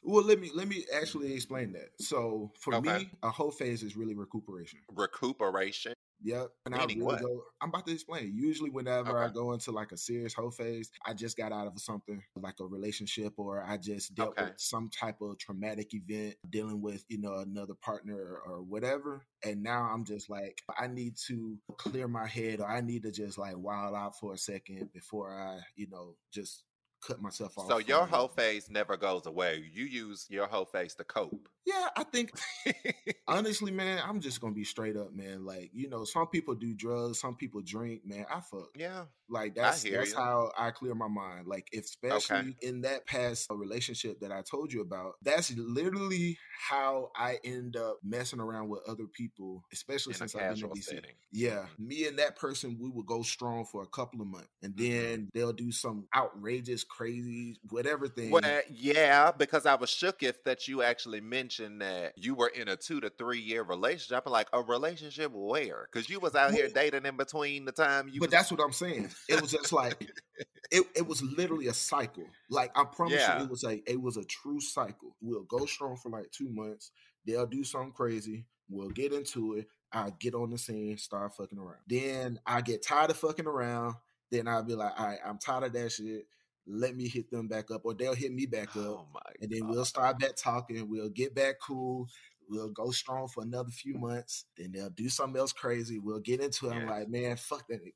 Well, 0.06 0.24
let 0.24 0.38
me 0.40 0.50
let 0.54 0.68
me 0.68 0.84
actually 0.94 1.34
explain 1.34 1.72
that. 1.72 1.90
So 2.00 2.52
for 2.60 2.72
Okay. 2.72 2.98
me, 2.98 3.10
a 3.22 3.30
whole 3.30 3.50
phase 3.50 3.82
is 3.82 3.96
really 3.96 4.14
recuperation. 4.14 4.78
Recuperation. 4.94 5.94
Yep. 6.22 6.48
And 6.64 6.74
I 6.74 6.78
Meaning 6.78 6.98
really 6.98 7.04
what? 7.04 7.20
go 7.20 7.42
I'm 7.60 7.68
about 7.68 7.86
to 7.86 7.92
explain. 7.92 8.32
Usually 8.34 8.70
whenever 8.70 9.18
I 9.22 9.28
go 9.28 9.52
into 9.52 9.70
like 9.72 9.92
a 9.92 9.96
serious 9.96 10.32
whole 10.32 10.50
phase, 10.50 10.90
I 11.04 11.12
just 11.12 11.36
got 11.36 11.52
out 11.52 11.66
of 11.66 11.78
something 11.78 12.22
like 12.36 12.54
a 12.60 12.64
relationship 12.66 13.34
or 13.36 13.62
I 13.62 13.76
just 13.76 14.14
dealt 14.14 14.30
Okay. 14.30 14.42
with 14.42 14.54
some 14.56 14.88
type 14.88 15.20
of 15.20 15.38
traumatic 15.38 15.92
event, 15.92 16.36
dealing 16.48 16.80
with, 16.80 17.04
you 17.08 17.20
know, 17.20 17.34
another 17.34 17.74
partner 17.74 18.16
or, 18.16 18.40
or 18.54 18.62
whatever. 18.62 19.26
And 19.44 19.62
now 19.62 19.90
I'm 19.92 20.04
just 20.04 20.30
like, 20.30 20.62
I 20.78 20.86
need 20.86 21.16
to 21.26 21.58
clear 21.78 22.08
my 22.08 22.26
head 22.26 22.60
or 22.60 22.66
I 22.66 22.80
need 22.80 23.02
to 23.02 23.12
just 23.12 23.38
like 23.38 23.56
wild 23.58 23.94
out 23.94 24.18
for 24.18 24.32
a 24.34 24.38
second 24.38 24.90
before 24.94 25.30
I, 25.38 25.60
you 25.76 25.88
know, 25.90 26.16
just 26.32 26.64
cut 27.06 27.20
myself 27.20 27.58
off. 27.58 27.68
So 27.68 27.78
your 27.78 28.06
whole 28.06 28.28
phase 28.28 28.70
never 28.70 28.96
goes 28.96 29.26
away. 29.26 29.64
You 29.72 29.84
use 29.84 30.26
your 30.28 30.46
whole 30.46 30.64
phase 30.64 30.94
to 30.94 31.04
cope. 31.04 31.48
Yeah, 31.66 31.88
I 31.96 32.04
think 32.04 32.30
honestly, 33.28 33.72
man, 33.72 34.00
I'm 34.04 34.20
just 34.20 34.40
gonna 34.40 34.54
be 34.54 34.64
straight 34.64 34.96
up, 34.96 35.12
man. 35.12 35.44
Like, 35.44 35.70
you 35.74 35.88
know, 35.88 36.04
some 36.04 36.28
people 36.28 36.54
do 36.54 36.74
drugs, 36.74 37.20
some 37.20 37.36
people 37.36 37.60
drink, 37.60 38.02
man. 38.06 38.24
I 38.30 38.40
fuck. 38.40 38.68
yeah. 38.74 39.06
Like 39.28 39.56
that's 39.56 39.84
that's 39.90 40.12
you. 40.12 40.16
how 40.16 40.52
I 40.56 40.70
clear 40.70 40.94
my 40.94 41.08
mind. 41.08 41.48
Like 41.48 41.66
especially 41.76 42.56
in 42.62 42.82
that 42.82 43.06
past 43.06 43.48
relationship 43.50 44.20
that 44.20 44.30
I 44.30 44.42
told 44.42 44.72
you 44.72 44.80
about, 44.82 45.14
that's 45.22 45.50
literally 45.56 46.38
how 46.68 47.10
I 47.16 47.38
end 47.42 47.76
up 47.76 47.98
messing 48.04 48.38
around 48.40 48.68
with 48.68 48.82
other 48.88 49.06
people, 49.08 49.64
especially 49.72 50.12
In 50.12 50.14
since 50.14 50.36
I've 50.36 50.46
been 50.48 50.62
in 50.62 50.70
DC. 50.70 50.94
setting. 50.94 51.16
Yeah, 51.32 51.66
Mhm. 51.66 51.78
me 51.78 52.06
and 52.06 52.18
that 52.20 52.36
person, 52.36 52.78
we 52.80 52.88
would 52.88 53.06
go 53.06 53.22
strong 53.22 53.64
for 53.64 53.82
a 53.82 53.88
couple 53.88 54.20
of 54.20 54.28
months, 54.28 54.48
and 54.62 54.76
Mhm. 54.88 55.16
then 55.16 55.28
they'll 55.34 55.52
do 55.52 55.72
some 55.72 56.06
outrageous, 56.14 56.84
crazy, 56.84 57.58
whatever 57.68 58.06
thing. 58.08 58.30
Well, 58.30 58.62
yeah, 58.68 59.30
because 59.30 59.66
I 59.66 59.76
was 59.76 59.88
shook 59.90 60.22
if 60.22 60.42
that 60.44 60.66
you 60.66 60.82
actually 60.82 61.20
mentioned 61.20 61.55
that 61.78 62.12
you 62.16 62.34
were 62.34 62.48
in 62.48 62.68
a 62.68 62.76
two 62.76 63.00
to 63.00 63.10
three 63.10 63.40
year 63.40 63.62
relationship. 63.62 64.22
I'm 64.26 64.32
like, 64.32 64.48
a 64.52 64.62
relationship 64.62 65.32
where? 65.34 65.88
Because 65.90 66.08
you 66.08 66.20
was 66.20 66.34
out 66.34 66.52
here 66.52 66.68
dating 66.68 67.06
in 67.06 67.16
between 67.16 67.64
the 67.64 67.72
time 67.72 68.08
you. 68.08 68.20
but 68.20 68.28
was- 68.28 68.32
that's 68.32 68.50
what 68.50 68.60
I'm 68.60 68.72
saying. 68.72 69.10
It 69.28 69.40
was 69.40 69.50
just 69.50 69.72
like 69.72 70.00
it, 70.70 70.84
it 70.94 71.06
was 71.06 71.22
literally 71.22 71.68
a 71.68 71.74
cycle. 71.74 72.24
Like 72.50 72.70
I 72.76 72.84
promise 72.84 73.14
Yeah. 73.14 73.38
you, 73.38 73.44
it 73.44 73.50
was 73.50 73.64
a 73.64 73.90
it 73.90 74.00
was 74.00 74.16
a 74.16 74.24
true 74.24 74.60
cycle. 74.60 75.16
We'll 75.20 75.44
go 75.44 75.66
strong 75.66 75.96
for 75.96 76.10
like 76.10 76.30
two 76.30 76.48
months. 76.50 76.90
They'll 77.26 77.46
do 77.46 77.64
something 77.64 77.92
crazy. 77.92 78.46
We'll 78.68 78.90
get 78.90 79.12
into 79.12 79.54
it. 79.54 79.66
I 79.92 80.10
get 80.18 80.34
on 80.34 80.50
the 80.50 80.58
scene, 80.58 80.98
start 80.98 81.34
fucking 81.36 81.58
around. 81.58 81.78
Then 81.86 82.40
I 82.44 82.60
get 82.60 82.84
tired 82.84 83.10
of 83.10 83.16
fucking 83.16 83.46
around. 83.46 83.94
Then 84.30 84.48
I'll 84.48 84.64
be 84.64 84.74
like, 84.74 84.92
all 84.98 85.06
right, 85.06 85.18
I'm 85.24 85.38
tired 85.38 85.64
of 85.64 85.72
that 85.72 85.92
shit. 85.92 86.26
Let 86.66 86.96
me 86.96 87.08
hit 87.08 87.30
them 87.30 87.48
back 87.48 87.70
up, 87.70 87.82
or 87.84 87.94
they'll 87.94 88.14
hit 88.14 88.32
me 88.32 88.46
back 88.46 88.70
up 88.70 88.86
oh 88.86 89.06
my! 89.14 89.20
and 89.40 89.50
then 89.50 89.60
God. 89.60 89.70
we'll 89.70 89.84
start 89.84 90.18
back 90.18 90.36
talking. 90.36 90.88
We'll 90.88 91.10
get 91.10 91.34
back 91.34 91.56
cool. 91.60 92.08
We'll 92.48 92.70
go 92.70 92.90
strong 92.90 93.28
for 93.28 93.42
another 93.42 93.70
few 93.70 93.94
months. 93.98 94.44
Then 94.56 94.72
they'll 94.72 94.90
do 94.90 95.08
something 95.08 95.38
else 95.38 95.52
crazy. 95.52 95.98
We'll 95.98 96.20
get 96.20 96.40
into 96.40 96.68
it. 96.68 96.74
I'm 96.74 96.86
like, 96.86 97.08
man, 97.08 97.36
fuck 97.36 97.66
that. 97.68 97.84
nigga. 97.84 97.92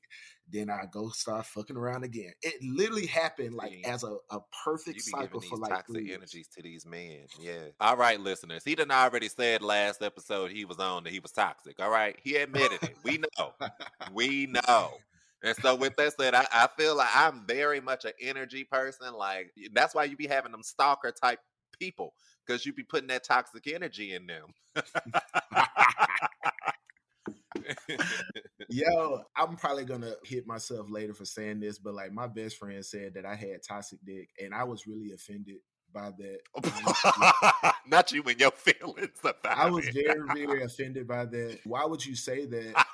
Then 0.51 0.69
I 0.69 0.83
go 0.91 1.09
start 1.09 1.45
fucking 1.45 1.77
around 1.77 2.03
again. 2.03 2.33
It 2.41 2.55
literally 2.61 3.05
happened 3.05 3.53
like 3.53 3.71
See, 3.71 3.83
as 3.85 4.03
a, 4.03 4.17
a 4.29 4.39
perfect 4.65 5.01
cycle 5.01 5.39
for 5.39 5.57
like 5.57 5.71
toxic 5.71 5.95
three 5.95 6.13
energies 6.13 6.49
to 6.57 6.61
these 6.61 6.85
men. 6.85 7.19
Yeah. 7.39 7.67
All 7.79 7.95
right, 7.95 8.19
listeners. 8.19 8.63
He 8.65 8.75
done 8.75 8.91
already 8.91 9.29
said 9.29 9.61
last 9.61 10.01
episode 10.01 10.51
he 10.51 10.65
was 10.65 10.79
on 10.79 11.05
that 11.05 11.13
he 11.13 11.19
was 11.19 11.31
toxic. 11.31 11.79
All 11.79 11.89
right. 11.89 12.17
He 12.21 12.35
admitted 12.35 12.83
it. 12.83 12.95
We 13.03 13.19
know. 13.19 13.53
we 14.13 14.47
know. 14.47 14.91
And 15.43 15.55
so 15.57 15.75
with 15.75 15.95
that 15.95 16.13
said, 16.19 16.35
I, 16.35 16.45
I 16.51 16.67
feel 16.77 16.95
like 16.95 17.09
I'm 17.13 17.45
very 17.47 17.79
much 17.81 18.05
an 18.05 18.13
energy 18.21 18.63
person. 18.63 19.13
Like 19.13 19.51
that's 19.73 19.95
why 19.95 20.03
you 20.05 20.15
be 20.15 20.27
having 20.27 20.51
them 20.51 20.63
stalker 20.63 21.11
type 21.11 21.39
people. 21.79 22.13
Because 22.45 22.65
you 22.65 22.73
be 22.73 22.83
putting 22.83 23.07
that 23.07 23.23
toxic 23.23 23.67
energy 23.67 24.13
in 24.13 24.27
them. 24.27 24.47
Yo, 28.69 29.21
I'm 29.35 29.55
probably 29.55 29.85
gonna 29.85 30.13
hit 30.23 30.47
myself 30.47 30.89
later 30.89 31.13
for 31.13 31.25
saying 31.25 31.59
this, 31.59 31.77
but 31.77 31.93
like 31.93 32.11
my 32.11 32.27
best 32.27 32.57
friend 32.57 32.83
said 32.83 33.13
that 33.13 33.25
I 33.25 33.35
had 33.35 33.61
toxic 33.67 33.99
dick, 34.05 34.29
and 34.41 34.53
I 34.53 34.63
was 34.63 34.87
really 34.87 35.11
offended 35.11 35.57
by 35.93 36.11
that. 36.17 37.73
Not 37.85 38.11
you 38.11 38.23
and 38.23 38.39
your 38.39 38.51
feelings 38.51 39.19
about 39.21 39.45
I 39.45 39.69
was 39.69 39.87
it. 39.87 39.93
very, 39.93 40.21
very 40.33 40.63
offended 40.63 41.07
by 41.07 41.25
that. 41.25 41.59
Why 41.65 41.85
would 41.85 42.05
you 42.05 42.15
say 42.15 42.45
that? 42.45 42.85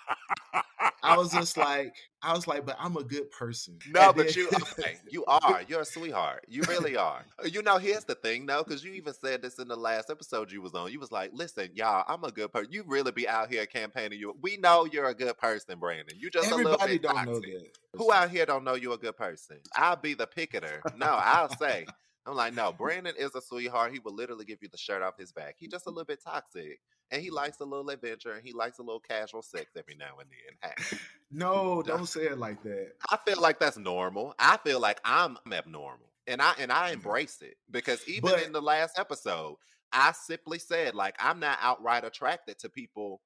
I 1.07 1.17
was 1.17 1.31
just 1.31 1.57
like, 1.57 1.95
I 2.21 2.33
was 2.33 2.47
like, 2.47 2.65
but 2.65 2.75
I'm 2.79 2.97
a 2.97 3.03
good 3.03 3.29
person. 3.31 3.77
No, 3.91 4.07
And 4.09 4.15
but 4.15 4.25
then- 4.27 4.33
you 4.35 4.49
okay, 4.79 4.97
you 5.09 5.23
are. 5.25 5.61
You're 5.67 5.81
a 5.81 5.85
sweetheart. 5.85 6.45
You 6.47 6.61
really 6.67 6.97
are. 6.97 7.25
You 7.45 7.61
know, 7.61 7.77
here's 7.77 8.03
the 8.03 8.15
thing 8.15 8.45
though, 8.45 8.63
because 8.63 8.83
you 8.83 8.93
even 8.93 9.13
said 9.13 9.41
this 9.41 9.59
in 9.59 9.67
the 9.67 9.75
last 9.75 10.09
episode 10.09 10.51
you 10.51 10.61
was 10.61 10.73
on. 10.73 10.91
You 10.91 10.99
was 10.99 11.11
like, 11.11 11.31
listen, 11.33 11.69
y'all, 11.73 12.03
I'm 12.07 12.23
a 12.23 12.31
good 12.31 12.51
person. 12.51 12.71
You 12.71 12.83
really 12.85 13.11
be 13.11 13.27
out 13.27 13.51
here 13.51 13.65
campaigning 13.65 14.19
you. 14.19 14.35
We 14.41 14.57
know 14.57 14.85
you're 14.91 15.07
a 15.07 15.15
good 15.15 15.37
person, 15.37 15.79
Brandon. 15.79 16.15
You 16.19 16.29
just 16.29 16.51
a 16.51 16.55
little 16.55 16.73
everybody 16.81 16.99
don't 16.99 17.25
know 17.25 17.33
toxic. 17.39 17.53
that. 17.53 17.99
Who 17.99 18.11
out 18.11 18.29
here 18.29 18.45
don't 18.45 18.63
know 18.63 18.75
you're 18.75 18.93
a 18.95 18.97
good 18.97 19.17
person? 19.17 19.57
I'll 19.75 19.95
be 19.95 20.13
the 20.13 20.27
picketer. 20.27 20.81
No, 20.97 21.07
I'll 21.07 21.49
say. 21.57 21.85
I'm 22.27 22.35
like, 22.35 22.53
no, 22.53 22.71
Brandon 22.77 23.13
is 23.17 23.33
a 23.35 23.41
sweetheart. 23.41 23.93
He 23.93 23.99
will 23.99 24.13
literally 24.13 24.45
give 24.45 24.59
you 24.61 24.69
the 24.69 24.77
shirt 24.77 25.01
off 25.01 25.17
his 25.17 25.31
back. 25.31 25.55
He 25.57 25.67
just 25.67 25.87
a 25.87 25.89
little 25.89 26.05
bit 26.05 26.23
toxic. 26.23 26.79
And 27.09 27.21
he 27.21 27.29
likes 27.29 27.59
a 27.61 27.63
little 27.63 27.89
adventure 27.89 28.33
and 28.33 28.43
he 28.45 28.51
likes 28.51 28.79
a 28.79 28.81
little 28.81 28.99
casual 28.99 29.41
sex 29.41 29.71
every 29.77 29.95
now 29.95 30.19
and 30.19 30.29
then. 30.29 30.71
Hey, 30.89 30.97
No, 31.31 31.81
don't 31.81 32.07
say 32.07 32.23
it 32.23 32.37
like 32.37 32.61
that. 32.63 32.91
I 33.09 33.17
feel 33.25 33.41
like 33.41 33.59
that's 33.59 33.77
normal. 33.77 34.35
I 34.37 34.57
feel 34.57 34.81
like 34.81 34.99
I'm 35.05 35.37
abnormal. 35.51 36.09
And 36.27 36.41
I 36.41 36.53
and 36.59 36.69
I 36.69 36.89
mm. 36.89 36.95
embrace 36.95 37.41
it 37.41 37.55
because 37.71 38.05
even 38.07 38.31
But- 38.31 38.43
in 38.43 38.51
the 38.51 38.61
last 38.61 38.99
episode, 38.99 39.55
I 39.93 40.11
simply 40.11 40.59
said 40.59 40.95
like 40.95 41.15
I'm 41.17 41.39
not 41.39 41.59
outright 41.61 42.03
attracted 42.03 42.59
to 42.59 42.69
people 42.69 43.21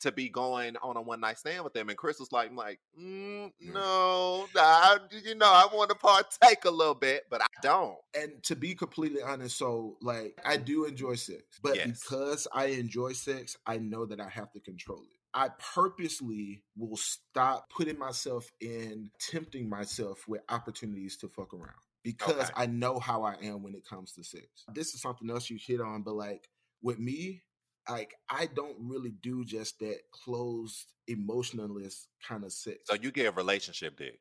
to 0.00 0.12
be 0.12 0.28
going 0.28 0.76
on 0.82 0.96
a 0.96 1.00
one 1.02 1.20
night 1.20 1.38
stand 1.38 1.64
with 1.64 1.72
them. 1.72 1.88
And 1.88 1.96
Chris 1.98 2.18
was 2.20 2.32
like, 2.32 2.52
like, 2.54 2.80
mm, 3.00 3.50
no, 3.60 4.46
I, 4.56 4.98
you 5.24 5.34
know, 5.34 5.46
I 5.46 5.66
want 5.74 5.90
to 5.90 5.96
partake 5.96 6.64
a 6.64 6.70
little 6.70 6.94
bit, 6.94 7.22
but 7.30 7.40
I 7.42 7.46
don't. 7.62 7.96
And 8.14 8.42
to 8.44 8.56
be 8.56 8.74
completely 8.74 9.22
honest, 9.22 9.56
so 9.56 9.96
like 10.02 10.38
I 10.44 10.56
do 10.58 10.84
enjoy 10.84 11.14
sex, 11.14 11.42
but 11.62 11.76
Yes. 11.76 11.86
because 12.02 12.46
I 12.52 12.66
enjoy 12.66 13.12
sex, 13.12 13.56
I 13.66 13.78
know 13.78 14.04
that 14.06 14.20
I 14.20 14.28
have 14.28 14.52
to 14.52 14.60
control 14.60 14.98
it. 15.02 15.18
I 15.34 15.50
purposely 15.74 16.62
will 16.76 16.96
stop 16.96 17.68
putting 17.70 17.98
myself 17.98 18.50
in 18.60 19.10
tempting 19.20 19.68
myself 19.68 20.26
with 20.26 20.40
opportunities 20.48 21.16
to 21.18 21.28
fuck 21.28 21.52
around 21.52 21.74
because 22.02 22.34
Okay. 22.50 22.52
I 22.54 22.66
know 22.66 22.98
how 22.98 23.22
I 23.22 23.34
am 23.42 23.62
when 23.62 23.74
it 23.74 23.84
comes 23.86 24.12
to 24.12 24.24
sex. 24.24 24.46
This 24.74 24.94
is 24.94 25.02
something 25.02 25.28
else 25.30 25.50
you 25.50 25.58
hit 25.60 25.80
on, 25.80 26.02
but 26.02 26.14
like 26.14 26.48
with 26.82 26.98
me, 26.98 27.42
like 27.88 28.14
I 28.28 28.46
don't 28.54 28.76
really 28.80 29.14
do 29.22 29.44
just 29.44 29.78
that 29.80 29.98
closed 30.12 30.92
emotionalist 31.08 32.08
kind 32.26 32.44
of 32.44 32.52
sex. 32.52 32.78
So 32.84 32.94
you 32.94 33.10
give 33.10 33.36
relationship 33.36 33.96
dick. 33.98 34.18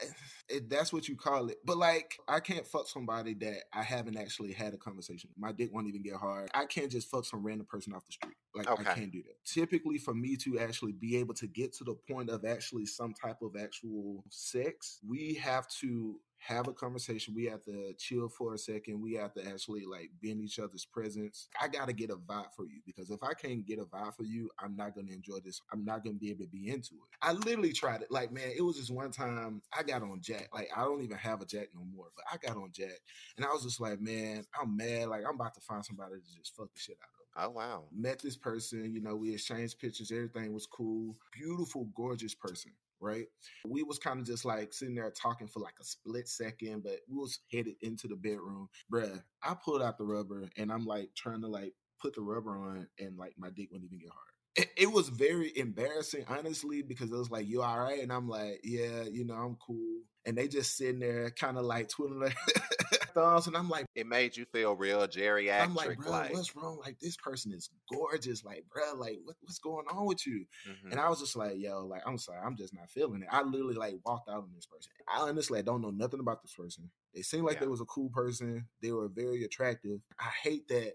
Eh, 0.00 0.06
eh, 0.50 0.60
that's 0.68 0.92
what 0.92 1.08
you 1.08 1.16
call 1.16 1.48
it. 1.48 1.58
But 1.64 1.76
like, 1.76 2.18
I 2.28 2.40
can't 2.40 2.66
fuck 2.66 2.88
somebody 2.88 3.34
that 3.34 3.64
I 3.72 3.82
haven't 3.82 4.16
actually 4.16 4.52
had 4.52 4.74
a 4.74 4.76
conversation. 4.76 5.30
with. 5.30 5.42
My 5.42 5.52
dick 5.52 5.70
won't 5.72 5.88
even 5.88 6.02
get 6.02 6.14
hard. 6.14 6.50
I 6.54 6.66
can't 6.66 6.90
just 6.90 7.10
fuck 7.10 7.24
some 7.24 7.44
random 7.44 7.66
person 7.66 7.92
off 7.92 8.06
the 8.06 8.12
street. 8.12 8.34
Like, 8.54 8.68
I 8.68 8.94
can't 8.94 9.12
do 9.12 9.22
that. 9.22 9.44
Typically, 9.44 9.98
for 9.98 10.14
me 10.14 10.36
to 10.36 10.58
actually 10.58 10.92
be 10.92 11.16
able 11.16 11.34
to 11.34 11.46
get 11.46 11.72
to 11.74 11.84
the 11.84 11.94
point 11.94 12.30
of 12.30 12.44
actually 12.44 12.86
some 12.86 13.14
type 13.14 13.42
of 13.42 13.56
actual 13.60 14.24
sex, 14.30 14.98
we 15.06 15.34
have 15.34 15.66
to 15.80 16.16
have 16.46 16.66
a 16.66 16.72
conversation. 16.72 17.34
We 17.34 17.44
have 17.46 17.62
to 17.64 17.94
chill 17.98 18.28
for 18.28 18.54
a 18.54 18.58
second. 18.58 19.00
We 19.00 19.14
have 19.14 19.32
to 19.34 19.46
actually 19.46 19.84
like 19.84 20.10
be 20.20 20.32
in 20.32 20.40
each 20.40 20.58
other's 20.58 20.84
presence. 20.84 21.48
I 21.60 21.68
gotta 21.68 21.92
get 21.92 22.10
a 22.10 22.16
vibe 22.16 22.52
for 22.56 22.64
you 22.64 22.80
because 22.84 23.10
if 23.10 23.22
I 23.22 23.32
can't 23.34 23.64
get 23.64 23.78
a 23.78 23.84
vibe 23.84 24.16
for 24.16 24.24
you, 24.24 24.50
I'm 24.58 24.76
not 24.76 24.94
gonna 24.94 25.12
enjoy 25.12 25.38
this. 25.44 25.60
I'm 25.72 25.84
not 25.84 26.04
gonna 26.04 26.16
be 26.16 26.30
able 26.30 26.44
to 26.44 26.50
be 26.50 26.68
into 26.68 26.94
it. 26.94 27.16
I 27.22 27.32
literally 27.32 27.72
tried 27.72 28.02
it. 28.02 28.10
Like, 28.10 28.32
man, 28.32 28.50
it 28.56 28.62
was 28.62 28.76
just 28.76 28.90
one 28.90 29.12
time 29.12 29.62
I 29.76 29.84
got 29.84 30.02
on 30.02 30.20
Jack. 30.20 30.48
Like, 30.52 30.70
I 30.76 30.82
don't 30.82 31.02
even 31.02 31.16
have 31.16 31.40
a 31.40 31.46
Jack 31.46 31.68
no 31.74 31.84
more, 31.94 32.06
but 32.16 32.24
I 32.32 32.36
got 32.44 32.60
on 32.60 32.70
Jack. 32.72 32.98
And 33.36 33.46
I 33.46 33.50
was 33.50 33.62
just 33.62 33.80
like, 33.80 34.00
man, 34.00 34.44
I'm 34.60 34.76
mad. 34.76 35.08
Like, 35.08 35.22
I'm 35.26 35.36
about 35.36 35.54
to 35.54 35.60
find 35.60 35.84
somebody 35.84 36.14
to 36.16 36.38
just 36.38 36.56
fuck 36.56 36.72
the 36.74 36.80
shit 36.80 36.98
out 37.00 37.08
of. 37.08 37.22
Oh 37.34 37.50
wow. 37.50 37.84
Met 37.94 38.18
this 38.18 38.36
person, 38.36 38.92
you 38.92 39.00
know, 39.00 39.16
we 39.16 39.32
exchanged 39.32 39.78
pictures, 39.78 40.12
everything 40.12 40.52
was 40.52 40.66
cool. 40.66 41.16
Beautiful, 41.32 41.88
gorgeous 41.94 42.34
person, 42.34 42.72
right? 43.02 43.26
We 43.66 43.82
was 43.82 43.98
kind 43.98 44.20
of 44.20 44.26
just 44.26 44.44
like 44.44 44.72
sitting 44.72 44.94
there 44.94 45.10
talking 45.10 45.48
for 45.48 45.60
like 45.60 45.74
a 45.80 45.84
split 45.84 46.28
second, 46.28 46.84
but 46.84 47.00
we 47.08 47.16
was 47.18 47.40
headed 47.52 47.74
into 47.82 48.08
the 48.08 48.16
bedroom. 48.16 48.68
Bruh, 48.90 49.22
I 49.42 49.54
pulled 49.62 49.82
out 49.82 49.98
the 49.98 50.04
rubber 50.04 50.48
and 50.56 50.72
I'm 50.72 50.86
like 50.86 51.10
trying 51.16 51.42
to 51.42 51.48
like 51.48 51.74
put 52.00 52.14
the 52.14 52.22
rubber 52.22 52.56
on 52.56 52.88
and 52.98 53.16
like 53.16 53.34
my 53.38 53.48
dick 53.50 53.68
wouldn't 53.70 53.90
even 53.90 54.00
get 54.00 54.10
hard. 54.10 54.31
It, 54.54 54.68
it 54.76 54.92
was 54.92 55.08
very 55.08 55.50
embarrassing, 55.56 56.26
honestly, 56.28 56.82
because 56.82 57.10
it 57.10 57.16
was 57.16 57.30
like, 57.30 57.46
you 57.48 57.62
all 57.62 57.78
right? 57.80 58.02
And 58.02 58.12
I'm 58.12 58.28
like, 58.28 58.60
yeah, 58.64 59.04
you 59.10 59.24
know, 59.24 59.34
I'm 59.34 59.56
cool. 59.66 60.00
And 60.26 60.36
they 60.36 60.46
just 60.46 60.76
sitting 60.76 61.00
there 61.00 61.30
kind 61.30 61.56
of 61.58 61.64
like 61.64 61.88
twiddling 61.88 62.20
their 62.20 62.34
thumbs. 63.14 63.46
And 63.46 63.56
I'm 63.56 63.68
like, 63.70 63.86
It 63.94 64.06
made 64.06 64.36
you 64.36 64.44
feel 64.52 64.76
real 64.76 65.06
geriatric. 65.08 65.62
I'm 65.62 65.74
like, 65.74 65.96
bro, 65.96 66.10
like, 66.10 66.32
what's 66.32 66.54
wrong? 66.54 66.78
Like, 66.84 67.00
this 67.00 67.16
person 67.16 67.52
is 67.52 67.70
gorgeous. 67.90 68.44
Like, 68.44 68.64
bro, 68.72 68.94
like, 68.98 69.18
what, 69.24 69.36
what's 69.40 69.58
going 69.58 69.86
on 69.90 70.04
with 70.06 70.24
you? 70.26 70.44
mhm. 70.68 70.92
And 70.92 71.00
I 71.00 71.08
was 71.08 71.18
just 71.20 71.34
like, 71.34 71.54
yo, 71.56 71.86
like, 71.86 72.02
I'm 72.06 72.18
sorry, 72.18 72.38
I'm 72.44 72.56
just 72.56 72.74
not 72.74 72.90
feeling 72.90 73.22
it. 73.22 73.28
I 73.32 73.42
literally 73.42 73.74
like 73.74 73.94
walked 74.04 74.28
out 74.28 74.36
on 74.44 74.50
this 74.54 74.66
person. 74.66 74.92
I 75.08 75.20
honestly 75.22 75.58
I 75.58 75.62
don't 75.62 75.80
know 75.82 75.90
nothing 75.90 76.20
about 76.20 76.42
this 76.42 76.54
person. 76.54 76.90
They 77.14 77.22
seemed 77.22 77.44
like 77.44 77.54
Yeah. 77.54 77.60
they 77.60 77.66
was 77.68 77.80
a 77.80 77.86
cool 77.86 78.10
person. 78.10 78.66
They 78.82 78.92
were 78.92 79.08
very 79.08 79.44
attractive. 79.44 79.98
I 80.20 80.28
hate 80.42 80.68
that 80.68 80.92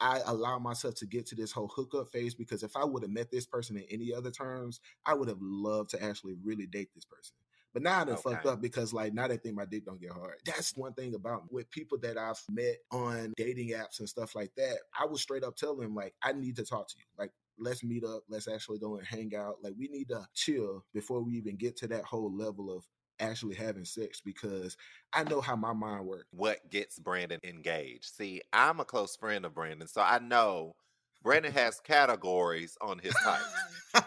I 0.00 0.20
allow 0.26 0.58
myself 0.58 0.94
to 0.96 1.06
get 1.06 1.26
to 1.26 1.34
this 1.34 1.52
whole 1.52 1.68
hookup 1.68 2.10
phase 2.10 2.34
because 2.34 2.62
if 2.62 2.76
I 2.76 2.84
would 2.84 3.02
have 3.02 3.10
met 3.10 3.30
this 3.30 3.46
person 3.46 3.76
in 3.76 3.84
any 3.90 4.12
other 4.14 4.30
terms, 4.30 4.80
I 5.06 5.14
would 5.14 5.28
have 5.28 5.40
loved 5.40 5.90
to 5.90 6.02
actually 6.02 6.34
really 6.44 6.66
date 6.66 6.90
this 6.94 7.04
person. 7.04 7.34
But 7.74 7.82
now 7.82 8.00
I 8.00 8.04
done 8.04 8.16
fucked 8.16 8.46
up 8.46 8.60
because 8.60 8.92
like 8.92 9.12
now 9.12 9.28
they 9.28 9.36
think 9.36 9.54
my 9.54 9.64
dick 9.64 9.84
don't 9.84 10.00
get 10.00 10.12
hard. 10.12 10.36
That's 10.44 10.76
one 10.76 10.94
thing 10.94 11.14
about 11.14 11.44
me. 11.44 11.48
with 11.52 11.70
people 11.70 11.98
that 11.98 12.16
I've 12.16 12.40
met 12.50 12.76
on 12.90 13.34
dating 13.36 13.70
apps 13.70 13.98
and 14.00 14.08
stuff 14.08 14.34
like 14.34 14.50
that. 14.56 14.78
I 14.98 15.06
would 15.06 15.18
straight 15.18 15.44
up 15.44 15.56
tell 15.56 15.76
them 15.76 15.94
like 15.94 16.14
I 16.22 16.32
need 16.32 16.56
to 16.56 16.64
talk 16.64 16.88
to 16.88 16.94
you. 16.96 17.04
Like 17.18 17.30
let's 17.58 17.84
meet 17.84 18.04
up. 18.04 18.22
Let's 18.28 18.48
actually 18.48 18.78
go 18.78 18.96
and 18.96 19.06
hang 19.06 19.32
out. 19.36 19.56
Like 19.62 19.74
we 19.78 19.88
need 19.88 20.08
to 20.08 20.26
chill 20.34 20.84
before 20.94 21.22
we 21.22 21.34
even 21.34 21.56
get 21.56 21.76
to 21.78 21.88
that 21.88 22.04
whole 22.04 22.34
level 22.34 22.74
of 22.74 22.84
actually 23.20 23.54
having 23.54 23.84
sex 23.84 24.20
because 24.20 24.76
I 25.12 25.24
know 25.24 25.40
how 25.40 25.56
my 25.56 25.72
mind 25.72 26.06
works. 26.06 26.26
what 26.30 26.70
gets 26.70 26.98
Brandon 26.98 27.40
engaged. 27.44 28.04
See, 28.04 28.42
I'm 28.52 28.80
a 28.80 28.84
close 28.84 29.16
friend 29.16 29.44
of 29.44 29.54
Brandon, 29.54 29.88
so 29.88 30.00
I 30.00 30.18
know 30.18 30.74
Brandon 31.22 31.52
has 31.54 31.80
categories 31.80 32.76
on 32.80 32.98
his 32.98 33.14
type. 33.24 33.42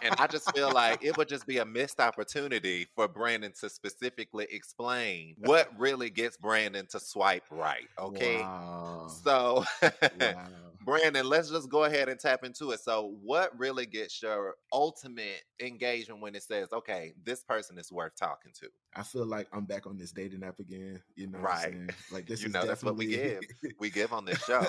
And 0.02 0.16
I 0.20 0.28
just 0.28 0.56
feel 0.56 0.72
like 0.72 1.04
it 1.04 1.18
would 1.18 1.28
just 1.28 1.48
be 1.48 1.58
a 1.58 1.66
missed 1.66 2.00
opportunity 2.00 2.88
for 2.96 3.08
Brandon 3.08 3.52
to 3.62 3.70
specifically 3.70 4.48
explain 4.50 5.36
what 5.38 5.70
really 5.78 6.10
gets 6.10 6.38
Brandon 6.38 6.86
to 6.92 7.00
swipe 7.00 7.44
right. 7.50 7.88
Okay. 8.00 8.38
Wow. 8.38 9.08
So, 9.24 9.66
wow. 9.82 10.71
Brandon, 10.84 11.28
let's 11.28 11.50
just 11.50 11.70
go 11.70 11.84
ahead 11.84 12.10
and 12.10 12.20
tap 12.20 12.44
into 12.44 12.72
it. 12.72 12.80
So, 12.80 13.16
what 13.22 13.58
really 13.58 13.86
gets 13.86 14.22
your 14.22 14.56
ultimate 14.74 15.44
engagement 15.60 16.22
when 16.22 16.36
it 16.36 16.44
says, 16.44 16.74
okay, 16.74 17.14
this 17.24 17.44
person 17.44 17.78
is 17.78 17.92
worth 17.92 18.16
talking 18.16 18.52
to? 18.62 18.68
I 18.96 19.04
feel 19.04 19.26
like 19.26 19.48
I'm 19.54 19.66
back 19.66 19.86
on 19.88 19.98
this 19.98 20.12
dating 20.12 20.44
app 20.44 20.60
again. 20.60 21.02
You 21.16 21.28
know, 21.28 21.40
Right. 21.40 21.76
Like 22.12 22.26
this 22.28 22.42
You 22.42 22.48
is 22.48 22.54
know, 22.54 22.66
that's 22.66 22.84
what 22.84 22.98
we 22.98 23.08
give. 23.08 23.42
We 23.80 23.90
give 23.90 24.14
on 24.14 24.26
this 24.26 24.44
show. 24.44 24.66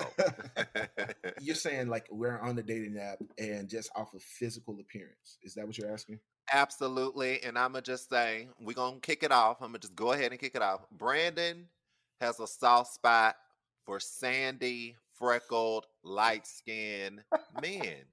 you're 1.41 1.55
saying 1.55 1.87
like 1.89 2.07
we're 2.09 2.39
on 2.39 2.55
the 2.55 2.63
dating 2.63 2.97
app 2.97 3.19
and 3.37 3.67
just 3.67 3.89
off 3.95 4.13
of 4.13 4.21
physical 4.21 4.79
appearance. 4.79 5.37
Is 5.43 5.53
that 5.55 5.65
what 5.65 5.77
you're 5.77 5.91
asking? 5.91 6.19
Absolutely. 6.51 7.41
And 7.43 7.57
I'm 7.57 7.71
going 7.71 7.83
to 7.83 7.91
just 7.91 8.09
say, 8.09 8.47
we're 8.59 8.73
going 8.73 8.95
to 8.95 8.99
kick 9.01 9.23
it 9.23 9.31
off. 9.31 9.61
I'm 9.61 9.69
going 9.69 9.81
to 9.81 9.87
just 9.87 9.95
go 9.95 10.11
ahead 10.11 10.31
and 10.31 10.39
kick 10.39 10.55
it 10.55 10.61
off. 10.61 10.81
Brandon 10.91 11.67
has 12.21 12.39
a 12.39 12.47
soft 12.47 12.93
spot 12.93 13.35
for 13.85 13.99
sandy, 13.99 14.95
freckled, 15.17 15.85
light 16.03 16.47
skinned 16.47 17.23
men. 17.61 18.05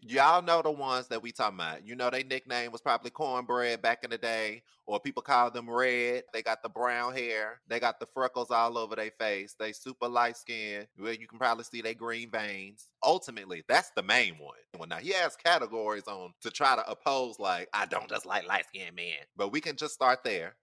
Y'all 0.00 0.42
know 0.42 0.62
the 0.62 0.70
ones 0.70 1.08
that 1.08 1.22
we 1.22 1.32
talking 1.32 1.56
about. 1.56 1.84
You 1.86 1.96
know, 1.96 2.10
their 2.10 2.22
nickname 2.22 2.70
was 2.70 2.80
probably 2.80 3.10
cornbread 3.10 3.82
back 3.82 4.04
in 4.04 4.10
the 4.10 4.18
day, 4.18 4.62
or 4.84 5.00
people 5.00 5.22
call 5.22 5.50
them 5.50 5.68
red. 5.68 6.22
They 6.32 6.42
got 6.42 6.62
the 6.62 6.68
brown 6.68 7.14
hair. 7.14 7.60
They 7.66 7.80
got 7.80 7.98
the 7.98 8.06
freckles 8.06 8.50
all 8.50 8.78
over 8.78 8.94
their 8.94 9.10
face. 9.10 9.56
They 9.58 9.72
super 9.72 10.06
light 10.06 10.36
skinned. 10.36 10.86
Where 10.96 11.14
you 11.14 11.26
can 11.26 11.38
probably 11.38 11.64
see 11.64 11.80
their 11.80 11.94
green 11.94 12.30
veins. 12.30 12.86
Ultimately, 13.02 13.64
that's 13.68 13.90
the 13.96 14.02
main 14.02 14.34
one. 14.38 14.54
Well, 14.78 14.88
now 14.88 14.98
he 14.98 15.10
has 15.12 15.34
categories 15.34 16.06
on 16.06 16.34
to 16.42 16.50
try 16.50 16.76
to 16.76 16.88
oppose, 16.88 17.40
like, 17.40 17.68
I 17.72 17.86
don't 17.86 18.08
just 18.08 18.26
like 18.26 18.46
light 18.46 18.66
skinned 18.68 18.94
men. 18.94 19.24
But 19.36 19.50
we 19.50 19.60
can 19.60 19.76
just 19.76 19.94
start 19.94 20.22
there. 20.22 20.54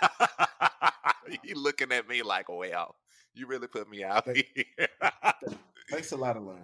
he 1.42 1.54
looking 1.54 1.92
at 1.92 2.08
me 2.08 2.22
like, 2.22 2.48
well, 2.48 2.94
you 3.36 3.46
really 3.46 3.66
put 3.66 3.88
me 3.88 4.04
out 4.04 4.24
Thank- 4.24 4.46
here. 4.54 4.88
Thanks 5.90 6.12
a 6.12 6.16
lot, 6.16 6.36
Alon. 6.36 6.58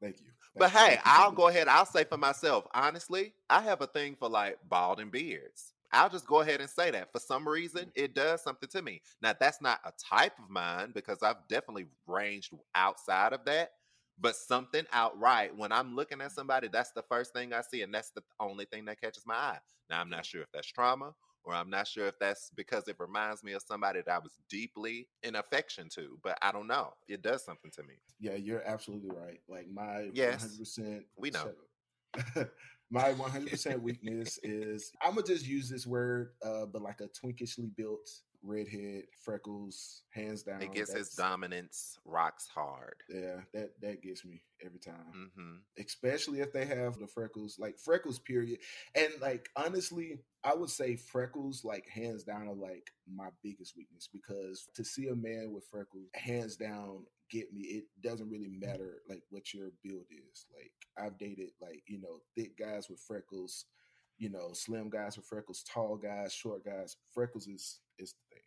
Thank 0.00 0.20
you. 0.20 0.26
But 0.56 0.70
hey. 0.70 0.98
I'll 1.04 1.32
go 1.32 1.48
ahead. 1.48 1.68
I'll 1.68 1.86
say 1.86 2.04
for 2.04 2.16
myself, 2.16 2.66
honestly, 2.74 3.32
I 3.48 3.62
have 3.62 3.80
a 3.80 3.86
thing 3.86 4.16
for 4.18 4.28
like 4.28 4.58
bald 4.68 5.00
and 5.00 5.10
beards. 5.10 5.72
I'll 5.92 6.10
just 6.10 6.26
go 6.26 6.40
ahead 6.40 6.60
and 6.60 6.68
say 6.68 6.90
that. 6.90 7.12
For 7.12 7.18
some 7.18 7.48
reason, 7.48 7.86
mm. 7.86 7.92
it 7.94 8.14
does 8.14 8.42
something 8.42 8.68
to 8.70 8.82
me. 8.82 9.00
Now, 9.22 9.34
that's 9.38 9.62
not 9.62 9.80
a 9.84 9.92
type 9.98 10.38
of 10.38 10.50
mine 10.50 10.90
because 10.94 11.22
I've 11.22 11.46
definitely 11.48 11.86
ranged 12.06 12.52
outside 12.74 13.32
of 13.32 13.44
that. 13.46 13.70
But 14.20 14.34
something 14.34 14.84
outright, 14.92 15.56
when 15.56 15.70
I'm 15.70 15.94
looking 15.94 16.20
at 16.20 16.30
mm. 16.30 16.34
somebody, 16.34 16.68
that's 16.68 16.90
the 16.90 17.04
first 17.08 17.32
thing 17.32 17.52
I 17.52 17.62
see, 17.62 17.82
and 17.82 17.94
that's 17.94 18.10
the 18.10 18.22
only 18.40 18.64
thing 18.66 18.84
that 18.86 19.00
catches 19.00 19.24
my 19.26 19.34
eye. 19.34 19.58
Now, 19.88 20.00
I'm 20.00 20.10
not 20.10 20.26
sure 20.26 20.42
if 20.42 20.48
that's 20.52 20.66
trauma, 20.66 21.14
or 21.44 21.54
I'm 21.54 21.70
not 21.70 21.86
sure 21.86 22.06
if 22.06 22.18
that's 22.18 22.50
because 22.54 22.88
it 22.88 22.96
reminds 22.98 23.42
me 23.42 23.52
of 23.52 23.62
somebody 23.62 24.00
that 24.04 24.12
I 24.12 24.18
was 24.18 24.38
deeply 24.50 25.08
in 25.22 25.36
affection 25.36 25.88
to, 25.94 26.18
but 26.22 26.38
I 26.42 26.52
don't 26.52 26.66
know. 26.66 26.92
It 27.08 27.22
does 27.22 27.44
something 27.44 27.70
to 27.72 27.82
me. 27.82 27.94
Yeah, 28.20 28.34
you're 28.34 28.66
absolutely 28.66 29.10
right. 29.10 29.40
Like 29.48 29.68
my 29.70 30.10
Yes. 30.12 30.58
100%. 30.60 31.04
We 31.16 31.30
know. 31.30 31.50
my 32.90 33.12
100% 33.14 33.80
weakness 33.80 34.38
is 34.42 34.92
I'm 35.02 35.14
gonna 35.14 35.26
just 35.26 35.46
use 35.46 35.68
this 35.68 35.86
word, 35.86 36.32
uh, 36.44 36.66
but 36.66 36.82
like 36.82 37.00
a 37.00 37.08
twinkishly 37.08 37.70
built 37.76 38.08
redhead, 38.42 39.04
freckles, 39.24 40.02
hands 40.10 40.42
down. 40.42 40.62
It 40.62 40.74
gets 40.74 40.92
his 40.92 41.10
dominance 41.10 41.98
rocks 42.04 42.48
hard. 42.48 42.96
Yeah, 43.08 43.40
that 43.54 43.80
that 43.80 44.02
gets 44.02 44.24
me 44.24 44.42
every 44.64 44.80
time. 44.80 45.30
hmm 45.36 45.56
especially 45.78 46.40
if 46.40 46.52
they 46.52 46.64
have 46.64 46.98
the 46.98 47.06
freckles, 47.06 47.56
like 47.58 47.78
freckles, 47.78 48.18
period. 48.18 48.58
And 48.94 49.12
like 49.20 49.48
honestly, 49.56 50.18
I 50.44 50.54
would 50.54 50.70
say 50.70 50.96
freckles, 50.96 51.64
like 51.64 51.86
hands 51.88 52.24
down, 52.24 52.48
are 52.48 52.54
like 52.54 52.90
my 53.12 53.28
biggest 53.42 53.76
weakness 53.76 54.08
because 54.12 54.68
to 54.74 54.84
see 54.84 55.08
a 55.08 55.14
man 55.14 55.52
with 55.52 55.64
freckles, 55.70 56.08
hands 56.14 56.56
down, 56.56 57.04
get 57.30 57.52
me. 57.52 57.62
It 57.62 57.84
doesn't 58.02 58.30
really 58.30 58.48
matter 58.48 59.02
like 59.08 59.22
what 59.30 59.52
your 59.54 59.70
build 59.84 60.06
is. 60.10 60.46
Like 60.54 60.72
I've 60.98 61.18
dated 61.18 61.50
like 61.60 61.82
you 61.86 62.00
know 62.00 62.20
thick 62.36 62.58
guys 62.58 62.88
with 62.88 63.00
freckles, 63.00 63.66
you 64.18 64.28
know 64.28 64.50
slim 64.52 64.90
guys 64.90 65.16
with 65.16 65.26
freckles, 65.26 65.62
tall 65.62 65.96
guys, 65.96 66.32
short 66.32 66.64
guys. 66.64 66.96
Freckles 67.12 67.46
is 67.46 67.80
is 67.98 68.14
the 68.14 68.36
thing. 68.36 68.44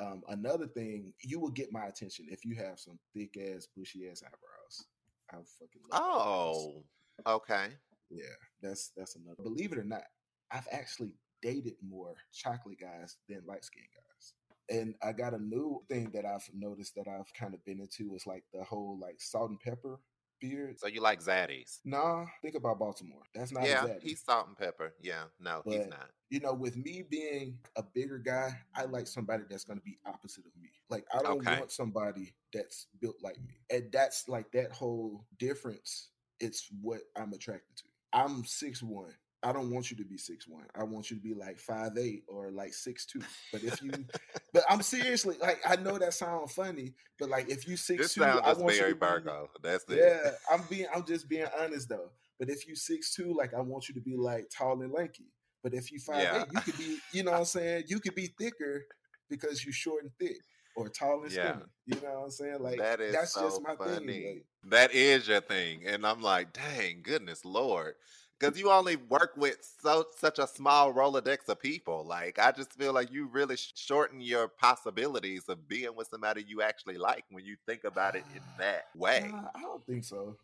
Um, 0.00 0.22
another 0.28 0.66
thing, 0.66 1.12
you 1.22 1.40
will 1.40 1.50
get 1.50 1.72
my 1.72 1.86
attention 1.86 2.26
if 2.30 2.44
you 2.44 2.56
have 2.56 2.78
some 2.78 2.98
thick 3.14 3.36
ass, 3.36 3.68
bushy 3.76 4.08
ass 4.08 4.22
eyebrows. 4.22 4.86
I 5.30 5.36
fucking 5.36 5.82
eyebrows. 5.92 6.82
Oh, 7.26 7.36
okay. 7.36 7.68
Yeah, 8.10 8.24
that's 8.62 8.92
that's 8.96 9.16
another. 9.16 9.42
Believe 9.42 9.72
it 9.72 9.78
or 9.78 9.84
not, 9.84 10.02
I've 10.50 10.68
actually 10.72 11.12
dated 11.42 11.74
more 11.86 12.14
chocolate 12.32 12.80
guys 12.80 13.16
than 13.28 13.42
light 13.46 13.64
skinned 13.64 13.86
guys. 13.94 14.34
And 14.70 14.94
I 15.02 15.12
got 15.12 15.34
a 15.34 15.42
new 15.42 15.82
thing 15.88 16.10
that 16.12 16.26
I've 16.26 16.48
noticed 16.52 16.94
that 16.96 17.08
I've 17.08 17.32
kind 17.38 17.54
of 17.54 17.64
been 17.64 17.80
into 17.80 18.14
is 18.14 18.26
like 18.26 18.44
the 18.52 18.64
whole 18.64 18.98
like 19.00 19.16
salt 19.18 19.50
and 19.50 19.60
pepper 19.60 19.98
beard. 20.40 20.78
So 20.78 20.86
you 20.86 21.00
like 21.00 21.20
Zaddies? 21.20 21.78
Nah, 21.84 22.26
think 22.42 22.54
about 22.54 22.78
Baltimore. 22.78 23.22
That's 23.34 23.52
not 23.52 23.64
yeah, 23.66 23.86
he's 24.00 24.22
salt 24.22 24.48
and 24.48 24.56
pepper. 24.56 24.94
Yeah, 25.00 25.24
no, 25.40 25.62
he's 25.64 25.86
not. 25.88 26.10
you 26.30 26.40
know, 26.40 26.52
with 26.52 26.76
me 26.76 27.04
being 27.08 27.58
a 27.76 27.82
bigger 27.82 28.18
guy, 28.18 28.50
I 28.74 28.84
like 28.84 29.06
somebody 29.06 29.44
that's 29.48 29.64
going 29.64 29.78
to 29.78 29.84
be 29.84 29.98
opposite 30.06 30.44
of 30.46 30.52
me. 30.60 30.70
Like, 30.90 31.04
I 31.14 31.22
don't 31.22 31.38
Okay. 31.38 31.58
want 31.58 31.70
somebody 31.72 32.34
that's 32.52 32.86
built 33.00 33.16
like 33.22 33.38
me. 33.46 33.54
And 33.70 33.90
that's 33.92 34.28
like 34.28 34.50
that 34.52 34.72
whole 34.72 35.24
difference. 35.38 36.10
It's 36.40 36.68
what 36.80 37.00
I'm 37.16 37.32
attracted 37.32 37.76
to. 37.78 37.84
I'm 38.12 38.44
six 38.44 38.82
one. 38.82 39.12
I 39.42 39.52
don't 39.52 39.70
want 39.70 39.90
you 39.90 39.96
to 39.98 40.04
be 40.04 40.18
six 40.18 40.48
one. 40.48 40.64
I 40.74 40.82
want 40.82 41.10
you 41.10 41.16
to 41.16 41.22
be 41.22 41.34
like 41.34 41.58
five 41.58 41.92
eight 41.96 42.24
or 42.28 42.50
like 42.50 42.74
six 42.74 43.06
two. 43.06 43.22
But 43.52 43.62
if 43.64 43.80
you, 43.82 44.04
but 44.52 44.64
I'm 44.68 44.82
seriously 44.82 45.36
like 45.40 45.60
I 45.66 45.76
know 45.76 45.98
that 45.98 46.14
sounds 46.14 46.52
funny, 46.52 46.94
but 47.20 47.28
like 47.28 47.48
if 47.48 47.68
you 47.68 47.76
six 47.76 48.02
This 48.02 48.14
two, 48.14 48.22
I 48.24 48.52
want 48.52 48.74
you 48.74 48.78
very 48.80 48.94
to 48.94 48.94
be-. 48.96 49.60
That's 49.62 49.84
it. 49.88 50.00
yeah, 50.00 50.30
I'm 50.52 50.64
being 50.68 50.86
I'm 50.94 51.04
just 51.06 51.28
being 51.28 51.46
honest 51.58 51.88
though. 51.88 52.10
But 52.38 52.50
if 52.50 52.66
you 52.68 52.74
six 52.76 53.14
two, 53.14 53.34
like 53.36 53.54
I 53.54 53.60
want 53.60 53.88
you 53.88 53.94
to 53.94 54.00
be 54.00 54.16
like 54.16 54.48
tall 54.56 54.80
and 54.82 54.92
lanky. 54.92 55.26
But 55.62 55.74
if 55.74 55.90
you 55.92 55.98
five 55.98 56.22
Yeah. 56.22 56.36
eight, 56.36 56.48
you 56.52 56.60
could 56.60 56.78
be, 56.78 56.98
you 57.12 57.22
know 57.24 57.32
what 57.32 57.38
I'm 57.40 57.44
saying? 57.56 57.84
You 57.88 58.00
could 58.00 58.14
be 58.14 58.32
thicker 58.38 58.84
because 59.28 59.64
you 59.64 59.72
short 59.72 60.04
and 60.04 60.12
thick 60.20 60.38
or 60.76 60.88
tall 60.88 61.22
and 61.22 61.32
Yeah. 61.32 61.52
skinny. 61.52 61.64
You 61.86 62.00
know 62.00 62.14
what 62.14 62.24
I'm 62.24 62.30
saying? 62.30 62.58
Like 62.60 62.78
that 62.78 63.00
is 63.00 63.14
that's 63.14 63.34
so 63.34 63.42
just 63.42 63.62
my 63.62 63.74
funny. 63.76 64.06
thing. 64.06 64.24
Like, 64.34 64.44
that 64.72 64.92
is 64.94 65.28
your 65.28 65.40
thing, 65.40 65.82
and 65.86 66.06
I'm 66.06 66.20
like, 66.20 66.52
dang, 66.52 67.02
goodness 67.02 67.44
lord, 67.44 67.94
because 68.38 68.58
you 68.58 68.70
only 68.70 68.96
work 68.96 69.32
with 69.36 69.56
so 69.82 70.06
such 70.16 70.38
a 70.38 70.46
small 70.46 70.92
rolodex 70.92 71.48
of 71.48 71.60
people. 71.60 72.04
Like, 72.06 72.38
I 72.38 72.52
just 72.52 72.72
feel 72.72 72.92
like 72.92 73.12
you 73.12 73.26
really 73.26 73.56
shorten 73.56 74.20
your 74.20 74.48
possibilities 74.48 75.48
of 75.48 75.68
being 75.68 75.94
with 75.96 76.08
somebody 76.08 76.44
you 76.46 76.62
actually 76.62 76.98
like 76.98 77.24
when 77.30 77.44
you 77.44 77.56
think 77.66 77.84
about 77.84 78.14
it 78.14 78.24
in 78.34 78.42
that 78.58 78.84
way. 78.96 79.28
nah, 79.30 79.48
I 79.54 79.60
don't 79.60 79.84
think 79.86 80.04
so. 80.04 80.36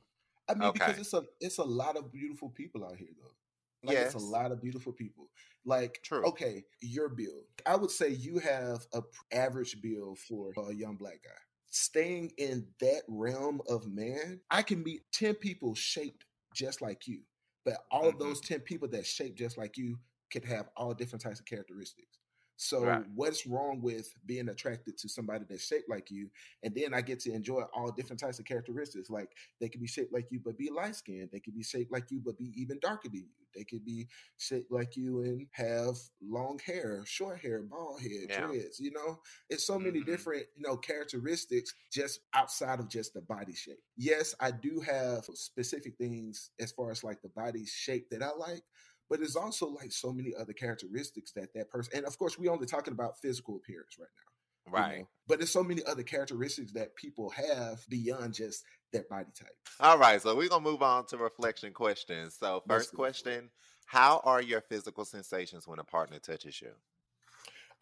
I 0.49 0.55
mean, 0.55 0.73
because 0.73 0.99
it's 0.99 1.15
a 1.15 1.23
it's 1.41 1.59
a 1.59 1.65
lot 1.65 1.97
of 1.97 2.13
beautiful 2.13 2.51
people 2.51 2.85
out 2.85 2.97
here 2.97 3.09
though. 3.23 3.31
Like 3.85 3.99
it's 3.99 4.15
a 4.15 4.19
lot 4.19 4.51
of 4.51 4.61
beautiful 4.61 4.93
people. 4.93 5.29
Like, 5.67 6.01
True. 6.03 6.25
okay, 6.27 6.65
your 6.81 7.09
build. 7.09 7.45
I 7.67 7.77
would 7.77 7.91
say 7.91 8.11
you 8.11 8.39
have 8.39 8.87
a 8.93 9.03
average 9.33 9.81
build 9.81 10.19
for 10.19 10.53
a 10.57 10.73
young 10.73 10.97
black 10.97 11.21
guy. 11.25 11.31
Staying 11.71 12.33
in 12.39 12.67
that 12.81 13.03
realm 13.09 13.61
of 13.69 13.87
man, 13.87 14.41
I 14.51 14.63
can 14.63 14.83
meet 14.83 15.03
10 15.13 15.35
people 15.37 15.75
shaped 15.75 16.25
just 16.55 16.81
like 16.83 17.07
you. 17.07 17.21
But 17.65 17.87
all 17.91 18.09
of 18.09 18.19
Mhm. 18.19 18.19
those 18.19 18.41
10 18.41 18.61
people 18.61 18.89
that 18.89 19.07
shape 19.07 19.35
just 19.37 19.57
like 19.59 19.77
you 19.79 19.99
could 20.31 20.45
have 20.45 20.71
all 20.77 20.95
different 20.95 21.23
types 21.23 21.41
of 21.41 21.47
characteristics. 21.47 22.19
So 22.57 22.87
Right. 22.87 23.07
what's 23.15 23.47
wrong 23.47 23.81
with 23.83 24.13
being 24.27 24.49
attracted 24.49 24.97
to 24.99 25.09
somebody 25.09 25.45
that's 25.49 25.67
shaped 25.67 25.89
like 25.89 26.11
you? 26.11 26.31
And 26.63 26.75
then 26.75 26.95
I 26.95 27.01
get 27.01 27.21
to 27.21 27.33
enjoy 27.33 27.63
all 27.75 27.91
different 27.91 28.21
types 28.21 28.39
of 28.39 28.45
characteristics. 28.45 29.11
Like 29.11 29.31
they 29.61 29.69
could 29.69 29.81
be 29.81 29.87
shaped 29.87 30.13
like 30.13 30.27
you 30.31 30.41
but 30.45 30.57
be 30.59 30.71
light 30.71 30.97
skinned. 30.97 31.31
They 31.33 31.41
could 31.41 31.55
be 31.55 31.63
shaped 31.65 31.93
like 31.93 32.11
you 32.11 32.21
but 32.25 32.39
be 32.39 32.53
even 32.61 32.79
darker 32.81 33.09
than 33.09 33.21
you. 33.23 33.29
They 33.55 33.65
could 33.65 33.85
be 33.85 34.09
shaped 34.37 34.73
like 34.73 34.97
you 34.97 35.21
and 35.23 35.47
have 35.53 35.97
long 36.23 36.59
hair, 36.65 37.05
short 37.07 37.41
hair, 37.41 37.63
bald 37.63 38.01
head, 38.01 38.29
Yeah. 38.29 38.33
dreads. 38.33 38.81
You 38.81 38.91
know, 38.93 39.21
it's 39.49 39.67
so 39.67 39.79
many 39.79 40.01
Mhm. 40.01 40.05
different 40.05 40.47
you 40.57 40.63
know 40.67 40.77
characteristics 40.77 41.75
just 41.93 42.21
outside 42.35 42.81
of 42.81 42.89
just 42.89 43.15
the 43.15 43.21
body 43.23 43.55
shape. 43.55 43.79
Yes, 43.97 44.35
I 44.41 44.51
do 44.51 44.81
have 44.81 45.25
specific 45.35 45.97
things 45.99 46.51
as 46.61 46.73
far 46.73 46.91
as 46.91 47.05
like 47.05 47.23
the 47.23 47.29
body 47.29 47.65
shape 47.67 48.11
that 48.11 48.23
I 48.23 48.31
like. 48.37 48.63
But 49.11 49.21
it's 49.21 49.37
also 49.37 49.69
like 49.69 49.93
so 49.93 50.13
many 50.13 50.35
other 50.35 50.53
characteristics 50.53 51.33
that 51.33 51.53
that 51.55 51.71
person, 51.71 51.93
and 51.97 52.07
of 52.07 52.17
course, 52.19 52.39
we 52.39 52.49
only 52.49 52.67
talking 52.67 52.93
about 52.95 53.21
physical 53.21 53.57
appearance 53.57 53.97
right 53.99 54.09
now 54.17 54.31
you 54.75 54.83
Right. 54.83 54.99
know? 54.99 55.09
But 55.27 55.39
there's 55.39 55.51
so 55.53 55.65
many 55.65 55.83
other 55.85 56.03
characteristics 56.03 56.73
that 56.73 56.97
people 56.97 57.31
have 57.31 57.87
beyond 57.89 58.35
just 58.35 58.65
their 58.93 59.05
body 59.05 59.31
type. 59.39 59.57
All 59.81 59.99
right, 59.99 60.21
so 60.21 60.35
we're 60.35 60.49
gonna 60.49 60.65
move 60.65 60.83
on 60.83 61.07
to 61.07 61.17
reflection 61.17 61.73
questions. 61.73 62.35
So, 62.37 62.63
first 62.67 62.93
question: 62.95 63.51
How 63.87 64.21
are 64.25 64.43
your 64.43 64.61
physical 64.61 65.05
sensations 65.05 65.67
when 65.67 65.79
a 65.79 65.85
partner 65.85 66.19
touches 66.19 66.61
you? 66.61 66.75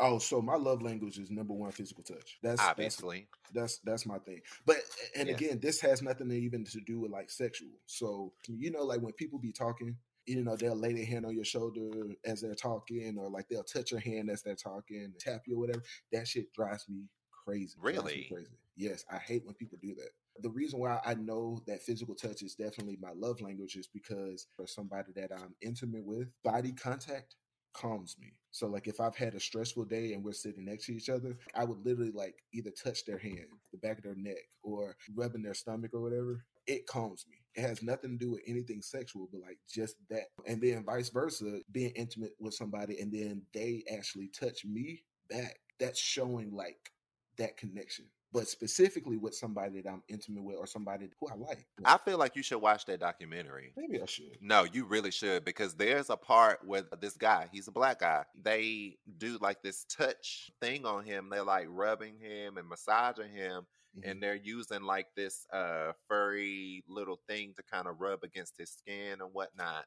Oh, 0.00 0.18
so 0.18 0.40
my 0.42 0.56
love 0.56 0.82
language 0.82 1.18
is 1.18 1.30
number 1.30 1.54
one 1.54 1.70
physical 1.72 2.02
touch. 2.02 2.38
That's 2.42 2.70
Obviously, 2.70 3.28
that's 3.50 3.52
that's 3.52 3.78
that's 3.78 4.06
my 4.06 4.18
thing. 4.18 4.40
But 4.66 4.78
and 5.16 5.28
Yes. 5.28 5.28
again, 5.28 5.61
this 5.61 5.80
has 5.80 6.02
nothing 6.02 6.28
to 6.28 6.35
even 6.35 6.64
to 6.64 6.80
do 6.80 7.00
with 7.00 7.11
like 7.11 7.30
sexual. 7.30 7.70
So 7.87 8.32
you 8.48 8.70
know, 8.70 8.82
like 8.82 9.00
when 9.00 9.12
people 9.12 9.38
be 9.38 9.52
talking, 9.52 9.96
you 10.26 10.42
know, 10.44 10.56
they'll 10.56 10.76
lay 10.76 10.92
their 10.92 11.04
hand 11.06 11.26
on 11.26 11.35
your 11.35 11.44
shoulder 11.44 11.90
as 12.24 12.40
they're 12.40 12.54
talking, 12.54 13.16
or 13.18 13.30
like 13.30 13.48
they'll 13.48 13.64
touch 13.64 13.90
your 13.90 14.00
hand 14.00 14.30
as 14.30 14.42
they're 14.42 14.54
talking, 14.56 15.12
tap 15.18 15.42
you 15.46 15.56
or 15.56 15.61
whatever. 15.61 15.82
That 16.12 16.28
shit 16.28 16.52
drives 16.52 16.88
me 16.88 17.08
crazy. 17.44 17.76
Drives 17.80 17.96
me 17.96 18.12
Really? 18.12 18.26
crazy. 18.30 18.56
Yes, 18.76 19.04
I 19.11 19.18
hate 19.18 19.44
when 19.44 19.54
people 19.54 19.78
do 19.82 19.94
that. 19.96 20.11
The 20.42 20.50
reason 20.50 20.80
why 20.80 21.00
I 21.04 21.14
know 21.14 21.61
that 21.66 21.82
physical 21.82 22.14
touch 22.14 22.42
is 22.42 22.54
definitely 22.54 22.98
my 23.00 23.12
love 23.14 23.40
language 23.40 23.76
is 23.76 23.88
because 23.92 24.46
for 24.56 24.66
somebody 24.66 25.12
that 25.16 25.30
I'm 25.32 25.54
intimate 25.61 26.04
with, 26.04 26.28
body 26.42 26.72
contact 26.72 27.37
calms 27.74 28.16
me. 28.18 28.35
So 28.50 28.66
like 28.66 28.87
if 28.87 29.00
I've 29.00 29.16
had 29.16 29.35
a 29.35 29.40
stressful 29.40 29.85
day 29.87 30.12
and 30.14 30.24
we're 30.24 30.32
sitting 30.32 30.64
next 30.64 30.87
to 30.87 30.94
each 30.94 31.11
other, 31.11 31.37
I 31.54 31.64
would 31.64 31.85
literally 31.85 32.12
like 32.12 32.37
either 32.54 32.70
touch 32.70 33.04
their 33.04 33.18
hand, 33.18 33.46
the 33.72 33.78
back 33.78 33.98
of 33.98 34.04
their 34.04 34.14
neck, 34.14 34.38
or 34.62 34.96
rubbing 35.14 35.42
their 35.42 35.54
stomach 35.54 35.92
or 35.94 36.00
whatever. 36.00 36.44
It 36.66 36.87
calms 36.87 37.26
me. 37.30 37.38
It 37.54 37.62
has 37.62 37.82
nothing 37.82 38.18
to 38.18 38.24
do 38.24 38.32
with 38.32 38.42
anything 38.46 38.80
sexual, 38.82 39.28
but 39.30 39.42
like 39.42 39.58
just 39.68 39.96
that. 40.10 40.24
And 40.46 40.60
then 40.62 40.84
vice 40.84 41.10
versa, 41.10 41.60
being 41.70 41.92
intimate 41.96 42.32
with 42.40 42.54
somebody 42.54 43.00
and 43.00 43.12
then 43.12 43.42
they 43.52 43.84
actually 43.92 44.28
touch 44.28 44.64
me 44.64 45.02
back. 45.28 45.58
That's 45.78 45.98
showing 45.98 46.54
like 46.54 46.92
that 47.38 47.56
connection. 47.56 48.06
But 48.32 48.48
specifically 48.48 49.18
with 49.18 49.34
somebody 49.34 49.82
that 49.82 49.90
I'm 49.90 50.02
intimate 50.08 50.42
with 50.42 50.56
or 50.56 50.66
somebody 50.66 51.10
who 51.20 51.28
I 51.28 51.34
like. 51.34 51.66
I 51.84 51.98
feel 51.98 52.16
like 52.16 52.34
you 52.34 52.42
should 52.42 52.62
watch 52.62 52.86
that 52.86 53.00
documentary. 53.00 53.74
maybe 53.76 54.00
I 54.00 54.06
should. 54.06 54.38
No, 54.40 54.64
you 54.64 54.86
really 54.86 55.10
should 55.10 55.44
because 55.44 55.74
there's 55.74 56.08
a 56.08 56.16
part 56.16 56.60
where 56.64 56.84
this 56.98 57.18
guy, 57.18 57.48
he's 57.52 57.68
a 57.68 57.72
black 57.72 58.00
guy, 58.00 58.24
they 58.42 58.96
do 59.18 59.36
like 59.42 59.62
this 59.62 59.84
touch 59.84 60.50
thing 60.62 60.86
on 60.86 61.04
him. 61.04 61.28
They're 61.30 61.44
like 61.44 61.66
rubbing 61.68 62.14
him 62.18 62.56
and 62.56 62.66
massaging 62.66 63.32
him, 63.32 63.66
Mhm. 63.94 64.02
and 64.02 64.22
they're 64.22 64.35
using 64.35 64.83
like 64.83 65.09
this 65.16 65.46
uh 65.52 65.92
furry 66.09 66.83
little 66.88 67.20
thing 67.28 67.55
to 67.57 67.62
kind 67.62 67.87
of 67.88 68.00
rub 68.00 68.22
against 68.24 68.57
his 68.59 68.70
skin 68.72 69.20
and 69.20 69.33
whatnot. 69.35 69.87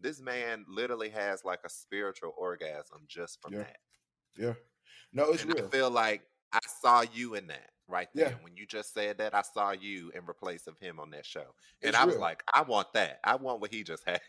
This 0.00 0.20
man 0.20 0.64
literally 0.68 1.10
has 1.10 1.44
like 1.44 1.60
a 1.64 1.68
spiritual 1.70 2.34
orgasm 2.36 3.04
just 3.08 3.40
from 3.42 3.52
Yeah. 3.52 3.64
that. 3.64 3.78
Yeah. 4.36 4.54
No, 5.12 5.32
it's 5.32 5.44
and 5.44 5.46
real. 5.46 5.72
I 5.72 5.76
feel 5.76 5.90
like 5.90 6.22
I 6.52 6.60
saw 6.66 7.02
you 7.02 7.34
in 7.34 7.48
that 7.48 7.70
right 7.88 8.08
Yeah. 8.14 8.32
there. 8.32 8.36
When 8.40 8.56
you 8.56 8.66
just 8.66 8.94
said 8.94 9.18
that, 9.18 9.34
I 9.34 9.42
saw 9.42 9.72
you 9.72 10.10
in 10.10 10.26
replace 10.28 10.66
of 10.66 10.78
him 10.78 11.00
on 11.00 11.10
that 11.10 11.26
show. 11.26 11.54
And 11.82 11.94
It's 11.94 11.96
I 11.96 12.04
was 12.04 12.16
real. 12.16 12.18
like, 12.18 12.42
I 12.52 12.62
want 12.62 12.92
that. 12.94 13.20
I 13.24 13.34
want 13.36 13.60
what 13.60 13.72
he 13.72 13.82
just 13.82 14.04
had. 14.06 14.20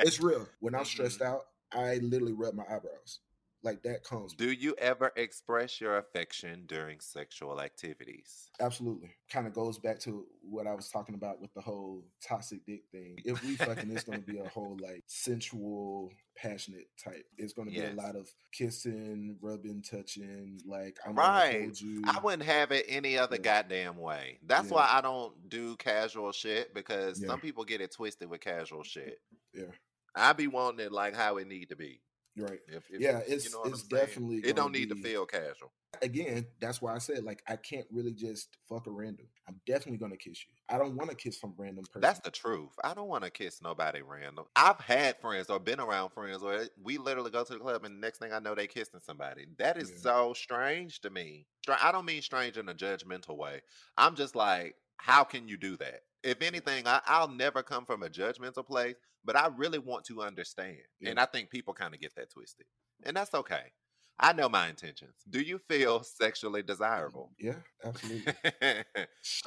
It's 0.00 0.20
real. 0.20 0.48
When 0.60 0.74
I'm 0.74 0.84
stressed 0.84 1.20
Mhm. 1.20 1.22
out, 1.22 1.46
I 1.72 1.96
literally 1.96 2.32
rub 2.32 2.54
my 2.54 2.64
eyebrows. 2.64 3.20
Like 3.64 3.82
that 3.84 4.04
comes. 4.04 4.34
Do 4.34 4.52
you 4.52 4.74
ever 4.78 5.10
express 5.16 5.80
your 5.80 5.96
affection 5.96 6.64
during 6.66 7.00
sexual 7.00 7.62
activities? 7.62 8.50
Absolutely. 8.60 9.10
Kind 9.30 9.46
of 9.46 9.54
goes 9.54 9.78
back 9.78 9.98
to 10.00 10.26
what 10.42 10.66
I 10.66 10.74
was 10.74 10.90
talking 10.90 11.14
about 11.14 11.40
with 11.40 11.52
the 11.54 11.62
whole 11.62 12.04
toxic 12.22 12.64
dick 12.66 12.82
thing. 12.92 13.16
If 13.24 13.42
we 13.42 13.56
fucking, 13.56 13.90
it's 13.90 14.04
going 14.04 14.20
to 14.22 14.26
be 14.30 14.38
a 14.38 14.48
whole 14.50 14.76
like 14.82 15.02
sensual, 15.06 16.12
passionate 16.36 16.88
type. 17.02 17.24
It's 17.38 17.54
going 17.54 17.68
to 17.68 17.74
Yes. 17.74 17.92
be 17.94 17.98
a 17.98 18.02
lot 18.02 18.16
of 18.16 18.28
kissing, 18.52 19.38
rubbing, 19.40 19.82
touching. 19.82 20.60
Like 20.66 20.98
I'm 21.06 21.14
Right. 21.14 21.72
I 22.04 22.20
wouldn't 22.22 22.42
have 22.42 22.70
it 22.70 22.84
any 22.86 23.16
other 23.16 23.36
Yeah. 23.36 23.42
goddamn 23.62 23.96
way. 23.96 24.38
That's 24.42 24.68
Yeah. 24.68 24.74
why 24.74 24.88
I 24.90 25.00
don't 25.00 25.48
do 25.48 25.76
casual 25.78 26.32
shit 26.32 26.74
because 26.74 27.18
Yeah. 27.20 27.28
some 27.28 27.40
people 27.40 27.64
get 27.64 27.80
it 27.80 27.92
twisted 27.92 28.28
with 28.28 28.42
casual 28.42 28.82
shit. 28.82 29.22
Yeah. 29.54 29.72
I 30.14 30.34
be 30.34 30.48
wanting 30.48 30.84
it 30.84 30.92
like 30.92 31.14
how 31.14 31.38
it 31.38 31.46
need 31.48 31.70
to 31.70 31.76
be. 31.76 32.02
Right. 32.36 32.58
If, 32.66 32.84
if 32.90 33.00
Yeah, 33.00 33.18
you 33.18 33.24
it's- 33.34 33.52
know 33.52 33.62
it's 33.64 33.82
definitely 33.84 34.38
it 34.38 34.56
don't 34.56 34.72
need 34.72 34.88
to 34.88 34.96
feel 34.96 35.24
casual. 35.26 35.72
Again, 36.02 36.44
that's 36.60 36.82
why 36.82 36.92
I 36.92 36.98
said 36.98 37.22
like 37.22 37.40
I 37.46 37.54
can't 37.54 37.86
really 37.92 38.12
just 38.12 38.56
fuck 38.68 38.88
a 38.88 38.90
random. 38.90 39.26
I'm 39.46 39.60
definitely 39.64 39.98
gonna 39.98 40.16
kiss 40.16 40.40
you. 40.48 40.54
I 40.68 40.76
don't 40.78 40.96
want 40.96 41.10
to 41.10 41.16
kiss 41.16 41.38
some 41.40 41.54
random 41.56 41.84
person. 41.84 42.00
That's 42.00 42.18
the 42.20 42.32
truth. 42.32 42.72
I 42.82 42.94
don't 42.94 43.06
want 43.06 43.22
to 43.22 43.30
kiss 43.30 43.62
nobody 43.62 44.02
random. 44.02 44.46
I've 44.56 44.80
had 44.80 45.20
friends 45.20 45.50
or 45.50 45.60
been 45.60 45.78
around 45.78 46.10
friends 46.10 46.42
where 46.42 46.66
we 46.82 46.98
literally 46.98 47.30
go 47.30 47.44
to 47.44 47.52
the 47.52 47.58
club 47.60 47.84
and 47.84 47.94
the 47.96 48.00
next 48.00 48.18
thing 48.18 48.32
I 48.32 48.40
know 48.40 48.56
they 48.56 48.66
kissing 48.66 48.98
somebody. 49.00 49.46
That 49.58 49.76
is 49.76 49.90
Yeah. 49.90 49.96
so 49.98 50.32
strange 50.32 51.00
to 51.02 51.10
me. 51.10 51.46
I 51.68 51.92
don't 51.92 52.06
mean 52.06 52.22
strange 52.22 52.56
in 52.58 52.68
a 52.68 52.74
judgmental 52.74 53.36
way. 53.36 53.60
I'm 53.96 54.16
just 54.16 54.34
like, 54.34 54.74
how 54.96 55.22
can 55.22 55.46
you 55.46 55.56
do 55.56 55.76
that? 55.76 56.00
If 56.24 56.42
anything, 56.42 56.86
I, 56.86 57.00
I'll 57.06 57.28
never 57.28 57.62
come 57.62 57.84
from 57.84 58.02
a 58.02 58.08
judgmental 58.08 58.66
place, 58.66 58.96
but 59.24 59.36
I 59.36 59.48
really 59.56 59.78
want 59.78 60.04
to 60.06 60.22
understand. 60.22 60.78
And 61.04 61.20
I 61.20 61.26
think 61.26 61.50
people 61.50 61.74
kind 61.74 61.94
of 61.94 62.00
get 62.00 62.14
that 62.16 62.30
twisted. 62.30 62.66
And 63.04 63.16
that's 63.16 63.34
okay. 63.34 63.72
I 64.18 64.32
know 64.32 64.48
my 64.48 64.68
intentions. 64.68 65.14
Do 65.28 65.40
you 65.40 65.58
feel 65.58 66.04
sexually 66.04 66.62
desirable? 66.62 67.32
yeah, 67.38 67.54
absolutely. 67.84 68.32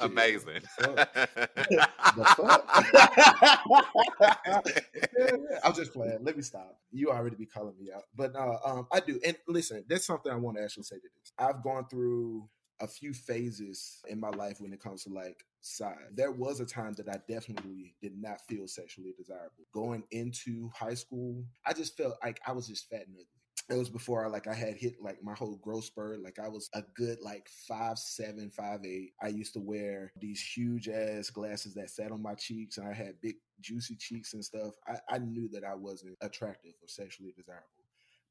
Amazing. 0.00 0.60
I'm 5.64 5.74
just 5.74 5.94
playing. 5.94 6.18
Let 6.20 6.36
me 6.36 6.42
stop. 6.42 6.78
You 6.92 7.10
already 7.10 7.36
be 7.36 7.46
calling 7.46 7.78
me 7.78 7.90
out, 7.94 8.02
but 8.14 8.36
uh, 8.36 8.58
um, 8.64 8.86
I 8.92 9.00
do. 9.00 9.18
And 9.24 9.36
listen, 9.48 9.84
that's 9.88 10.04
something 10.04 10.30
I 10.30 10.36
want 10.36 10.58
to 10.58 10.62
actually 10.62 10.82
say 10.82 10.96
to 10.96 11.08
this. 11.18 11.32
I've 11.38 11.62
gone 11.62 11.86
through 11.88 12.46
a 12.80 12.86
few 12.86 13.14
phases 13.14 14.00
in 14.06 14.20
my 14.20 14.30
life 14.30 14.60
when 14.60 14.72
it 14.72 14.80
comes 14.80 15.02
to 15.04 15.10
like 15.10 15.44
side. 15.60 15.96
There 16.14 16.32
was 16.32 16.60
a 16.60 16.66
time 16.66 16.94
that 16.94 17.08
I 17.08 17.18
definitely 17.28 17.94
did 18.02 18.12
not 18.16 18.40
feel 18.48 18.66
sexually 18.66 19.12
desirable. 19.16 19.64
Going 19.72 20.04
into 20.10 20.70
high 20.74 20.94
school, 20.94 21.44
I 21.66 21.72
just 21.72 21.96
felt 21.96 22.14
like 22.22 22.40
I 22.46 22.52
was 22.52 22.68
just 22.68 22.88
fat 22.88 23.06
and 23.06 23.16
ugly. 23.16 23.26
It 23.70 23.78
was 23.78 23.90
before 23.90 24.24
I 24.24 24.28
like 24.28 24.46
I 24.46 24.54
had 24.54 24.76
hit 24.76 24.94
like 25.02 25.22
my 25.22 25.34
whole 25.34 25.56
growth 25.56 25.84
spurt. 25.84 26.22
Like 26.22 26.38
I 26.38 26.48
was 26.48 26.70
a 26.72 26.82
good 26.96 27.18
like 27.20 27.48
five 27.68 27.98
seven, 27.98 28.50
five 28.50 28.80
eight. 28.84 29.12
I 29.22 29.28
used 29.28 29.52
to 29.54 29.60
wear 29.60 30.10
these 30.18 30.40
huge 30.40 30.88
ass 30.88 31.28
glasses 31.28 31.74
that 31.74 31.90
sat 31.90 32.10
on 32.10 32.22
my 32.22 32.34
cheeks, 32.34 32.78
and 32.78 32.88
I 32.88 32.94
had 32.94 33.20
big 33.20 33.34
juicy 33.60 33.96
cheeks 33.96 34.32
and 34.32 34.44
stuff. 34.44 34.72
I, 34.86 35.16
I 35.16 35.18
knew 35.18 35.48
that 35.52 35.64
I 35.64 35.74
wasn't 35.74 36.16
attractive 36.22 36.72
or 36.80 36.88
sexually 36.88 37.34
desirable. 37.36 37.66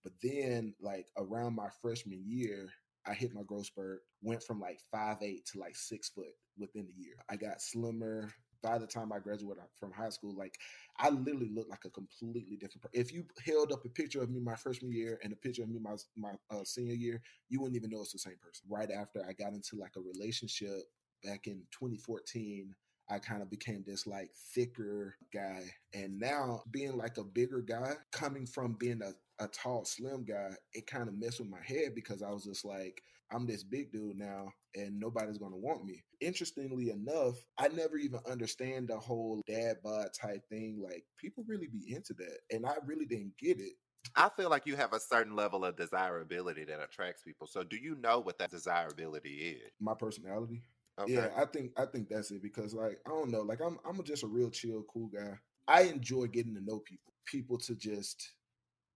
But 0.03 0.13
then, 0.23 0.73
like 0.81 1.07
around 1.17 1.55
my 1.55 1.67
freshman 1.81 2.23
year, 2.25 2.69
I 3.05 3.13
hit 3.13 3.35
my 3.35 3.43
growth 3.43 3.67
spurt, 3.67 4.01
went 4.23 4.41
from 4.41 4.59
like 4.59 4.79
five 4.91 5.17
eight 5.21 5.45
to 5.47 5.59
like 5.59 5.75
six 5.75 6.09
foot 6.09 6.33
within 6.57 6.87
the 6.87 7.03
year. 7.03 7.15
I 7.29 7.35
got 7.35 7.61
slimmer. 7.61 8.29
By 8.63 8.79
the 8.79 8.87
time 8.87 9.13
I 9.13 9.19
graduated 9.19 9.63
from 9.79 9.91
high 9.91 10.09
school, 10.09 10.35
like 10.35 10.57
I 10.97 11.09
literally 11.09 11.51
looked 11.53 11.69
like 11.69 11.85
a 11.85 11.91
completely 11.91 12.57
different 12.57 12.81
person. 12.81 12.99
If 12.99 13.13
you 13.13 13.23
held 13.45 13.71
up 13.71 13.85
a 13.85 13.89
picture 13.89 14.21
of 14.21 14.31
me 14.31 14.39
my 14.39 14.55
freshman 14.55 14.91
year 14.91 15.19
and 15.23 15.31
a 15.31 15.35
picture 15.35 15.61
of 15.61 15.69
me 15.69 15.79
my 15.79 15.95
my 16.15 16.31
uh, 16.49 16.63
senior 16.63 16.95
year, 16.95 17.21
you 17.49 17.61
wouldn't 17.61 17.77
even 17.77 17.91
know 17.91 18.01
it's 18.01 18.13
the 18.13 18.19
same 18.19 18.37
person. 18.41 18.65
Right 18.67 18.89
after 18.89 19.23
I 19.23 19.33
got 19.33 19.53
into 19.53 19.75
like 19.75 19.93
a 19.95 20.01
relationship 20.01 20.81
back 21.23 21.45
in 21.45 21.63
2014, 21.71 22.73
I 23.09 23.19
kind 23.19 23.41
of 23.41 23.49
became 23.49 23.83
this 23.85 24.05
like 24.05 24.31
thicker 24.53 25.15
guy. 25.33 25.63
And 25.93 26.19
now 26.19 26.63
being 26.71 26.97
like 26.97 27.17
a 27.17 27.23
bigger 27.23 27.61
guy, 27.61 27.93
coming 28.11 28.45
from 28.45 28.73
being 28.73 29.01
a, 29.01 29.13
a 29.43 29.47
tall, 29.47 29.85
slim 29.85 30.25
guy, 30.25 30.49
it 30.73 30.87
kind 30.87 31.07
of 31.07 31.17
messed 31.17 31.39
with 31.39 31.49
my 31.49 31.61
head 31.63 31.95
because 31.95 32.21
I 32.21 32.31
was 32.31 32.43
just 32.43 32.65
like, 32.65 33.01
I'm 33.31 33.45
this 33.45 33.63
big 33.63 33.91
dude 33.91 34.17
now 34.17 34.49
and 34.75 34.99
nobody's 34.99 35.37
gonna 35.37 35.57
want 35.57 35.85
me. 35.85 36.03
Interestingly 36.21 36.91
enough, 36.91 37.35
I 37.57 37.67
never 37.69 37.97
even 37.97 38.19
understand 38.29 38.87
the 38.87 38.97
whole 38.97 39.41
dad 39.47 39.77
bod 39.83 40.07
type 40.19 40.41
thing. 40.49 40.81
Like 40.83 41.03
people 41.17 41.43
really 41.47 41.67
be 41.67 41.93
into 41.93 42.13
that. 42.15 42.39
And 42.51 42.65
I 42.65 42.75
really 42.85 43.05
didn't 43.05 43.37
get 43.37 43.59
it. 43.59 43.73
I 44.15 44.29
feel 44.35 44.49
like 44.49 44.65
you 44.65 44.75
have 44.75 44.93
a 44.93 44.99
certain 44.99 45.35
level 45.35 45.65
of 45.65 45.75
desirability 45.75 46.63
that 46.65 46.79
attracts 46.81 47.23
people. 47.23 47.47
So, 47.47 47.63
do 47.63 47.75
you 47.75 47.95
know 47.95 48.19
what 48.19 48.37
that 48.39 48.51
desirability 48.51 49.57
is? 49.59 49.71
My 49.81 49.93
personality. 49.93 50.61
Okay. 50.99 51.13
Yeah, 51.13 51.29
I 51.37 51.45
think 51.45 51.73
I 51.77 51.85
think 51.85 52.09
that's 52.09 52.31
it 52.31 52.41
because 52.41 52.73
like 52.73 52.99
I 53.05 53.09
don't 53.09 53.29
know, 53.29 53.41
like 53.41 53.61
I'm 53.61 53.77
I'm 53.87 54.01
just 54.03 54.23
a 54.23 54.27
real 54.27 54.49
chill, 54.49 54.83
cool 54.91 55.09
guy. 55.13 55.37
I 55.67 55.83
enjoy 55.83 56.27
getting 56.27 56.55
to 56.55 56.61
know 56.63 56.79
people, 56.79 57.13
people 57.25 57.57
to 57.59 57.75
just 57.75 58.31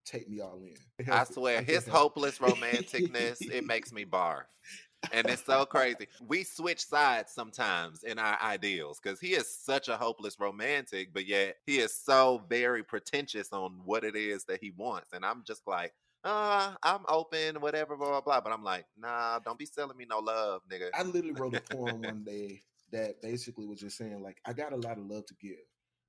take 0.06 0.30
me 0.30 0.42
all 0.42 0.62
in. 0.64 1.12
I 1.12 1.24
swear, 1.24 1.62
his 1.62 1.88
hopeless 1.88 2.40
romanticness, 2.40 3.50
it 3.52 3.66
makes 3.66 3.92
me 3.92 4.06
barf. 4.06 4.44
And 5.12 5.28
it's 5.28 5.44
so 5.46 5.66
crazy. 5.66 6.08
We 6.26 6.44
switch 6.44 6.86
sides 6.86 7.32
sometimes 7.32 8.04
in 8.04 8.20
our 8.20 8.38
ideals 8.42 9.00
because 9.02 9.20
he 9.20 9.30
is 9.30 9.54
such 9.54 9.88
a 9.88 9.98
hopeless 9.98 10.40
romantic, 10.40 11.14
but 11.14 11.26
yet 11.26 11.58
he 11.66 11.80
is 11.80 11.94
so 11.94 12.44
very 12.50 12.84
pretentious 12.84 13.52
on 13.52 13.82
what 13.84 14.04
it 14.04 14.16
is 14.16 14.46
that 14.46 14.60
he 14.62 14.72
wants. 14.78 15.14
And 15.14 15.26
I'm 15.26 15.44
just 15.46 15.68
like, 15.68 15.94
uh, 16.24 16.76
I'm 16.84 17.02
open, 17.08 17.62
whatever, 17.62 17.98
blah, 17.98 18.10
blah, 18.10 18.22
blah. 18.22 18.42
But 18.42 18.54
I'm 18.54 18.64
like, 18.64 18.86
nah, 18.98 19.40
don't 19.40 19.58
be 19.58 19.66
selling 19.66 19.98
me 19.98 20.06
no 20.08 20.20
love, 20.20 20.62
nigga. 20.72 20.90
I 20.94 21.04
literally 21.04 21.32
wrote 21.32 21.56
a 21.56 21.76
poem 21.76 22.02
one 22.04 22.24
day 22.24 22.62
that 22.92 23.22
basically 23.22 23.66
was 23.66 23.80
just 23.80 23.98
saying 23.98 24.22
like 24.22 24.40
I 24.46 24.54
got 24.54 24.74
a 24.74 24.78
lot 24.78 24.98
of 24.98 25.06
love 25.06 25.26
to 25.28 25.34
give, 25.42 25.58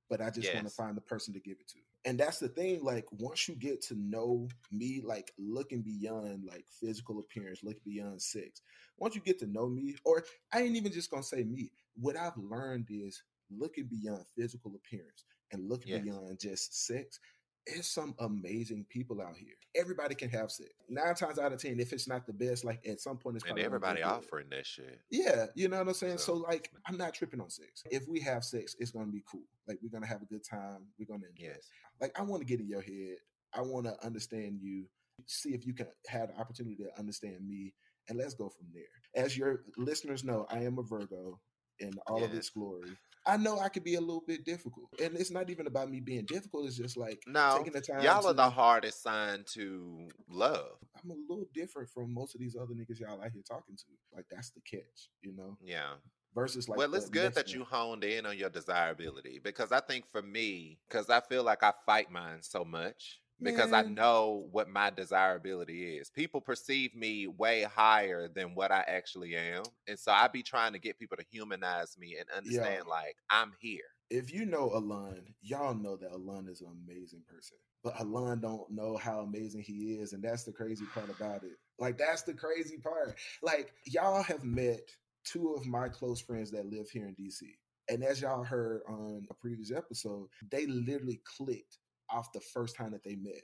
but 0.09 0.21
I 0.21 0.29
just 0.29 0.53
want 0.53 0.67
to 0.67 0.73
find 0.73 0.95
the 0.95 1.01
person 1.01 1.33
to 1.33 1.39
give 1.39 1.57
it 1.59 1.67
to. 1.69 1.79
And 2.05 2.19
that's 2.19 2.39
the 2.39 2.49
thing. 2.49 2.83
Like 2.83 3.05
once 3.11 3.47
you 3.47 3.55
get 3.55 3.81
to 3.83 3.95
know 3.95 4.49
me, 4.71 5.01
like 5.03 5.31
looking 5.37 5.81
beyond 5.81 6.45
like 6.45 6.65
physical 6.81 7.19
appearance, 7.19 7.63
looking 7.63 7.81
beyond 7.85 8.21
sex. 8.21 8.61
Once 8.97 9.15
you 9.15 9.21
get 9.21 9.39
to 9.39 9.47
know 9.47 9.67
me, 9.67 9.95
or 10.03 10.23
I 10.53 10.61
ain't 10.61 10.75
even 10.75 10.91
just 10.91 11.09
gonna 11.09 11.23
say 11.23 11.43
me. 11.43 11.71
What 11.95 12.17
I've 12.17 12.37
learned 12.37 12.87
is 12.89 13.23
looking 13.49 13.85
beyond 13.85 14.25
physical 14.35 14.75
appearance 14.75 15.25
and 15.51 15.69
looking 15.69 16.01
beyond 16.03 16.39
just 16.39 16.85
sex. 16.85 17.19
There's 17.67 17.87
some 17.87 18.13
amazing 18.19 18.85
people 18.89 19.21
out 19.21 19.37
here. 19.37 19.53
Everybody 19.75 20.15
can 20.15 20.29
have 20.29 20.51
sex. 20.51 20.69
Nine 20.89 21.15
times 21.15 21.39
out 21.39 21.53
of 21.53 21.59
ten, 21.61 21.79
if 21.79 21.93
it's 21.93 22.07
not 22.07 22.25
the 22.27 22.33
best, 22.33 22.65
like 22.65 22.85
at 22.85 22.99
some 22.99 23.17
point 23.17 23.37
it's 23.37 23.45
And 23.49 23.57
everybody 23.57 24.01
offering 24.01 24.47
that 24.51 24.65
shit. 24.65 24.99
Yeah, 25.09 25.45
you 25.55 25.69
know 25.69 25.77
what 25.79 25.87
I'm 25.87 25.93
saying? 25.93 26.17
So, 26.17 26.35
So- 26.35 26.41
like, 26.41 26.69
I'm 26.85 26.97
not 26.97 27.13
tripping 27.13 27.39
on 27.39 27.49
sex. 27.49 27.83
If 27.89 28.07
we 28.07 28.19
have 28.19 28.43
sex, 28.43 28.75
it's 28.79 28.91
gonna 28.91 29.11
be 29.11 29.23
cool. 29.25 29.45
Like 29.67 29.79
we're 29.81 29.89
gonna 29.89 30.07
have 30.07 30.21
a 30.21 30.25
good 30.25 30.43
time. 30.43 30.87
We're 30.99 31.05
gonna 31.05 31.27
enjoy. 31.29 31.45
Yes. 31.53 31.69
Like 32.01 32.17
I 32.19 32.23
want 32.23 32.41
to 32.41 32.45
get 32.45 32.59
in 32.59 32.67
your 32.67 32.81
head. 32.81 33.17
I 33.53 33.61
want 33.61 33.85
to 33.85 33.95
understand 34.05 34.59
you. 34.61 34.85
See 35.25 35.53
if 35.53 35.65
you 35.65 35.73
can 35.73 35.87
have 36.07 36.29
the 36.29 36.39
opportunity 36.39 36.75
to 36.83 36.99
understand 36.99 37.47
me, 37.47 37.73
and 38.09 38.17
let's 38.17 38.33
go 38.33 38.49
from 38.49 38.67
there. 38.73 39.23
As 39.23 39.37
your 39.37 39.63
listeners 39.77 40.23
know, 40.23 40.45
I 40.49 40.63
am 40.63 40.79
a 40.79 40.83
Virgo 40.83 41.39
in 41.79 41.91
all 42.07 42.23
of 42.23 42.33
its 42.33 42.49
glory. 42.49 42.91
I 43.25 43.37
know 43.37 43.59
I 43.59 43.69
could 43.69 43.85
be 43.85 43.95
a 43.95 44.01
little 44.01 44.23
bit 44.27 44.43
difficult, 44.43 44.89
and 45.01 45.15
it's 45.15 45.31
not 45.31 45.49
even 45.49 45.67
about 45.67 45.89
me 45.89 46.01
being 46.01 46.25
difficult. 46.25 46.67
It's 46.67 46.75
just 46.75 46.97
like 46.97 47.23
No, 47.25 47.55
taking 47.57 47.71
the 47.73 47.79
time. 47.81 48.01
y'all 48.03 48.27
are 48.27 48.33
the 48.33 48.49
hardest 48.49 49.01
sign 49.01 49.45
to 49.53 50.09
love. 50.29 50.77
I'm 51.01 51.11
a 51.11 51.15
little 51.29 51.47
different 51.53 51.89
from 51.89 52.13
most 52.13 52.35
of 52.35 52.41
these 52.41 52.55
other 52.55 52.73
niggas 52.73 52.99
y'all 52.99 53.21
out 53.21 53.31
here 53.31 53.41
talking 53.47 53.77
to. 53.77 53.83
Like 54.13 54.25
that's 54.29 54.49
the 54.51 54.59
catch, 54.61 55.09
you 55.21 55.33
know. 55.35 55.57
Yeah. 55.63 55.93
Versus 56.35 56.67
like, 56.67 56.79
well, 56.79 56.93
it's 56.95 57.09
good 57.09 57.33
that 57.35 57.45
one. 57.47 57.55
you 57.55 57.63
honed 57.63 58.03
in 58.03 58.25
on 58.25 58.37
your 58.37 58.49
desirability 58.49 59.39
because 59.41 59.71
I 59.71 59.79
think 59.79 60.05
for 60.11 60.21
me, 60.21 60.79
because 60.89 61.09
I 61.09 61.21
feel 61.21 61.43
like 61.43 61.63
I 61.63 61.71
fight 61.85 62.11
mine 62.11 62.41
so 62.41 62.65
much 62.65 63.19
because 63.41 63.73
I 63.73 63.83
mm-hmm. 63.83 63.95
know 63.95 64.47
what 64.51 64.69
my 64.69 64.89
desirability 64.89 65.97
is. 65.97 66.09
People 66.09 66.41
perceive 66.41 66.95
me 66.95 67.27
way 67.27 67.63
higher 67.63 68.27
than 68.27 68.55
what 68.55 68.71
I 68.71 68.83
actually 68.87 69.35
am. 69.35 69.63
And 69.87 69.99
so 69.99 70.11
I 70.11 70.27
be 70.27 70.43
trying 70.43 70.73
to 70.73 70.79
get 70.79 70.99
people 70.99 71.17
to 71.17 71.25
humanize 71.29 71.97
me 71.97 72.17
and 72.19 72.29
understand, 72.35 72.85
like, 72.87 73.17
I'm 73.29 73.53
here. 73.59 73.81
if 74.09 74.31
you 74.31 74.45
know 74.45 74.71
Alon, 74.73 75.23
y'all 75.41 75.73
know 75.73 75.95
that 75.97 76.11
Alon 76.11 76.47
is 76.47 76.61
an 76.61 76.67
amazing 76.87 77.23
person. 77.27 77.57
But 77.83 77.99
Alon 77.99 78.39
don't 78.39 78.69
know 78.71 78.95
how 78.95 79.19
amazing 79.21 79.61
he 79.61 79.95
is, 79.95 80.13
and 80.13 80.23
that's 80.23 80.43
the 80.43 80.51
crazy 80.51 80.85
part 80.93 81.09
about 81.09 81.43
it. 81.43 81.57
Like 81.79 81.97
that's 81.97 82.21
the 82.21 82.33
crazy 82.33 82.77
part. 82.77 83.15
Like 83.41 83.73
y'all 83.85 84.23
have 84.23 84.43
met 84.43 84.81
two 85.25 85.53
of 85.53 85.65
my 85.65 85.89
close 85.89 86.21
friends 86.21 86.51
that 86.51 86.65
live 86.65 86.89
here 86.89 87.07
in 87.07 87.15
DC. 87.15 87.41
And 87.89 88.03
as 88.03 88.21
y'all 88.21 88.43
heard 88.43 88.81
on 88.87 89.25
a 89.29 89.33
previous 89.33 89.71
episode, 89.71 90.27
they 90.49 90.65
literally 90.67 91.21
clicked 91.25 91.79
off 92.13 92.31
the 92.31 92.39
first 92.41 92.75
time 92.75 92.91
that 92.91 93.03
they 93.03 93.15
met. 93.15 93.41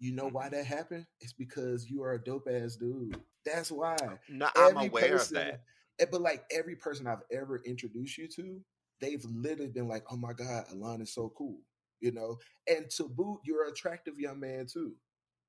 You 0.00 0.12
know 0.12 0.28
why 0.28 0.48
that 0.48 0.64
happened? 0.66 1.06
It's 1.20 1.32
because 1.32 1.88
you 1.90 2.02
are 2.02 2.12
a 2.14 2.22
dope 2.22 2.48
ass 2.50 2.76
dude. 2.76 3.16
That's 3.44 3.70
why. 3.70 3.96
No, 4.28 4.48
I'm 4.56 4.76
Every 4.76 4.88
aware 4.88 5.08
person- 5.10 5.36
of 5.38 5.42
that. 5.44 5.60
Eh, 6.00 6.06
But 6.10 6.20
like 6.20 6.44
every 6.52 6.76
person 6.76 7.06
I've 7.06 7.22
ever 7.32 7.60
introduced 7.64 8.18
you 8.18 8.28
to, 8.28 8.60
they've 9.00 9.24
literally 9.24 9.70
been 9.70 9.88
like, 9.88 10.04
"Oh 10.10 10.16
my 10.16 10.32
god, 10.32 10.66
Alon 10.70 11.00
is 11.02 11.12
so 11.12 11.32
cool," 11.36 11.58
you 12.00 12.12
know. 12.12 12.38
And 12.68 12.88
to 12.90 13.08
boot, 13.08 13.40
you're 13.44 13.64
an 13.64 13.72
attractive 13.72 14.18
young 14.20 14.38
man 14.38 14.66
too, 14.66 14.94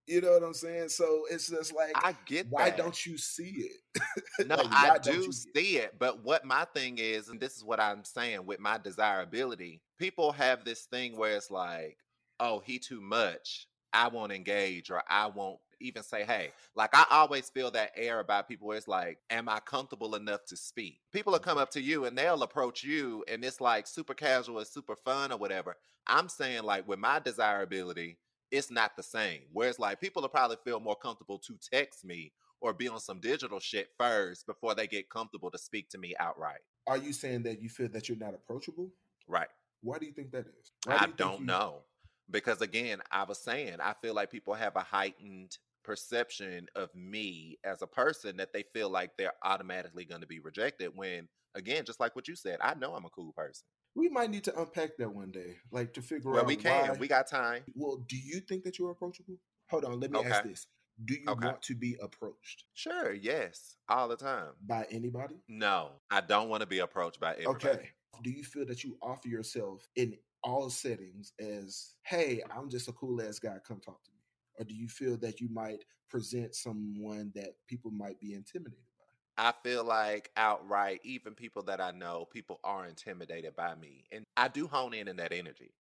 You 0.08 0.22
know 0.22 0.32
what 0.32 0.42
I'm 0.44 0.56
saying? 0.56 0.90
So 0.90 1.26
it's 1.30 1.50
just 1.50 1.72
like, 1.76 1.92
I 1.96 2.16
get 2.26 2.48
why 2.50 2.70
that. 2.72 2.78
don't 2.78 3.06
you 3.06 3.16
see 3.20 3.68
it? 3.70 4.48
No, 4.48 4.56
Like, 4.64 4.74
I 4.74 4.98
do 4.98 5.32
see 5.32 5.78
it. 5.78 6.00
But 6.00 6.24
what 6.24 6.44
my 6.46 6.66
thing 6.74 6.98
is, 6.98 7.30
and 7.30 7.40
this 7.40 7.56
is 7.56 7.64
what 7.64 7.80
I'm 7.80 8.04
saying 8.04 8.44
with 8.48 8.60
my 8.60 8.80
desirability, 8.80 9.84
people 10.00 10.32
have 10.32 10.66
this 10.66 10.86
thing 10.86 11.16
where 11.16 11.36
it's 11.38 11.52
like, 11.52 11.98
oh, 12.40 12.60
he 12.66 12.80
too 12.80 13.02
much. 13.02 13.68
I 13.94 14.08
won't 14.08 14.32
engage 14.32 14.92
or 14.92 15.02
I 15.10 15.28
won't 15.28 15.60
even 15.82 16.04
say, 16.04 16.24
hey. 16.24 16.52
Like 16.76 16.92
I 16.94 17.06
always 17.10 17.50
feel 17.50 17.72
that 17.72 17.92
air 17.96 18.20
about 18.20 18.48
people 18.48 18.68
where 18.68 18.78
it's 18.78 18.88
like, 18.88 19.18
am 19.30 19.50
I 19.50 19.60
comfortable 19.60 20.16
enough 20.16 20.46
to 20.50 20.58
speak? 20.58 21.00
People 21.12 21.32
will 21.34 21.40
come 21.40 21.58
up 21.58 21.72
to 21.72 21.82
you 21.82 22.06
and 22.06 22.18
they'll 22.18 22.44
approach 22.44 22.84
you 22.84 23.24
and 23.28 23.44
it's 23.44 23.60
like 23.62 23.88
super 23.88 24.14
casual, 24.14 24.60
it's 24.60 24.74
super 24.74 24.96
fun 24.96 25.32
or 25.32 25.38
whatever. 25.38 25.76
I'm 26.06 26.30
saying 26.30 26.64
like 26.64 26.88
with 26.88 27.00
my 27.00 27.20
desirability, 27.20 28.18
it's 28.52 28.70
not 28.72 28.96
the 28.96 29.04
same. 29.04 29.42
Whereas 29.54 29.80
like 29.80 30.00
people 30.02 30.22
will 30.22 30.30
probably 30.30 30.58
feel 30.64 30.80
more 30.80 30.96
comfortable 30.96 31.40
to 31.40 31.58
text 31.72 32.04
me 32.06 32.34
or 32.62 32.74
be 32.74 32.88
on 32.88 33.00
some 33.00 33.20
digital 33.20 33.60
shit 33.60 33.88
first 33.98 34.46
before 34.46 34.76
they 34.76 34.86
get 34.86 35.10
comfortable 35.10 35.50
to 35.50 35.58
speak 35.58 35.90
to 35.90 35.98
me 35.98 36.14
outright. 36.20 36.60
Are 36.88 36.98
you 36.98 37.14
saying 37.14 37.44
that 37.44 37.62
you 37.62 37.70
feel 37.70 37.88
that 37.90 38.10
you're 38.10 38.18
not 38.18 38.34
approachable? 38.34 38.90
Right. 39.28 39.48
Why 39.82 39.98
do 39.98 40.06
you 40.06 40.12
think 40.12 40.32
that 40.32 40.46
is? 40.48 40.72
Why 40.86 40.94
do 40.94 40.98
I 41.00 41.04
think 41.06 41.18
don't 41.18 41.40
you- 41.42 41.46
know. 41.46 41.84
Because 42.32 42.62
again, 42.62 43.00
I 43.12 43.24
was 43.24 43.40
saying, 43.40 43.78
I 43.82 43.94
feel 44.02 44.14
like 44.14 44.32
people 44.32 44.54
have 44.54 44.76
a 44.76 44.82
heightened 44.82 45.58
perception 45.84 46.68
of 46.76 46.94
me 46.94 47.58
as 47.64 47.82
a 47.82 47.88
person 47.88 48.38
that 48.38 48.54
they 48.54 48.64
feel 48.74 48.90
like 48.90 49.12
they're 49.18 49.34
automatically 49.44 50.06
going 50.06 50.22
to 50.22 50.28
be 50.28 50.40
rejected 50.40 50.92
when 50.96 51.28
again, 51.56 51.84
just 51.86 52.00
like 52.00 52.16
what 52.16 52.28
you 52.28 52.36
said, 52.36 52.60
I 52.62 52.76
know 52.76 52.94
I'm 52.94 53.06
a 53.06 53.10
cool 53.10 53.34
person. 53.34 53.66
We 53.96 54.08
might 54.10 54.30
need 54.30 54.44
to 54.44 54.60
unpack 54.60 54.98
that 54.98 55.12
one 55.12 55.32
day, 55.32 55.56
like 55.72 55.94
to 55.94 56.02
figure 56.02 56.30
Well, 56.32 56.42
out 56.42 56.46
Well, 56.46 56.56
we 56.56 56.56
can. 56.58 56.90
why- 56.90 56.98
We 57.00 57.08
got 57.08 57.28
time. 57.28 57.64
Well, 57.74 57.98
do 58.08 58.16
you 58.18 58.40
think 58.42 58.64
that 58.66 58.78
you're 58.78 58.92
approachable? 58.92 59.38
Hold 59.72 59.86
on, 59.86 60.00
let 60.00 60.12
me 60.12 60.24
ask 60.24 60.44
this: 60.44 60.68
Do 61.06 61.16
you 61.16 61.30
Okay. 61.30 61.48
want 61.48 61.62
to 61.64 61.76
be 61.76 61.98
approached 62.02 62.66
Sure, 62.74 63.14
yes. 63.14 63.78
All 63.88 64.08
the 64.08 64.16
time. 64.18 64.54
by 64.62 64.86
anybody? 64.92 65.36
No, 65.48 65.92
I 66.12 66.22
don't 66.22 66.50
want 66.50 66.62
to 66.62 66.68
be 66.68 66.80
approached 66.80 67.20
by 67.20 67.34
everybody. 67.34 67.68
Okay. 67.68 67.90
Do 68.22 68.30
you 68.30 68.44
feel 68.44 68.66
that 68.68 68.84
you 68.84 68.98
offer 69.02 69.28
yourself 69.28 69.88
in 69.96 70.18
all 70.44 70.70
settings 70.70 71.34
as, 71.40 71.96
"Hey, 72.06 72.44
I'm 72.52 72.70
just 72.70 72.88
a 72.88 72.94
cool 72.94 73.22
ass 73.22 73.40
guy. 73.40 73.60
Come 73.60 73.80
talk 73.82 74.04
to 74.06 74.12
me," 74.14 74.24
or 74.60 74.66
do 74.66 74.76
you 74.76 74.88
feel 74.90 75.18
that 75.18 75.40
you 75.42 75.50
might 75.50 75.86
present 76.10 76.56
someone 76.56 77.32
that 77.36 77.66
people 77.68 77.92
might 77.92 78.20
be 78.20 78.34
intimidated 78.34 78.86
by? 78.98 79.04
I 79.38 79.54
feel 79.64 79.84
like 79.84 80.32
outright, 80.36 81.02
even 81.04 81.34
people 81.36 81.64
that 81.64 81.80
I 81.80 81.92
know, 81.92 82.26
people 82.26 82.60
are 82.64 82.86
intimidated 82.88 83.56
by 83.56 83.76
me. 83.76 84.06
And 84.12 84.26
I 84.36 84.48
do 84.48 84.68
hone 84.68 84.94
in 84.94 85.08
in 85.08 85.16
that 85.18 85.32
energy 85.32 85.76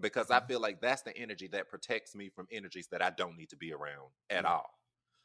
because 0.00 0.30
I 0.30 0.40
Mhm. 0.40 0.48
feel 0.48 0.60
like 0.60 0.80
that's 0.80 1.02
the 1.02 1.16
energy 1.16 1.46
that 1.48 1.68
protects 1.68 2.14
me 2.14 2.30
from 2.30 2.46
energies 2.50 2.88
that 2.88 3.02
I 3.02 3.10
don't 3.10 3.36
need 3.36 3.50
to 3.50 3.56
be 3.56 3.72
around 3.72 4.12
at 4.30 4.44
Yeah. 4.44 4.46
all. 4.46 4.78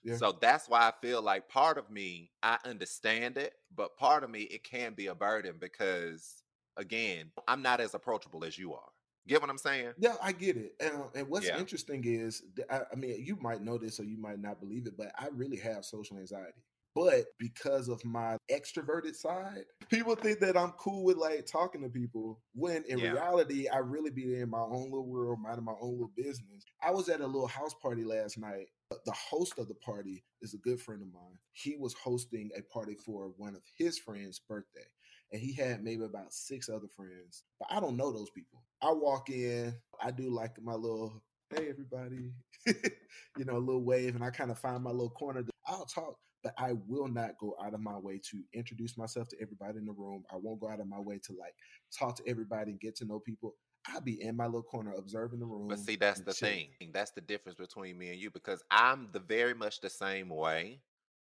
Yeah. 0.04 0.20
So 0.20 0.32
that's 0.34 0.70
why 0.70 0.88
I 0.88 0.94
feel 1.02 1.22
like 1.22 1.50
part 1.50 1.78
of 1.78 1.90
me, 1.90 2.34
I 2.44 2.60
understand 2.66 3.38
it, 3.38 3.56
but 3.72 3.98
part 3.98 4.24
of 4.24 4.30
me, 4.30 4.44
it 4.44 4.64
can 4.64 4.94
be 4.94 5.08
a 5.08 5.16
burden 5.16 5.58
because, 5.60 6.44
again, 6.78 7.32
I'm 7.48 7.62
not 7.62 7.82
as 7.82 7.94
approachable 7.94 8.46
as 8.46 8.58
you 8.58 8.74
are. 8.74 8.90
Get 9.28 9.42
what 9.42 9.50
I'm 9.50 9.58
saying? 9.58 9.94
Yeah, 9.98 10.16
I 10.22 10.32
get 10.32 10.56
it. 10.56 10.74
And, 10.80 11.04
and 11.14 11.28
what's 11.28 11.48
Yeah. 11.48 11.60
interesting 11.60 12.04
is, 12.06 12.44
I, 12.70 12.82
I 12.92 12.96
mean, 12.96 13.24
you 13.26 13.38
might 13.42 13.62
know 13.62 13.78
this 13.78 14.00
or 14.00 14.04
you 14.06 14.18
might 14.18 14.40
not 14.40 14.62
believe 14.62 14.88
it, 14.88 14.96
but 14.98 15.12
I 15.18 15.28
really 15.34 15.58
have 15.58 15.84
social 15.84 16.18
anxiety. 16.18 16.64
But 16.96 17.26
because 17.38 17.90
of 17.90 18.04
my 18.06 18.38
extroverted 18.50 19.16
side, 19.16 19.66
people 19.92 20.16
think 20.16 20.40
that 20.40 20.58
I'm 20.58 20.72
cool 20.80 21.04
with 21.04 21.18
like 21.18 21.46
talking 21.46 21.84
to 21.84 21.90
people. 21.90 22.40
When 22.56 22.84
in 22.88 23.00
Yeah. 23.00 23.12
reality, 23.12 23.68
I 23.68 23.80
really 23.80 24.10
be 24.10 24.36
in 24.40 24.50
my 24.50 24.62
own 24.62 24.86
little 24.86 25.06
world, 25.06 25.40
minding 25.40 25.66
my 25.66 25.76
own 25.80 25.92
little 25.92 26.12
business. 26.16 26.64
I 26.82 26.92
was 26.92 27.10
at 27.10 27.22
a 27.22 27.28
little 27.28 27.48
house 27.48 27.76
party 27.82 28.04
last 28.04 28.40
night. 28.40 28.68
The 28.90 29.12
host 29.12 29.60
of 29.60 29.68
the 29.68 29.76
party 29.76 30.24
is 30.42 30.54
a 30.54 30.58
good 30.58 30.82
friend 30.82 31.02
of 31.02 31.14
mine. 31.14 31.38
He 31.52 31.76
was 31.76 31.94
hosting 31.94 32.50
a 32.58 32.62
party 32.74 32.96
for 32.96 33.34
one 33.38 33.56
of 33.56 33.62
his 33.78 34.00
friends' 34.00 34.40
birthday 34.40 34.88
and 35.32 35.42
he 35.42 35.54
had 35.54 35.84
maybe 35.84 36.04
about 36.04 36.34
six 36.34 36.70
other 36.70 36.88
friends. 36.96 37.44
But 37.60 37.70
I 37.72 37.80
don't 37.80 37.98
know 37.98 38.12
those 38.12 38.30
people. 38.32 38.64
I 38.82 38.92
walk 38.92 39.30
in, 39.30 39.74
I 40.02 40.12
do 40.12 40.30
like 40.30 40.62
my 40.62 40.74
little 40.74 41.24
hey 41.56 41.70
everybody, 41.70 42.32
you 42.66 43.46
know, 43.46 43.58
a 43.58 43.60
little 43.60 43.84
wave, 43.84 44.16
and 44.16 44.24
I 44.24 44.30
kind 44.30 44.52
of 44.52 44.60
find 44.60 44.84
my 44.84 44.92
little 44.92 45.10
corner. 45.10 45.44
I'll 45.66 45.86
talk, 45.86 46.16
but 46.44 46.54
I 46.58 46.74
will 46.88 47.08
not 47.08 47.38
go 47.40 47.56
out 47.64 47.74
of 47.74 47.80
my 47.80 47.98
way 47.98 48.20
to 48.32 48.42
introduce 48.54 48.98
myself 48.98 49.28
to 49.30 49.42
everybody 49.42 49.78
in 49.78 49.86
the 49.86 49.94
room. 49.94 50.24
I 50.32 50.36
won't 50.38 50.60
go 50.60 50.70
out 50.70 50.80
of 50.80 50.88
my 50.88 51.00
way 51.00 51.20
to 51.26 51.34
like 51.34 51.54
talk 51.98 52.16
to 52.18 52.24
everybody 52.28 52.72
and 52.72 52.80
get 52.80 52.96
to 52.98 53.06
know 53.06 53.20
people. 53.20 53.56
I'll 53.90 54.02
be 54.02 54.22
in 54.22 54.36
my 54.36 54.46
little 54.46 54.64
corner 54.64 54.94
observing 54.98 55.40
the 55.40 55.46
room. 55.46 55.70
But 55.70 55.80
see, 55.80 55.96
that's 55.96 56.20
the 56.20 56.34
chilling. 56.34 56.68
thing. 56.80 56.92
That's 56.94 57.12
the 57.12 57.22
difference 57.22 57.58
between 57.58 57.98
me 57.98 58.10
and 58.10 58.20
you 58.20 58.30
because 58.30 58.62
I'm 58.70 59.08
the 59.14 59.20
very 59.20 59.54
much 59.54 59.80
the 59.80 59.90
same 59.90 60.28
way 60.28 60.82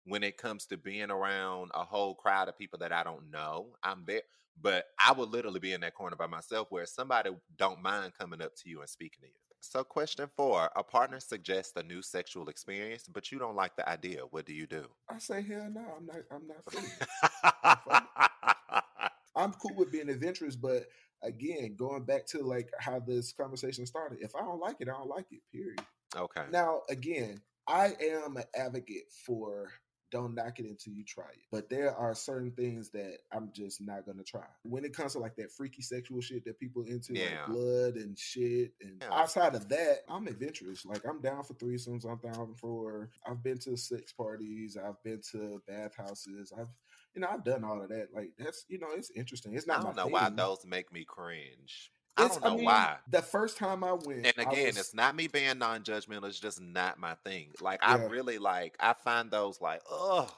when 0.09 0.23
it 0.23 0.37
comes 0.37 0.65
to 0.67 0.77
being 0.77 1.11
around 1.11 1.71
a 1.73 1.83
whole 1.83 2.15
crowd 2.15 2.49
of 2.49 2.57
people 2.57 2.79
that 2.79 2.91
I 2.91 3.03
don't 3.03 3.31
know. 3.31 3.75
I'm 3.83 4.03
there, 4.05 4.21
but 4.61 4.85
I 5.03 5.13
would 5.13 5.29
literally 5.29 5.59
be 5.59 5.73
in 5.73 5.81
that 5.81 5.93
corner 5.93 6.15
by 6.15 6.27
myself 6.27 6.67
where 6.71 6.85
somebody 6.85 7.31
don't 7.57 7.81
mind 7.81 8.13
coming 8.19 8.41
up 8.41 8.55
to 8.57 8.69
you 8.69 8.81
and 8.81 8.89
speaking 8.89 9.21
to 9.21 9.27
you. 9.27 9.33
So, 9.61 9.83
question 9.83 10.29
four: 10.37 10.69
A 10.75 10.83
partner 10.83 11.19
suggests 11.19 11.73
a 11.75 11.83
new 11.83 12.01
sexual 12.01 12.47
experience, 12.47 13.03
but 13.11 13.31
you 13.31 13.39
don't 13.39 13.55
like 13.55 13.75
the 13.75 13.87
idea. 13.87 14.21
What 14.31 14.45
do 14.45 14.53
you 14.53 14.65
do? 14.65 14.87
I 15.09 15.19
say 15.19 15.41
hell 15.41 15.69
no, 15.69 15.85
I'm 15.97 16.05
not. 16.05 16.17
I'm 16.31 16.47
not 16.47 16.63
it. 17.93 18.83
I'm 19.35 19.53
cool 19.53 19.75
with 19.75 19.91
being 19.91 20.09
adventurous, 20.09 20.55
but 20.55 20.85
again, 21.23 21.75
going 21.77 22.03
back 22.03 22.25
to 22.27 22.39
like 22.39 22.71
how 22.79 22.99
this 22.99 23.33
conversation 23.33 23.85
started, 23.85 24.19
if 24.21 24.35
I 24.35 24.39
don't 24.39 24.59
like 24.59 24.77
it, 24.79 24.89
I 24.89 24.93
don't 24.93 25.09
like 25.09 25.27
it. 25.31 25.41
Period. 25.51 25.81
okay. 26.15 26.43
Now, 26.51 26.81
again, 26.89 27.41
I 27.67 27.95
am 28.01 28.37
an 28.37 28.45
advocate 28.55 29.11
for 29.25 29.69
don't 30.11 30.33
knock 30.35 30.59
it 30.59 30.65
until 30.65 30.93
you 30.93 31.03
try 31.03 31.29
it. 31.31 31.45
But 31.51 31.69
there 31.69 31.95
are 31.95 32.13
certain 32.15 32.51
things 32.51 32.89
that 32.91 33.19
I'm 33.31 33.51
just 33.53 33.81
not 33.81 34.05
gonna 34.05 34.23
try. 34.23 34.45
When 34.63 34.85
it 34.85 34.93
comes 34.95 35.13
to 35.13 35.19
like 35.19 35.35
that 35.37 35.51
freaky 35.51 35.81
sexual 35.81 36.21
shit 36.21 36.45
that 36.45 36.59
people 36.59 36.83
into, 36.83 37.13
Yeah. 37.13 37.43
like 37.43 37.47
blood 37.47 37.95
and 37.95 38.17
shit, 38.17 38.73
and 38.81 39.01
Yeah. 39.01 39.09
outside 39.13 39.55
of 39.55 39.69
that, 39.69 39.99
I'm 40.07 40.27
adventurous. 40.27 40.85
Like 40.85 41.05
I'm 41.05 41.21
down 41.21 41.43
for 41.43 41.53
threesomes. 41.55 42.05
I'm 42.05 42.17
down 42.19 42.55
for. 42.55 43.09
I've 43.25 43.43
been 43.43 43.57
to 43.59 43.75
sex 43.77 44.11
parties. 44.13 44.77
I've 44.77 45.01
been 45.03 45.21
to 45.31 45.61
bathhouses. 45.67 46.51
I've, 46.57 46.69
you 47.13 47.21
know, 47.21 47.27
I've 47.29 47.43
done 47.43 47.63
all 47.63 47.81
of 47.81 47.89
that. 47.89 48.13
Like 48.13 48.31
that's, 48.37 48.65
you 48.67 48.79
know, 48.79 48.89
it's 48.91 49.11
interesting. 49.11 49.55
It's 49.55 49.67
not. 49.67 49.79
I 49.79 49.83
don't 49.83 49.95
my 49.95 50.03
know 50.03 50.07
why 50.07 50.29
those 50.29 50.65
make 50.65 50.91
me 50.91 51.05
cringe. 51.05 51.91
I 52.19 52.25
It's- 52.25 52.37
don't 52.39 52.43
know 52.51 52.55
mean, 52.57 52.65
why. 52.65 52.97
The 53.09 53.21
first 53.21 53.57
time 53.57 53.83
I 53.83 53.93
went, 53.93 54.25
And 54.25 54.37
again, 54.37 54.67
was- 54.67 54.77
it's 54.77 54.93
not 54.93 55.15
me 55.15 55.27
being 55.27 55.57
non-judgmental. 55.57 56.25
It's 56.25 56.39
just 56.39 56.59
not 56.61 56.99
my 56.99 57.15
thing. 57.25 57.53
Like 57.61 57.79
I 57.83 57.97
Yeah. 57.97 58.07
really 58.07 58.37
like. 58.37 58.75
I 58.79 58.93
find 58.93 59.31
those 59.31 59.59
like, 59.61 59.81
ugh. 59.89 60.31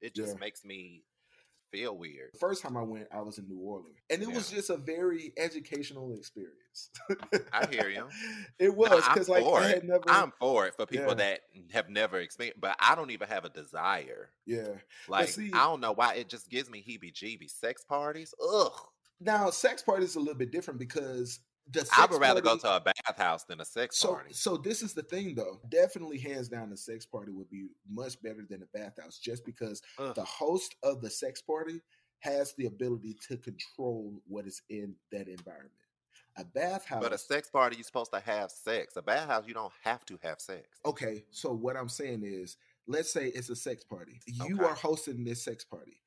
It 0.00 0.14
just 0.14 0.34
Yeah. 0.34 0.40
makes 0.40 0.64
me 0.64 1.04
feel 1.70 1.96
weird. 1.96 2.30
The 2.32 2.38
first 2.38 2.62
time 2.62 2.76
I 2.78 2.82
went, 2.82 3.08
I 3.12 3.20
was 3.20 3.36
in 3.38 3.46
New 3.48 3.58
Orleans, 3.58 3.98
and 4.08 4.22
it 4.22 4.28
was 4.28 4.48
just 4.50 4.70
a 4.70 4.76
very 4.78 5.32
educational 5.36 6.14
experience. 6.14 6.90
I 7.52 7.66
hear 7.66 7.88
you. 7.90 8.08
It 8.58 8.74
was 8.74 8.90
No, 8.90 8.96
because 9.12 9.28
like 9.28 9.44
I 9.44 9.68
had 9.68 9.84
never. 9.84 10.04
I'm 10.08 10.32
for 10.38 10.66
it 10.66 10.74
for 10.76 10.86
people 10.86 11.08
Yeah. 11.08 11.14
that 11.14 11.40
have 11.72 11.88
never 11.90 12.18
experienced, 12.20 12.60
but 12.60 12.74
I 12.80 12.94
don't 12.94 13.10
even 13.10 13.28
have 13.28 13.44
a 13.44 13.48
desire. 13.50 14.30
yeah. 14.46 14.78
Like 15.08 15.28
see- 15.28 15.52
I 15.52 15.64
don't 15.64 15.80
know 15.80 15.92
why 15.92 16.14
it 16.14 16.28
just 16.28 16.48
gives 16.48 16.70
me 16.70 16.82
heebie-jeebies. 16.82 17.50
Sex 17.50 17.84
parties, 17.84 18.32
ugh. 18.40 18.88
Now, 19.20 19.50
sex 19.50 19.82
parties 19.82 20.10
is 20.10 20.16
a 20.16 20.20
little 20.20 20.34
bit 20.34 20.52
different 20.52 20.78
because 20.78 21.40
the 21.70 21.80
sex 21.80 21.90
I 21.98 22.06
would 22.06 22.20
rather 22.20 22.40
go 22.40 22.56
to 22.56 22.76
a 22.76 22.80
bathhouse 22.80 23.44
than 23.44 23.60
a 23.60 23.64
sex 23.64 23.98
So, 23.98 24.14
party. 24.14 24.32
so 24.32 24.56
this 24.56 24.80
is 24.82 24.94
the 24.94 25.02
thing, 25.02 25.34
though. 25.34 25.60
Definitely, 25.68 26.18
hands 26.18 26.48
down, 26.48 26.70
the 26.70 26.76
sex 26.76 27.04
party 27.04 27.30
would 27.32 27.50
be 27.50 27.66
much 27.90 28.20
better 28.22 28.46
than 28.48 28.62
a 28.62 28.78
bathhouse, 28.78 29.18
just 29.18 29.44
because 29.44 29.82
the 29.98 30.24
host 30.24 30.76
of 30.82 31.00
the 31.02 31.10
sex 31.10 31.42
party 31.42 31.80
has 32.20 32.54
the 32.54 32.66
ability 32.66 33.16
to 33.28 33.36
control 33.36 34.20
what 34.26 34.46
is 34.46 34.62
in 34.70 34.94
that 35.12 35.28
environment. 35.28 35.72
A 36.36 36.44
bathhouse, 36.44 37.02
But 37.02 37.12
a 37.12 37.18
sex 37.18 37.50
party, 37.50 37.76
you're 37.76 37.84
supposed 37.84 38.12
to 38.12 38.20
have 38.20 38.50
sex. 38.50 38.96
A 38.96 39.02
bathhouse, 39.02 39.44
you 39.46 39.54
don't 39.54 39.72
have 39.82 40.04
to 40.06 40.18
have 40.22 40.40
sex. 40.40 40.66
Okay, 40.86 41.24
so 41.30 41.52
what 41.52 41.76
I'm 41.76 41.88
saying 41.88 42.22
is, 42.24 42.56
let's 42.86 43.12
say 43.12 43.26
it's 43.28 43.50
a 43.50 43.56
sex 43.56 43.82
party. 43.84 44.20
You 44.26 44.54
Okay. 44.56 44.64
are 44.64 44.74
hosting 44.74 45.24
this 45.24 45.44
sex 45.44 45.64
party. 45.64 46.00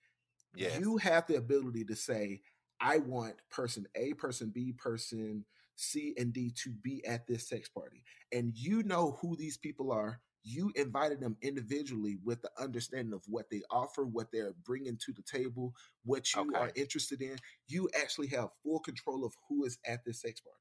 Yes. 0.56 0.80
You 0.80 0.98
have 0.98 1.28
the 1.28 1.36
ability 1.36 1.86
to 1.86 1.96
say, 1.96 2.42
I 2.82 3.00
want 3.00 3.36
person 3.52 3.88
A, 3.96 4.14
person 4.14 4.50
B, 4.50 4.74
person 4.74 5.46
C, 5.78 6.16
and 6.18 6.34
D 6.34 6.52
to 6.64 6.72
be 6.72 7.06
at 7.06 7.28
this 7.28 7.48
sex 7.50 7.70
party. 7.70 8.04
And 8.34 8.54
you 8.56 8.84
know 8.84 9.18
who 9.22 9.38
these 9.38 9.58
people 9.58 9.92
are. 9.92 10.22
You 10.44 10.72
invited 10.76 11.20
them 11.22 11.38
individually 11.44 12.18
with 12.24 12.42
the 12.42 12.52
understanding 12.60 13.14
of 13.14 13.24
what 13.28 13.50
they 13.52 13.62
offer, 13.72 14.06
what 14.06 14.32
they're 14.34 14.56
bringing 14.66 14.98
to 15.06 15.14
the 15.14 15.22
table, 15.24 15.76
what 16.06 16.36
you 16.36 16.56
are 16.56 16.72
interested 16.76 17.22
in. 17.22 17.38
You 17.68 17.90
actually 18.00 18.28
have 18.30 18.50
full 18.64 18.80
control 18.80 19.26
of 19.26 19.36
who 19.50 19.66
is 19.66 19.78
at 19.86 20.04
this 20.06 20.22
sex 20.22 20.42
party. 20.42 20.58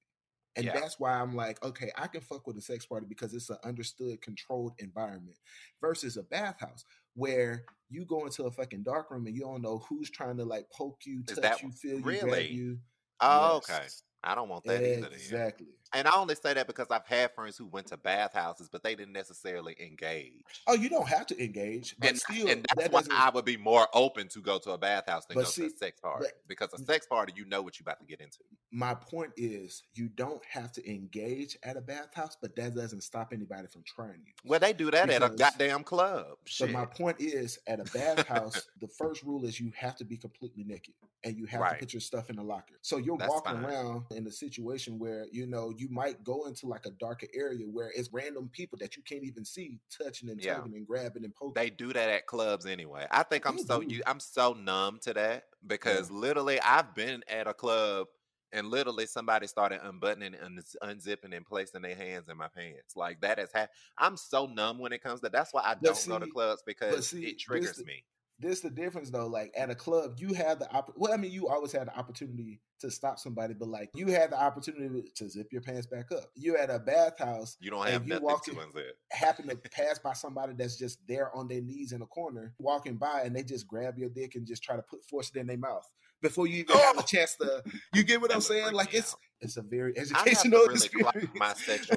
And 0.57 0.67
Yeah. 0.67 0.73
that's 0.73 1.01
why 1.01 1.13
I'm 1.13 1.35
like, 1.37 1.65
okay, 1.65 1.93
I 1.97 2.09
can 2.09 2.21
fuck 2.21 2.47
with 2.47 2.59
a 2.59 2.61
sex 2.61 2.85
party 2.85 3.07
because 3.09 3.33
it's 3.35 3.51
an 3.51 3.59
understood, 3.65 4.21
controlled 4.21 4.75
environment 4.81 5.39
versus 5.81 6.17
a 6.19 6.25
bathhouse 6.25 6.85
where 7.15 7.65
you 7.89 8.05
go 8.05 8.25
into 8.25 8.45
a 8.45 8.51
fucking 8.51 8.83
dark 8.83 9.11
room 9.11 9.27
and 9.27 9.35
you 9.35 9.43
don't 9.43 9.63
know 9.63 9.83
who's 9.89 10.11
trying 10.11 10.37
to 10.37 10.45
like 10.45 10.67
poke 10.77 11.01
you, 11.05 11.23
touch 11.25 11.43
that 11.43 11.63
you, 11.63 11.71
feel 11.73 11.99
you, 11.99 12.05
really? 12.05 12.21
grab 12.21 12.51
you. 12.51 12.79
Oh, 13.21 13.57
okay. 13.57 13.87
I 14.23 14.35
don't 14.35 14.49
want 14.49 14.65
that 14.65 14.83
either. 14.83 15.07
Exactly. 15.13 15.67
And 15.93 16.07
I 16.07 16.13
only 16.15 16.37
say 16.37 16.55
that 16.55 16.69
because 16.69 16.87
I've 16.93 17.07
had 17.07 17.33
friends 17.35 17.57
who 17.57 17.67
went 17.67 17.89
to 17.89 17.97
bathhouses, 17.97 18.69
but 18.71 18.85
they 18.85 18.95
didn't 18.95 19.13
necessarily 19.13 19.75
engage. 19.81 20.45
Oh, 20.69 20.75
you 20.75 20.89
don't 20.89 21.09
have 21.09 21.27
to 21.27 21.43
engage, 21.43 21.97
but 21.99 22.11
and, 22.11 22.19
still, 22.19 22.49
and 22.49 22.65
that's 22.77 22.91
that 22.91 22.93
why. 22.93 23.03
I 23.27 23.31
would 23.31 23.45
be 23.45 23.57
more 23.57 23.89
open 23.93 24.29
to 24.29 24.41
go 24.41 24.59
to 24.61 24.71
a 24.71 24.79
bathhouse 24.79 25.27
than 25.27 25.35
go 25.37 25.43
to 25.43 25.67
a 25.67 25.71
sex 25.71 25.99
party. 26.01 26.27
but- 26.27 26.33
because 26.47 26.73
a 26.75 26.79
sex 26.85 27.07
party, 27.07 27.33
you 27.35 27.45
know 27.47 27.61
what 27.63 27.79
you're 27.79 27.85
about 27.85 27.99
to 27.99 28.07
get 28.07 28.21
into. 28.21 28.39
my 28.71 28.95
point 28.95 29.33
is, 29.37 29.83
you 29.95 30.09
don't 30.11 30.45
have 30.45 30.71
to 30.73 30.89
engage 30.89 31.57
at 31.65 31.77
a 31.77 31.81
bathhouse, 31.81 32.37
but 32.41 32.55
that 32.55 32.75
doesn't 32.77 33.01
stop 33.03 33.33
anybody 33.33 33.67
from 33.67 33.83
trying 33.85 34.23
you. 34.25 34.33
Well, 34.45 34.61
they 34.61 34.73
do 34.73 34.93
that 34.93 35.11
at 35.11 35.23
a 35.25 35.31
goddamn 35.31 35.83
club. 35.83 36.37
But 36.61 36.71
my 36.71 36.85
point 36.87 37.17
is, 37.21 37.59
at 37.67 37.81
a 37.81 37.85
bathhouse, 37.93 38.63
the 38.81 38.87
first 38.87 39.25
rule 39.25 39.45
is 39.45 39.59
you 39.59 39.73
have 39.77 39.97
to 39.97 40.05
be 40.05 40.17
completely 40.17 40.63
naked 40.63 40.95
and 41.25 41.37
you 41.37 41.47
have 41.47 41.61
Right. 41.61 41.73
to 41.75 41.79
put 41.81 41.93
your 41.93 42.01
stuff 42.01 42.31
in 42.31 42.37
the 42.37 42.43
locker. 42.45 42.75
So 42.83 42.97
you're 42.99 43.19
That's 43.19 43.29
walking 43.31 43.55
fine. 43.55 43.65
around 43.65 44.05
in 44.11 44.27
a 44.27 44.31
situation 44.31 44.99
where 44.99 45.27
you 45.31 45.47
know 45.47 45.73
you 45.77 45.89
might 45.89 46.23
go 46.25 46.47
into 46.47 46.67
like 46.67 46.87
a 46.87 46.91
darker 46.91 47.27
area 47.35 47.65
where 47.67 47.93
it's 47.97 48.11
random 48.13 48.51
people 48.53 48.79
that 48.79 48.97
you 48.97 49.03
can't 49.03 49.23
even 49.23 49.45
see 49.45 49.79
touching 49.97 50.29
and 50.31 50.43
Yeah. 50.43 50.57
tugging 50.57 50.75
and 50.75 50.87
grabbing 50.87 51.25
and 51.25 51.35
poking. 51.35 51.55
they 51.55 51.71
do 51.71 51.93
that 51.93 52.09
at 52.09 52.27
clubs 52.27 52.67
anyway. 52.67 53.07
I 53.11 53.23
think 53.23 53.47
I'm 53.47 53.57
They 53.57 53.63
so 53.63 53.81
you 53.81 54.03
I'm 54.07 54.21
so 54.21 54.53
numb 54.53 54.99
to 55.03 55.15
that 55.15 55.45
because 55.67 56.11
literally 56.11 56.61
I've 56.61 56.95
been 56.95 57.23
at 57.29 57.47
a 57.47 57.55
club 57.55 58.09
and 58.53 58.67
literally 58.67 59.07
somebody 59.07 59.47
started 59.47 59.81
unbuttoning 59.85 60.35
and 60.35 60.59
unzipping 60.83 61.37
and 61.37 61.47
placing 61.47 61.83
their 61.83 61.95
hands 61.95 62.29
in 62.29 62.37
my 62.37 62.49
pants. 62.49 62.97
Like 62.97 63.21
that 63.21 63.39
has 63.39 63.53
happened. 63.53 63.71
I'm 63.97 64.17
so 64.17 64.47
numb 64.47 64.79
when 64.79 64.93
it 64.93 65.03
comes 65.03 65.21
to 65.21 65.25
that. 65.25 65.33
that's 65.33 65.55
why 65.55 65.63
I 65.65 65.77
don't 65.81 66.09
go 66.09 66.19
to 66.19 66.27
clubs 66.27 66.63
because 66.67 67.09
see, 67.09 67.27
it 67.27 67.39
triggers 67.39 67.77
the- 67.77 67.85
me. 67.85 68.05
This 68.41 68.61
the 68.61 68.71
difference 68.71 69.11
though. 69.11 69.27
Like 69.27 69.53
at 69.57 69.71
a 69.71 69.75
club, 69.75 70.15
you 70.19 70.35
have 70.35 70.59
the 70.59 70.71
opp- 70.73 70.93
well, 70.97 71.13
I 71.13 71.17
mean, 71.17 71.31
you 71.33 71.49
always 71.49 71.73
had 71.73 71.87
the 71.89 71.97
opportunity 71.99 72.61
to 72.81 72.91
stop 72.91 73.19
somebody, 73.19 73.55
but 73.55 73.69
like 73.69 73.91
you 73.95 74.07
had 74.09 74.31
the 74.31 74.41
opportunity 74.43 75.05
to 75.17 75.29
zip 75.29 75.49
your 75.53 75.61
pants 75.63 75.87
back 75.87 76.11
up. 76.13 76.25
You 76.35 76.57
at 76.57 76.71
a 76.71 76.79
bathhouse 76.79 77.57
You 77.61 77.71
don't 77.71 77.87
have 77.87 78.05
you 78.05 78.09
nothing 78.15 78.25
walk 78.25 78.45
to 78.47 78.53
in- 78.53 78.83
happen 79.13 79.49
to 79.49 79.57
pass 79.71 79.99
by 79.99 80.15
somebody 80.15 80.55
that's 80.57 80.77
just 80.77 80.99
there 81.07 81.35
on 81.37 81.47
their 81.49 81.61
knees 81.61 81.93
in 81.93 82.03
a 82.03 82.07
corner, 82.07 82.55
walking 82.59 82.97
by, 82.97 83.23
and 83.25 83.37
they 83.37 83.43
just 83.43 83.67
grab 83.69 83.99
your 83.99 84.09
dick 84.09 84.35
and 84.35 84.47
just 84.47 84.63
try 84.63 84.77
to 84.77 84.83
put 84.83 85.05
force 85.05 85.31
it 85.35 85.39
in 85.39 85.47
their 85.47 85.59
mouth 85.59 85.87
before 86.23 86.47
you 86.47 86.61
even 86.61 86.77
have 86.77 86.99
a 86.99 87.03
chance 87.07 87.37
to. 87.37 87.63
You 87.95 88.03
get 88.05 88.21
what 88.21 88.35
I'm 88.35 88.41
saying? 88.41 88.73
Like 88.73 88.95
it's 88.95 89.13
out. 89.15 89.21
It's 89.41 89.57
a 89.57 89.63
very 89.63 89.97
I 89.97 90.01
have 90.01 90.09
to 90.09 90.17
educational 90.19 90.61
really 90.61 90.75
experience. 90.75 91.31
my 91.35 91.55
sexual. 91.55 91.97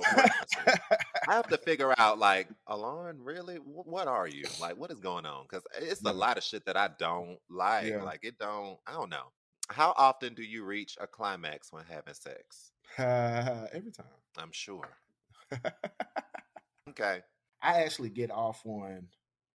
I 1.27 1.33
have 1.33 1.47
to 1.47 1.57
figure 1.57 1.93
out 1.97 2.19
like, 2.19 2.47
Alon, 2.67 3.17
really, 3.21 3.55
what 3.57 4.07
are 4.07 4.27
you 4.27 4.45
like? 4.59 4.77
What 4.77 4.91
is 4.91 4.99
going 4.99 5.25
on? 5.25 5.45
Because 5.49 5.63
it's 5.79 6.01
a 6.03 6.13
lot 6.13 6.37
of 6.37 6.43
shit 6.43 6.65
that 6.65 6.77
I 6.77 6.89
don't 6.97 7.37
like. 7.49 7.87
Yeah. 7.87 8.03
Like 8.03 8.21
it 8.23 8.37
don't. 8.39 8.77
I 8.87 8.93
don't 8.93 9.09
know. 9.09 9.31
How 9.69 9.93
often 9.97 10.33
do 10.33 10.43
you 10.43 10.65
reach 10.65 10.97
a 10.99 11.07
climax 11.07 11.71
when 11.71 11.83
having 11.89 12.13
sex? 12.13 12.71
Every 12.97 13.91
time. 13.91 14.05
I'm 14.37 14.51
sure. 14.51 14.89
Okay. 16.89 17.21
I 17.61 17.83
actually 17.83 18.09
get 18.09 18.29
off 18.29 18.61
on 18.65 19.07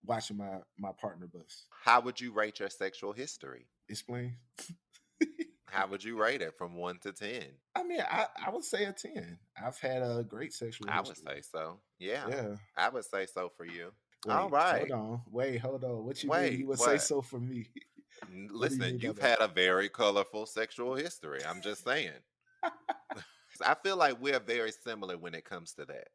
watching 0.05 0.39
my 0.39 0.59
my 0.79 0.91
partner 0.99 1.27
bust. 1.27 1.67
How 1.85 2.01
would 2.01 2.21
you 2.21 2.33
rate 2.33 2.59
your 2.59 2.71
sexual 2.71 3.13
history? 3.13 3.67
Explain. 3.89 4.37
How 5.71 5.87
would 5.87 6.03
you 6.03 6.19
rate 6.21 6.43
it 6.43 6.57
from 6.57 6.75
one 6.75 6.99
to 7.01 7.13
ten? 7.13 7.45
I 7.75 7.83
mean, 7.83 8.01
I, 8.01 8.27
I 8.47 8.51
would 8.51 8.65
say 8.65 8.85
a 8.85 8.93
ten. 8.93 9.39
I've 9.63 9.79
had 9.79 10.03
a 10.03 10.25
great 10.27 10.53
sexual. 10.53 10.89
I 10.91 11.01
would 11.01 11.17
say 11.17 11.43
so. 11.43 11.79
Yeah, 11.99 12.29
Yeah. 12.29 12.57
I 12.77 12.89
would 12.89 13.05
say 13.05 13.27
so 13.27 13.51
for 13.57 13.65
you. 13.65 13.93
Wait, 14.27 14.35
All 14.35 14.49
right. 14.49 14.89
Hold 14.89 14.91
on. 14.91 15.21
Wait, 15.31 15.59
hold 15.59 15.85
on. 15.85 16.05
What 16.05 16.23
you 16.23 16.31
Wait, 16.31 16.51
mean? 16.51 16.61
You 16.61 16.67
would 16.69 16.79
say 16.79 16.99
so 16.99 17.23
for 17.23 17.39
me? 17.39 17.69
N- 18.29 18.49
What 18.53 18.71
do 18.71 18.75
you 18.75 18.81
Listen, 18.81 18.99
you've 19.01 19.19
had 19.19 19.39
a 19.41 19.49
very 19.49 19.89
colorful 19.89 20.47
sexual 20.47 20.95
history. 20.97 21.41
I'm 21.45 21.63
just 21.63 21.85
saying. 21.85 22.11
I 23.65 23.75
feel 23.83 23.97
like 23.97 24.21
we're 24.21 24.41
very 24.41 24.73
similar 24.73 25.17
when 25.19 25.35
it 25.35 25.45
comes 25.45 25.73
to 25.75 25.85
that. 25.85 26.09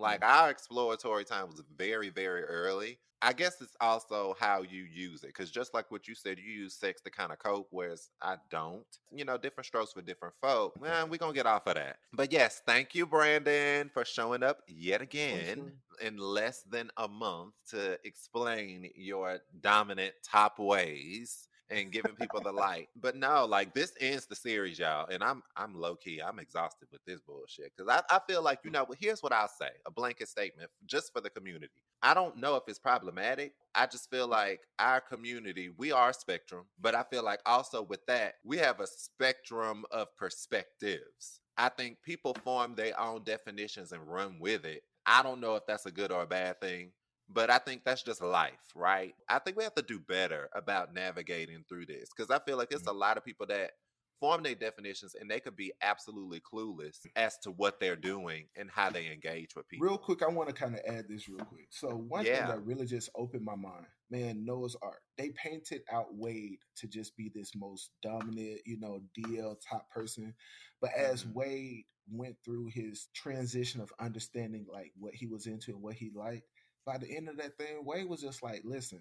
Like 0.00 0.24
our 0.24 0.50
exploratory 0.50 1.24
time 1.24 1.46
was 1.46 1.62
very, 1.76 2.08
very 2.08 2.42
early. 2.44 2.98
I 3.22 3.34
guess 3.34 3.60
it's 3.60 3.76
also 3.82 4.34
how 4.40 4.62
you 4.62 4.84
use 4.84 5.24
it. 5.24 5.28
Because 5.28 5.50
just 5.50 5.74
like 5.74 5.90
what 5.90 6.08
you 6.08 6.14
said, 6.14 6.38
you 6.38 6.50
use 6.50 6.74
sex 6.74 7.02
to 7.02 7.10
kind 7.10 7.32
of 7.32 7.38
cope, 7.38 7.68
whereas 7.70 8.08
I 8.22 8.36
don't. 8.50 8.86
You 9.14 9.26
know, 9.26 9.36
different 9.36 9.66
strokes 9.66 9.92
for 9.92 10.00
different 10.00 10.34
folk. 10.40 10.72
Well, 10.80 11.06
we're 11.06 11.18
going 11.18 11.32
to 11.32 11.36
get 11.36 11.44
off 11.44 11.66
of 11.66 11.74
that. 11.74 11.98
But 12.14 12.32
yes, 12.32 12.62
thank 12.66 12.94
you, 12.94 13.04
Brandon, 13.04 13.90
for 13.92 14.06
showing 14.06 14.42
up 14.42 14.62
yet 14.66 15.02
again 15.02 15.72
in 16.00 16.16
less 16.16 16.62
than 16.62 16.90
a 16.96 17.06
month 17.06 17.52
to 17.72 17.98
explain 18.04 18.90
your 18.94 19.40
dominant 19.60 20.14
top 20.24 20.58
ways 20.58 21.49
and 21.70 21.90
giving 21.92 22.14
people 22.14 22.40
the 22.40 22.52
light. 22.66 22.88
But 23.00 23.16
no, 23.16 23.44
like 23.44 23.74
this 23.74 23.92
ends 24.00 24.26
the 24.26 24.36
series, 24.36 24.78
y'all. 24.78 25.06
And 25.10 25.22
I'm 25.22 25.42
I'm 25.56 25.74
low 25.74 25.96
key. 25.96 26.20
I'm 26.20 26.38
exhausted 26.38 26.88
with 26.92 27.04
this 27.06 27.20
bullshit. 27.20 27.72
Cause 27.76 27.86
I, 27.88 28.02
I 28.14 28.20
feel 28.28 28.42
like, 28.42 28.60
you 28.64 28.70
know, 28.70 28.86
here's 28.98 29.22
what 29.22 29.32
I'll 29.32 29.48
say. 29.48 29.70
A 29.86 29.90
blanket 29.90 30.28
statement 30.28 30.70
just 30.86 31.12
for 31.12 31.20
the 31.20 31.30
community. 31.30 31.68
I 32.02 32.14
don't 32.14 32.38
know 32.38 32.56
if 32.56 32.62
it's 32.66 32.78
problematic. 32.78 33.52
I 33.74 33.86
just 33.86 34.10
feel 34.10 34.26
like 34.26 34.60
our 34.78 35.00
community, 35.00 35.70
we 35.76 35.92
are 35.92 36.12
spectrum, 36.12 36.64
but 36.80 36.94
I 36.94 37.04
feel 37.04 37.22
like 37.22 37.40
also 37.44 37.82
with 37.82 38.04
that, 38.06 38.34
we 38.44 38.56
have 38.58 38.80
a 38.80 38.86
spectrum 38.86 39.84
of 39.90 40.08
perspectives. 40.16 41.40
I 41.58 41.68
think 41.68 41.98
people 42.02 42.34
form 42.42 42.74
their 42.74 42.98
own 42.98 43.22
definitions 43.24 43.92
and 43.92 44.06
run 44.06 44.38
with 44.40 44.64
it. 44.64 44.82
I 45.04 45.22
don't 45.22 45.40
know 45.40 45.56
if 45.56 45.66
that's 45.66 45.86
a 45.86 45.90
good 45.90 46.10
or 46.10 46.22
a 46.22 46.26
bad 46.26 46.60
thing, 46.60 46.92
but 47.32 47.50
I 47.50 47.58
think 47.58 47.84
that's 47.84 48.02
just 48.02 48.22
life, 48.22 48.58
right? 48.74 49.14
I 49.28 49.38
think 49.38 49.56
we 49.56 49.64
have 49.64 49.74
to 49.76 49.82
do 49.82 50.00
better 50.00 50.48
about 50.54 50.94
navigating 50.94 51.64
through 51.68 51.86
this 51.86 52.08
because 52.14 52.30
I 52.30 52.38
feel 52.44 52.56
like 52.56 52.72
it's 52.72 52.86
a 52.86 52.92
lot 52.92 53.16
of 53.16 53.24
people 53.24 53.46
that 53.46 53.72
form 54.20 54.42
their 54.42 54.54
definitions 54.54 55.14
and 55.18 55.30
they 55.30 55.40
could 55.40 55.56
be 55.56 55.72
absolutely 55.80 56.40
clueless 56.40 56.98
as 57.16 57.38
to 57.38 57.50
what 57.50 57.80
they're 57.80 57.96
doing 57.96 58.46
and 58.56 58.70
how 58.70 58.90
they 58.90 59.06
engage 59.10 59.56
with 59.56 59.66
people. 59.68 59.86
Real 59.86 59.96
quick, 59.98 60.22
I 60.22 60.28
want 60.28 60.48
to 60.48 60.54
kind 60.54 60.74
of 60.74 60.80
add 60.86 61.06
this 61.08 61.28
real 61.28 61.44
quick. 61.46 61.68
So 61.70 61.88
one 61.88 62.24
Yeah. 62.24 62.38
thing 62.38 62.48
that 62.48 62.66
really 62.66 62.86
just 62.86 63.08
opened 63.14 63.44
my 63.44 63.56
mind, 63.56 63.86
man, 64.10 64.44
Noah's 64.44 64.76
Arc. 64.82 65.00
They 65.16 65.30
painted 65.30 65.82
out 65.90 66.14
Wade 66.14 66.58
to 66.76 66.88
just 66.88 67.16
be 67.16 67.30
this 67.34 67.52
most 67.54 67.92
dominant, 68.02 68.60
you 68.66 68.78
know, 68.78 69.00
DL 69.16 69.56
top 69.66 69.88
person. 69.90 70.34
But 70.82 70.90
as 70.94 71.24
Mhm. 71.24 71.32
Wade 71.34 71.86
went 72.10 72.36
through 72.44 72.66
his 72.66 73.08
transition 73.14 73.80
of 73.80 73.92
understanding 74.00 74.66
like 74.70 74.92
what 74.98 75.14
he 75.14 75.26
was 75.26 75.46
into 75.46 75.70
and 75.72 75.80
what 75.80 75.94
he 75.94 76.10
liked, 76.14 76.44
by 76.90 76.98
the 76.98 77.16
end 77.16 77.28
of 77.28 77.36
that 77.36 77.56
thing, 77.56 77.84
Wade 77.84 78.08
was 78.08 78.20
just 78.20 78.42
like, 78.42 78.62
listen, 78.64 79.00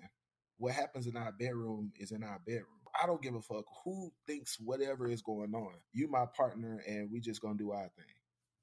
what 0.60 0.74
happens 0.74 1.08
in 1.08 1.18
our 1.18 1.32
bedroom 1.32 1.92
is 1.98 2.12
in 2.12 2.24
our 2.24 2.40
bedroom. 2.46 2.66
I 3.02 3.08
don't 3.08 3.22
give 3.22 3.34
a 3.34 3.42
fuck 3.42 3.66
who 3.84 4.12
thinks 4.28 4.60
whatever 4.60 5.10
is 5.10 5.24
going 5.24 5.56
on. 5.56 5.74
You 5.92 6.08
my 6.08 6.26
partner 6.38 6.84
and 6.88 7.10
we 7.12 7.20
just 7.20 7.42
gonna 7.42 7.58
do 7.58 7.72
our 7.72 7.90
thing. 7.96 8.06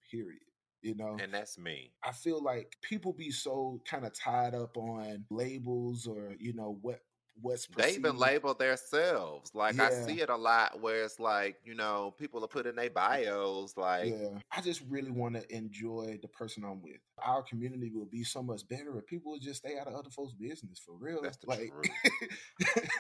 Period. 0.09 0.39
You 0.83 0.95
know? 0.95 1.17
And 1.21 1.35
that's 1.35 1.59
me. 1.59 1.91
I 2.05 2.13
feel 2.13 2.41
like 2.41 2.77
people 2.83 3.13
be 3.13 3.33
so 3.33 3.81
kind 3.85 4.07
of 4.07 4.13
tied 4.13 4.55
up 4.55 4.77
on 4.77 5.25
labels 5.31 6.07
or 6.07 6.37
you 6.39 6.53
know 6.53 6.79
what 6.83 7.01
what's 7.41 7.67
They 7.67 7.95
even 7.95 8.17
label 8.17 8.55
themselves. 8.55 9.51
Like 9.55 9.79
I 9.79 9.91
see 9.91 10.21
it 10.21 10.31
a 10.31 10.37
lot 10.37 10.81
where 10.81 11.03
it's 11.05 11.21
like, 11.21 11.57
you 11.65 11.75
know, 11.75 12.15
people 12.19 12.45
are 12.45 12.49
putting 12.49 12.77
their 12.77 12.91
bios 12.91 13.77
like 13.77 14.11
yeah, 14.11 14.39
I 14.53 14.61
just 14.61 14.83
really 14.89 15.11
want 15.11 15.35
to 15.35 15.55
enjoy 15.55 16.19
the 16.23 16.29
person 16.29 16.65
I'm 16.65 16.83
with. 16.83 17.01
Our 17.25 17.43
community 17.43 17.91
will 17.95 18.07
be 18.07 18.25
so 18.25 18.43
much 18.43 18.69
better 18.69 18.97
if 18.99 19.07
people 19.07 19.33
would 19.33 19.43
just 19.43 19.61
stay 19.65 19.79
out 19.79 19.87
of 19.87 19.95
other 19.95 20.11
folks' 20.11 20.35
business 20.35 20.79
for 20.79 20.95
real. 20.99 21.23
That's 21.23 21.39
the 21.39 21.49
like, 21.49 21.73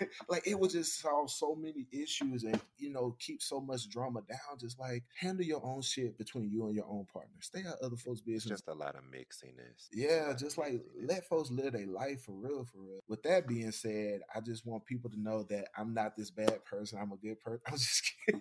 like 0.28 0.46
it 0.46 0.58
would 0.58 0.70
just 0.70 1.00
solve 1.00 1.30
so 1.30 1.54
many 1.54 1.86
issues 1.92 2.44
and 2.44 2.60
you 2.78 2.90
know 2.90 3.16
keep 3.18 3.42
so 3.42 3.60
much 3.60 3.88
drama 3.88 4.22
down. 4.28 4.58
Just 4.58 4.78
like 4.78 5.04
handle 5.18 5.44
your 5.44 5.64
own 5.64 5.82
shit 5.82 6.16
between 6.18 6.50
you 6.50 6.66
and 6.66 6.74
your 6.74 6.86
own 6.86 7.06
partner. 7.12 7.36
Stay 7.40 7.60
out 7.60 7.78
of 7.80 7.86
other 7.86 7.96
folks' 7.96 8.20
business. 8.20 8.60
just 8.60 8.68
a 8.68 8.74
lot 8.74 8.94
of 8.94 9.02
mixiness. 9.02 9.88
Yeah, 9.92 10.32
just 10.38 10.58
like 10.58 10.72
mixiness. 10.72 11.08
let 11.08 11.28
folks 11.28 11.50
live 11.50 11.72
their 11.72 11.86
life 11.86 12.22
for 12.24 12.32
real, 12.32 12.64
for 12.64 12.78
real. 12.78 13.00
With 13.08 13.22
that 13.24 13.46
being 13.46 13.70
said, 13.72 14.20
I 14.34 14.40
just 14.40 14.66
want 14.66 14.86
people 14.86 15.10
to 15.10 15.20
know 15.20 15.42
that 15.44 15.68
I'm 15.76 15.94
not 15.94 16.16
this 16.16 16.30
bad 16.30 16.64
person. 16.64 16.98
I'm 17.00 17.12
a 17.12 17.16
good 17.16 17.40
person. 17.40 17.60
I'm 17.66 17.74
just 17.74 18.02
kidding. 18.02 18.15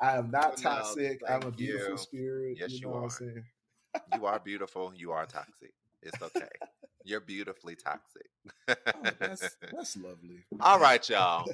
I 0.00 0.16
am 0.16 0.30
not 0.30 0.56
No, 0.62 0.70
toxic. 0.70 1.20
I'm 1.28 1.42
a 1.42 1.50
beautiful 1.50 1.92
you. 1.92 1.96
spirit. 1.98 2.56
Yes, 2.60 2.70
you 2.72 2.78
you 2.78 2.82
know 2.86 2.92
what 2.92 2.98
I'm 2.98 3.04
are. 3.04 3.10
saying? 3.10 3.44
you 4.14 4.26
are 4.26 4.38
beautiful. 4.44 4.92
You 4.94 5.12
are 5.12 5.26
toxic. 5.26 5.72
It's 6.02 6.20
okay. 6.20 6.48
You're 7.04 7.20
beautifully 7.20 7.76
toxic. 7.76 8.26
Oh, 8.68 8.74
that's 9.18 9.56
that's 9.72 9.96
lovely. 9.96 10.44
All 10.60 10.78
right, 10.80 11.06
y'all. 11.08 11.46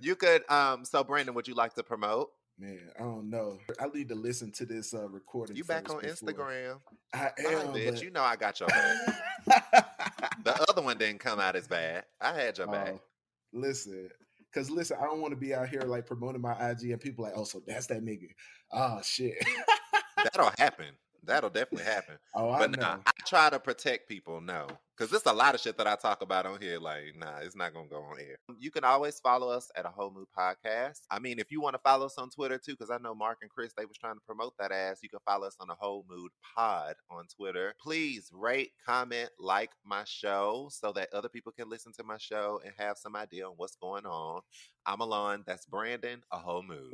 You 0.00 0.14
could 0.16 0.48
um 0.50 0.84
so 0.84 1.02
Brandon, 1.04 1.34
would 1.34 1.48
you 1.48 1.54
like 1.54 1.74
to 1.74 1.82
promote? 1.82 2.30
Man, 2.58 2.78
I 2.98 3.02
don't 3.02 3.28
know. 3.28 3.58
I 3.78 3.86
need 3.88 4.08
to 4.08 4.14
listen 4.14 4.50
to 4.52 4.64
this 4.64 4.94
uh, 4.94 5.06
recording. 5.10 5.56
You 5.56 5.64
back 5.64 5.90
on 5.90 6.00
before- 6.00 6.10
Instagram. 6.32 6.78
I 7.12 7.30
am, 7.38 7.68
bitch. 7.74 7.90
but... 7.92 8.02
You 8.02 8.10
know 8.10 8.22
I 8.22 8.36
got 8.36 8.58
your 8.60 8.68
back. 8.70 9.84
the 10.42 10.64
other 10.70 10.80
one 10.80 10.96
didn't 10.96 11.20
come 11.20 11.38
out 11.38 11.54
as 11.54 11.68
bad. 11.68 12.04
I 12.20 12.32
had 12.32 12.56
your 12.56 12.66
back. 12.68 12.94
Listen, 13.56 14.08
because 14.52 14.70
listen, 14.70 14.98
I 15.00 15.04
don't 15.04 15.20
want 15.20 15.32
to 15.32 15.40
be 15.40 15.54
out 15.54 15.68
here 15.68 15.82
like 15.82 16.06
promoting 16.06 16.42
my 16.42 16.52
IG 16.70 16.90
and 16.90 17.00
people 17.00 17.24
like, 17.24 17.34
oh, 17.36 17.44
so 17.44 17.62
that's 17.66 17.86
that 17.86 18.04
nigga. 18.04 18.28
Oh 18.72 19.00
shit. 19.02 19.34
That'll 20.16 20.52
happen. 20.58 20.86
That'll 21.26 21.50
definitely 21.50 21.84
happen. 21.84 22.16
oh, 22.34 22.50
I 22.50 22.58
But 22.60 22.70
know. 22.72 22.82
nah, 22.82 22.98
I 23.06 23.10
try 23.26 23.50
to 23.50 23.58
protect 23.58 24.08
people, 24.08 24.40
no. 24.40 24.66
Because 24.96 25.10
there's 25.10 25.26
a 25.26 25.32
lot 25.36 25.54
of 25.54 25.60
shit 25.60 25.76
that 25.76 25.86
I 25.86 25.94
talk 25.96 26.22
about 26.22 26.46
on 26.46 26.58
here. 26.58 26.78
Like, 26.78 27.14
nah, 27.18 27.38
it's 27.42 27.54
not 27.54 27.74
gonna 27.74 27.86
go 27.88 28.00
on 28.00 28.18
air. 28.18 28.36
You 28.58 28.70
can 28.70 28.82
always 28.82 29.20
follow 29.20 29.50
us 29.50 29.70
at 29.76 29.84
a 29.84 29.90
whole 29.90 30.10
mood 30.10 30.28
podcast. 30.38 31.00
I 31.10 31.18
mean, 31.18 31.38
if 31.38 31.50
you 31.50 31.60
want 31.60 31.74
to 31.74 31.80
follow 31.84 32.06
us 32.06 32.16
on 32.16 32.30
Twitter 32.30 32.56
too, 32.56 32.72
because 32.72 32.90
I 32.90 32.96
know 32.96 33.14
Mark 33.14 33.38
and 33.42 33.50
Chris 33.50 33.74
they 33.76 33.84
was 33.84 33.98
trying 33.98 34.14
to 34.14 34.22
promote 34.26 34.54
that 34.58 34.72
ass. 34.72 35.00
You 35.02 35.10
can 35.10 35.18
follow 35.26 35.46
us 35.46 35.56
on 35.60 35.68
a 35.68 35.74
whole 35.74 36.06
mood 36.08 36.30
pod 36.56 36.94
on 37.10 37.26
Twitter. 37.36 37.74
Please 37.82 38.30
rate, 38.32 38.70
comment, 38.86 39.28
like 39.38 39.70
my 39.84 40.04
show 40.06 40.68
so 40.72 40.92
that 40.92 41.12
other 41.12 41.28
people 41.28 41.52
can 41.52 41.68
listen 41.68 41.92
to 41.98 42.02
my 42.04 42.16
show 42.16 42.60
and 42.64 42.72
have 42.78 42.96
some 42.96 43.16
idea 43.16 43.46
on 43.46 43.52
what's 43.58 43.76
going 43.76 44.06
on. 44.06 44.40
I'm 44.86 45.00
Alon. 45.00 45.44
That's 45.46 45.66
Brandon. 45.66 46.22
A 46.32 46.38
whole 46.38 46.62
mood. 46.62 46.92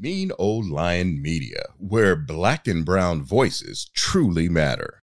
Mean 0.00 0.30
Old 0.38 0.70
Lion 0.70 1.20
Media, 1.20 1.64
where 1.76 2.14
black 2.14 2.68
and 2.68 2.84
brown 2.84 3.24
voices 3.24 3.90
truly 3.94 4.48
matter. 4.48 4.94